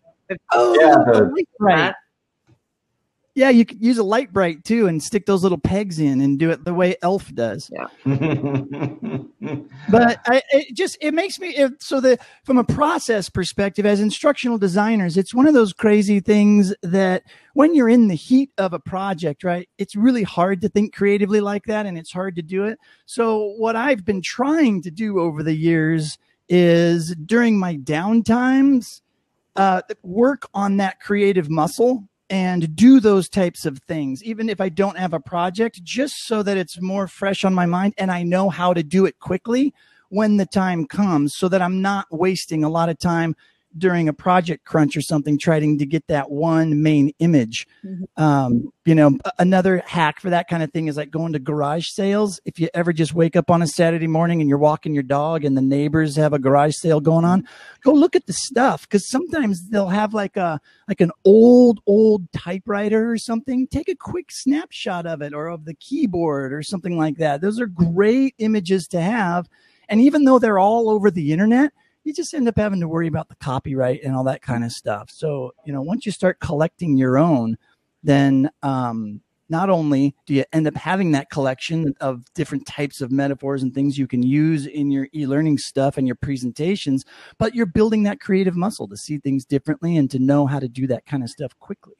Oh, 0.54 0.74
Yeah, 0.80 0.96
the- 1.12 1.26
light 1.34 1.50
bright. 1.60 1.76
That. 1.78 1.96
Yeah, 3.38 3.52
you 3.52 3.66
could 3.66 3.84
use 3.84 4.00
a 4.00 4.04
Lite-Brite 4.04 4.64
too 4.64 4.88
and 4.88 5.02
stick 5.02 5.28
those 5.28 5.44
little 5.44 5.60
pegs 5.60 6.00
in 6.00 6.22
and 6.22 6.40
do 6.40 6.50
it 6.50 6.66
the 6.66 6.74
way 6.74 6.96
Elf 7.04 7.32
does. 7.36 7.70
Yeah. 7.72 7.86
But 9.90 10.20
I, 10.26 10.42
it 10.52 10.76
just 10.76 10.98
it 11.00 11.14
makes 11.14 11.40
me 11.40 11.50
it, 11.50 11.82
so 11.82 12.02
the 12.02 12.18
from 12.44 12.58
a 12.58 12.64
process 12.64 13.30
perspective 13.30 13.86
as 13.86 14.02
instructional 14.02 14.58
designers, 14.58 15.16
it's 15.16 15.36
one 15.36 15.48
of 15.48 15.54
those 15.54 15.72
crazy 15.72 16.20
things 16.20 16.74
that 16.82 17.24
when 17.54 17.76
you're 17.76 17.88
in 17.88 18.08
the 18.08 18.16
heat 18.16 18.50
of 18.58 18.74
a 18.74 18.80
project, 18.80 19.44
right, 19.44 19.70
it's 19.78 19.96
really 19.96 20.24
hard 20.24 20.60
to 20.62 20.70
think 20.70 20.94
creatively 20.94 21.40
like 21.40 21.66
that, 21.66 21.86
and 21.86 21.98
it's 21.98 22.12
hard 22.12 22.36
to 22.38 22.42
do 22.42 22.66
it. 22.66 22.80
So 23.06 23.54
what 23.58 23.76
I've 23.76 24.04
been 24.04 24.22
trying 24.22 24.82
to 24.82 24.92
do 24.92 25.20
over 25.20 25.44
the 25.44 25.56
years 25.56 26.18
is 26.50 27.16
during 27.16 27.58
my 27.60 27.78
downtimes, 27.78 29.02
uh, 29.56 29.84
work 30.02 30.50
on 30.54 30.78
that 30.78 31.00
creative 31.00 31.50
muscle 31.50 32.10
and 32.30 32.76
do 32.76 33.00
those 33.00 33.30
types 33.30 33.66
of 33.66 33.80
things, 33.80 34.24
even 34.24 34.50
if 34.50 34.60
I 34.60 34.70
don't 34.70 34.98
have 34.98 35.14
a 35.14 35.20
project, 35.20 35.84
just 35.84 36.26
so 36.26 36.44
that 36.44 36.58
it's 36.58 36.82
more 36.82 37.08
fresh 37.08 37.46
on 37.46 37.54
my 37.54 37.66
mind 37.66 37.94
and 37.98 38.12
I 38.12 38.24
know 38.24 38.50
how 38.50 38.74
to 38.74 38.84
do 38.84 39.06
it 39.06 39.20
quickly 39.20 39.74
when 40.10 40.38
the 40.38 40.46
time 40.46 40.86
comes 40.86 41.36
so 41.36 41.50
that 41.50 41.62
I'm 41.62 41.82
not 41.82 42.08
wasting 42.12 42.64
a 42.64 42.70
lot 42.70 42.90
of 42.90 43.00
time 43.00 43.36
during 43.78 44.08
a 44.08 44.14
project 44.14 44.66
crunch 44.66 44.98
or 44.98 45.02
something 45.02 45.38
trying 45.38 45.78
to 45.78 45.86
get 45.86 46.08
that 46.08 46.32
one 46.32 46.82
main 46.82 47.12
image. 47.20 47.68
Mhm. 47.86 48.04
Um, 48.18 48.72
you 48.86 48.96
know, 48.96 49.18
another 49.38 49.84
hack 49.86 50.20
for 50.20 50.30
that 50.30 50.48
kind 50.48 50.64
of 50.64 50.72
thing 50.72 50.88
is 50.88 50.98
like 50.98 51.12
going 51.12 51.34
to 51.34 51.40
garage 51.40 51.88
sales. 51.90 52.40
If 52.46 52.60
you 52.60 52.70
ever 52.74 52.94
just 52.94 53.14
wake 53.14 53.36
up 53.36 53.52
on 53.52 53.62
a 53.62 53.68
Saturday 53.68 54.08
morning 54.08 54.40
and 54.40 54.50
you're 54.50 54.58
walking 54.58 54.94
your 54.94 55.04
dog 55.04 55.44
and 55.44 55.58
the 55.58 55.62
neighbors 55.62 56.16
have 56.16 56.34
a 56.34 56.40
garage 56.40 56.76
sale 56.76 57.00
going 57.00 57.26
on, 57.26 57.48
go 57.84 57.92
look 57.92 58.16
at 58.16 58.26
the 58.28 58.34
stuff 58.34 58.84
because 58.84 59.10
sometimes 59.10 59.68
they'll 59.70 59.90
have 59.90 60.14
like 60.14 60.38
a 60.38 60.60
like 60.88 61.02
an 61.02 61.12
old 61.26 61.82
old 61.86 62.32
typewriter 62.32 63.12
or 63.12 63.18
something. 63.18 63.68
Take 63.68 63.90
a 63.90 63.96
quick 63.96 64.28
snapshot 64.30 65.06
of 65.06 65.22
it 65.22 65.34
or 65.34 65.48
of 65.48 65.66
the 65.66 65.74
keyboard 65.74 66.54
or 66.54 66.64
something 66.64 66.98
like 66.98 67.18
that. 67.18 67.42
Those 67.42 67.60
are 67.60 67.68
great 67.68 68.36
images 68.38 68.88
to 68.88 69.02
have. 69.02 69.50
And 69.90 70.02
even 70.02 70.26
though 70.26 70.40
they're 70.40 70.60
all 70.60 70.90
over 70.90 71.10
the 71.10 71.32
internet, 71.32 71.72
you 72.08 72.14
just 72.14 72.34
end 72.34 72.48
up 72.48 72.58
having 72.58 72.80
to 72.80 72.88
worry 72.88 73.08
about 73.08 73.28
the 73.28 73.36
copyright 73.36 74.02
and 74.04 74.16
all 74.16 74.24
that 74.24 74.42
kind 74.42 74.64
of 74.64 74.72
stuff. 74.72 75.10
So, 75.12 75.52
you 75.66 75.74
know, 75.74 75.82
once 75.82 76.06
you 76.06 76.12
start 76.12 76.40
collecting 76.40 76.98
your 76.98 77.18
own, 77.18 77.58
then 78.02 78.50
um, 78.64 79.22
not 79.50 79.70
only 79.70 80.16
do 80.26 80.34
you 80.34 80.46
end 80.54 80.68
up 80.68 80.76
having 80.76 81.12
that 81.12 81.30
collection 81.30 81.94
of 82.00 82.24
different 82.34 82.66
types 82.66 83.02
of 83.02 83.12
metaphors 83.12 83.62
and 83.62 83.74
things 83.74 83.98
you 83.98 84.08
can 84.08 84.24
use 84.24 84.66
in 84.66 84.90
your 84.90 85.10
e-learning 85.14 85.58
stuff 85.58 85.98
and 85.98 86.08
your 86.08 86.16
presentations, 86.16 87.04
but 87.38 87.54
you're 87.54 87.66
building 87.66 88.04
that 88.04 88.22
creative 88.22 88.56
muscle 88.56 88.88
to 88.88 88.96
see 88.96 89.18
things 89.18 89.46
differently 89.46 89.98
and 89.98 90.10
to 90.10 90.20
know 90.20 90.48
how 90.48 90.60
to 90.60 90.70
do 90.70 90.88
that 90.88 91.06
kind 91.06 91.24
of 91.24 91.30
stuff 91.30 91.58
quickly. 91.60 91.96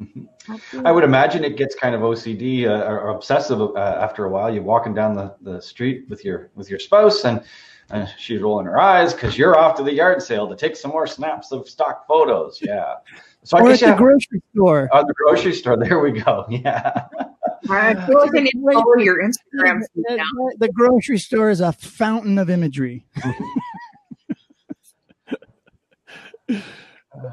I 0.84 0.92
would 0.92 1.04
imagine 1.04 1.44
it 1.44 1.56
gets 1.56 1.74
kind 1.74 1.94
of 1.94 2.00
OCD 2.00 2.66
uh, 2.66 2.84
or 2.86 3.08
obsessive 3.10 3.60
uh, 3.60 3.74
after 3.78 4.24
a 4.24 4.30
while. 4.30 4.52
You're 4.52 4.62
walking 4.62 4.94
down 4.94 5.14
the, 5.14 5.34
the 5.42 5.60
street 5.60 6.06
with 6.08 6.24
your 6.24 6.50
with 6.54 6.70
your 6.70 6.78
spouse, 6.78 7.24
and 7.24 7.42
uh, 7.90 8.06
she's 8.18 8.40
rolling 8.40 8.66
her 8.66 8.78
eyes 8.80 9.12
because 9.12 9.36
you're 9.36 9.58
off 9.58 9.76
to 9.76 9.82
the 9.82 9.92
yard 9.92 10.22
sale 10.22 10.48
to 10.48 10.56
take 10.56 10.76
some 10.76 10.90
more 10.90 11.06
snaps 11.06 11.52
of 11.52 11.68
stock 11.68 12.06
photos. 12.06 12.60
Yeah. 12.66 12.94
So 13.42 13.56
I 13.56 13.62
guess 13.62 13.76
at 13.82 13.86
the 13.86 13.86
have, 13.92 13.98
grocery 13.98 14.42
store. 14.54 14.88
uh, 14.92 15.02
the 15.02 15.14
grocery 15.14 15.54
store. 15.54 15.76
There 15.78 15.98
we 16.00 16.12
go. 16.12 16.44
Yeah. 16.50 17.06
I 17.70 17.94
feel 18.06 18.18
like 18.18 18.34
I 18.34 18.40
to 18.40 18.50
follow 18.72 18.96
your 18.98 19.22
Instagram 19.22 19.80
feed 19.94 20.04
The, 20.08 20.16
now. 20.16 20.24
the- 20.24 20.56
the 20.66 20.68
grocery 20.72 21.18
store 21.18 21.50
is 21.50 21.60
a 21.60 21.72
fountain 21.72 22.38
of 22.38 22.48
imagery. 22.50 23.06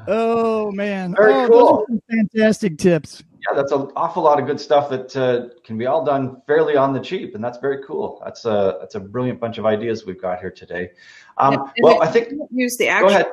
Oh 0.06 0.70
man! 0.72 1.14
Very 1.16 1.32
oh, 1.32 1.48
cool. 1.48 1.58
those 1.58 1.68
are 1.68 1.86
some 1.86 2.02
fantastic 2.10 2.78
tips. 2.78 3.22
Yeah, 3.46 3.54
that's 3.54 3.72
an 3.72 3.90
awful 3.94 4.22
lot 4.22 4.40
of 4.40 4.46
good 4.46 4.60
stuff 4.60 4.90
that 4.90 5.16
uh, 5.16 5.54
can 5.64 5.78
be 5.78 5.86
all 5.86 6.04
done 6.04 6.42
fairly 6.46 6.76
on 6.76 6.92
the 6.92 7.00
cheap, 7.00 7.34
and 7.34 7.44
that's 7.44 7.58
very 7.58 7.82
cool. 7.84 8.20
That's 8.24 8.44
a 8.44 8.78
that's 8.80 8.94
a 8.94 9.00
brilliant 9.00 9.40
bunch 9.40 9.58
of 9.58 9.66
ideas 9.66 10.04
we've 10.04 10.20
got 10.20 10.40
here 10.40 10.50
today. 10.50 10.90
Um, 11.36 11.70
well, 11.80 12.02
I 12.02 12.08
think 12.08 12.32
use 12.50 12.76
the 12.76 12.86
go 12.86 12.90
actual 12.90 13.08
ahead. 13.10 13.26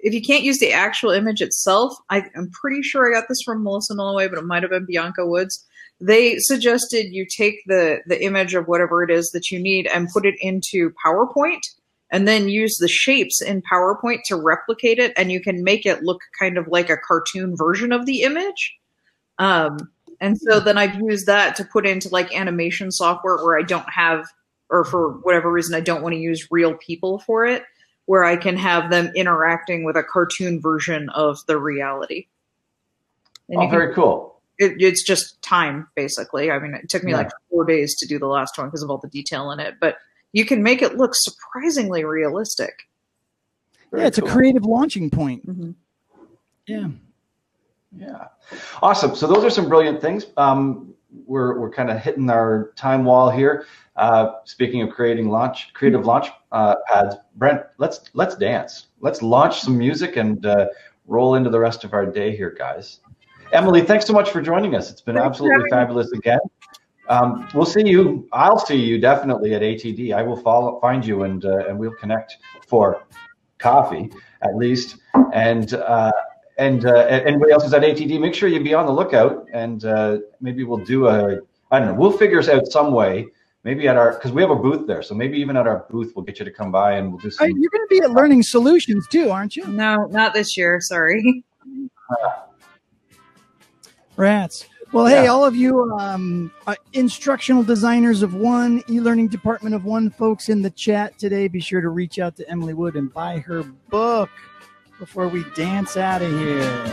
if 0.00 0.14
you 0.14 0.22
can't 0.22 0.42
use 0.42 0.58
the 0.58 0.72
actual 0.72 1.10
image 1.10 1.42
itself, 1.42 1.94
I, 2.08 2.24
I'm 2.34 2.50
pretty 2.50 2.82
sure 2.82 3.06
I 3.06 3.18
got 3.18 3.28
this 3.28 3.42
from 3.42 3.62
Melissa 3.62 3.94
Milloway, 3.94 4.30
but 4.30 4.38
it 4.38 4.44
might 4.44 4.62
have 4.62 4.70
been 4.70 4.86
Bianca 4.86 5.26
Woods. 5.26 5.66
They 6.00 6.38
suggested 6.38 7.12
you 7.12 7.26
take 7.26 7.62
the 7.66 8.00
the 8.06 8.24
image 8.24 8.54
of 8.54 8.66
whatever 8.68 9.02
it 9.02 9.10
is 9.10 9.30
that 9.30 9.50
you 9.50 9.58
need 9.58 9.86
and 9.88 10.08
put 10.08 10.24
it 10.24 10.34
into 10.40 10.92
PowerPoint, 11.04 11.60
and 12.12 12.28
then 12.28 12.48
use 12.48 12.76
the 12.76 12.86
shapes 12.88 13.40
in 13.42 13.62
PowerPoint 13.62 14.20
to 14.26 14.36
replicate 14.36 14.98
it, 14.98 15.12
and 15.16 15.32
you 15.32 15.40
can 15.40 15.64
make 15.64 15.84
it 15.86 16.02
look 16.04 16.20
kind 16.38 16.56
of 16.58 16.68
like 16.68 16.90
a 16.90 16.96
cartoon 16.96 17.56
version 17.56 17.90
of 17.90 18.06
the 18.06 18.22
image. 18.22 18.76
Um, 19.38 19.90
and 20.20 20.38
so 20.38 20.60
then 20.60 20.78
I've 20.78 20.94
used 20.94 21.26
that 21.26 21.56
to 21.56 21.64
put 21.64 21.86
into 21.86 22.08
like 22.10 22.32
animation 22.38 22.92
software 22.92 23.38
where 23.44 23.58
I 23.58 23.62
don't 23.62 23.88
have, 23.90 24.26
or 24.70 24.84
for 24.84 25.12
whatever 25.22 25.50
reason, 25.50 25.74
I 25.74 25.80
don't 25.80 26.02
want 26.02 26.12
to 26.14 26.20
use 26.20 26.46
real 26.50 26.74
people 26.74 27.18
for 27.18 27.44
it 27.46 27.64
where 28.06 28.24
I 28.24 28.36
can 28.36 28.56
have 28.56 28.90
them 28.90 29.10
interacting 29.16 29.84
with 29.84 29.96
a 29.96 30.02
cartoon 30.02 30.60
version 30.60 31.08
of 31.10 31.38
the 31.46 31.58
reality. 31.58 32.26
And 33.48 33.58
Oh, 33.58 33.62
can- 33.62 33.70
very 33.70 33.94
cool. 33.94 34.40
it, 34.58 34.80
it's 34.82 35.02
just 35.04 35.40
time, 35.42 35.88
basically. 35.96 36.50
I 36.50 36.58
mean, 36.58 36.74
it 36.74 36.88
took 36.88 37.04
me 37.04 37.12
Yeah. 37.12 37.18
like 37.18 37.30
four 37.48 37.64
days 37.64 37.96
to 37.98 38.06
do 38.06 38.18
the 38.18 38.26
last 38.26 38.58
one 38.58 38.66
because 38.68 38.82
of 38.82 38.90
all 38.90 38.98
the 38.98 39.08
detail 39.08 39.50
in 39.50 39.60
it, 39.60 39.76
but 39.80 39.96
you 40.32 40.44
can 40.44 40.62
make 40.62 40.82
it 40.82 40.96
look 40.96 41.12
surprisingly 41.14 42.04
realistic. 42.04 42.88
Very 43.90 44.02
yeah, 44.02 44.08
it's 44.08 44.18
cool. 44.18 44.28
a 44.28 44.32
creative 44.32 44.64
launching 44.64 45.10
point. 45.10 45.46
Mhm. 45.46 45.74
Yeah. 46.66 46.88
Yeah, 47.96 48.28
awesome. 48.82 49.14
So 49.14 49.26
those 49.26 49.44
are 49.44 49.50
some 49.50 49.68
brilliant 49.68 50.00
things. 50.00 50.26
Um, 50.36 50.94
we're 51.26 51.58
we're 51.58 51.70
kind 51.70 51.90
of 51.90 51.98
hitting 51.98 52.30
our 52.30 52.72
time 52.74 53.04
wall 53.04 53.30
here. 53.30 53.66
Uh, 53.96 54.32
speaking 54.44 54.80
of 54.80 54.90
creating 54.90 55.28
launch, 55.28 55.74
creative 55.74 56.06
launch 56.06 56.28
uh, 56.52 56.76
pads, 56.88 57.16
Brent, 57.36 57.62
let's 57.76 58.00
let's 58.14 58.34
dance. 58.34 58.86
Let's 59.00 59.20
launch 59.20 59.60
some 59.60 59.76
music 59.76 60.16
and 60.16 60.44
uh, 60.46 60.68
roll 61.06 61.34
into 61.34 61.50
the 61.50 61.58
rest 61.58 61.84
of 61.84 61.92
our 61.92 62.06
day 62.06 62.34
here, 62.34 62.54
guys. 62.58 63.00
Emily, 63.52 63.82
thanks 63.82 64.06
so 64.06 64.14
much 64.14 64.30
for 64.30 64.40
joining 64.40 64.74
us. 64.74 64.90
It's 64.90 65.02
been 65.02 65.16
Thanks 65.16 65.26
absolutely 65.26 65.68
fabulous 65.70 66.10
again. 66.12 66.40
Um, 67.08 67.48
we'll 67.54 67.66
see 67.66 67.86
you. 67.86 68.28
I'll 68.32 68.58
see 68.58 68.76
you 68.76 68.98
definitely 68.98 69.54
at 69.54 69.62
ATD. 69.62 70.14
I 70.14 70.22
will 70.22 70.36
follow, 70.36 70.80
find 70.80 71.04
you, 71.04 71.24
and 71.24 71.44
uh, 71.44 71.68
and 71.68 71.78
we'll 71.78 71.94
connect 71.94 72.38
for 72.66 73.04
coffee 73.58 74.10
at 74.42 74.56
least. 74.56 74.96
And 75.32 75.74
uh, 75.74 76.12
and 76.58 76.84
uh, 76.86 76.94
anybody 76.94 77.52
else 77.52 77.64
who's 77.64 77.74
at 77.74 77.82
ATD, 77.82 78.20
make 78.20 78.34
sure 78.34 78.48
you 78.48 78.62
be 78.62 78.74
on 78.74 78.86
the 78.86 78.92
lookout, 78.92 79.46
and 79.52 79.84
uh, 79.84 80.18
maybe 80.40 80.64
we'll 80.64 80.84
do 80.84 81.08
a. 81.08 81.38
I 81.70 81.78
don't 81.78 81.88
know. 81.88 81.94
We'll 81.94 82.16
figure 82.16 82.36
this 82.36 82.48
out 82.48 82.66
some 82.66 82.92
way. 82.92 83.26
Maybe 83.64 83.86
at 83.86 83.96
our 83.96 84.14
because 84.14 84.32
we 84.32 84.42
have 84.42 84.50
a 84.50 84.56
booth 84.56 84.86
there, 84.88 85.02
so 85.02 85.14
maybe 85.14 85.38
even 85.38 85.56
at 85.56 85.68
our 85.68 85.86
booth 85.88 86.12
we'll 86.16 86.24
get 86.24 86.38
you 86.40 86.44
to 86.44 86.50
come 86.50 86.72
by 86.72 86.94
and 86.94 87.10
we'll 87.10 87.20
do 87.20 87.30
some. 87.30 87.48
You're 87.48 87.70
going 87.70 87.88
to 87.88 88.00
be 88.00 88.00
at 88.00 88.10
Learning 88.10 88.42
Solutions 88.42 89.06
too, 89.06 89.30
aren't 89.30 89.54
you? 89.56 89.66
No, 89.68 90.06
not 90.06 90.34
this 90.34 90.56
year. 90.56 90.80
Sorry. 90.80 91.44
Rats. 94.16 94.66
Well, 94.92 95.06
hey, 95.06 95.26
all 95.26 95.42
of 95.42 95.56
you 95.56 95.90
um, 95.92 96.52
uh, 96.66 96.74
instructional 96.92 97.62
designers 97.62 98.22
of 98.22 98.34
one, 98.34 98.84
e 98.90 99.00
learning 99.00 99.28
department 99.28 99.74
of 99.74 99.86
one 99.86 100.10
folks 100.10 100.50
in 100.50 100.60
the 100.60 100.68
chat 100.68 101.18
today, 101.18 101.48
be 101.48 101.60
sure 101.60 101.80
to 101.80 101.88
reach 101.88 102.18
out 102.18 102.36
to 102.36 102.50
Emily 102.50 102.74
Wood 102.74 102.94
and 102.96 103.10
buy 103.10 103.38
her 103.38 103.62
book 103.62 104.28
before 104.98 105.28
we 105.28 105.44
dance 105.54 105.96
out 105.96 106.20
of 106.20 106.30
here. 106.30 106.84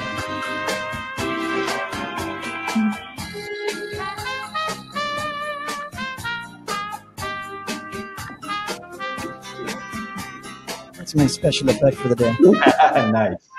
That's 10.93 11.15
my 11.15 11.27
special 11.27 11.69
effect 11.69 11.97
for 11.97 12.07
the 12.07 12.15
day. 12.15 12.33
nice. 13.11 13.49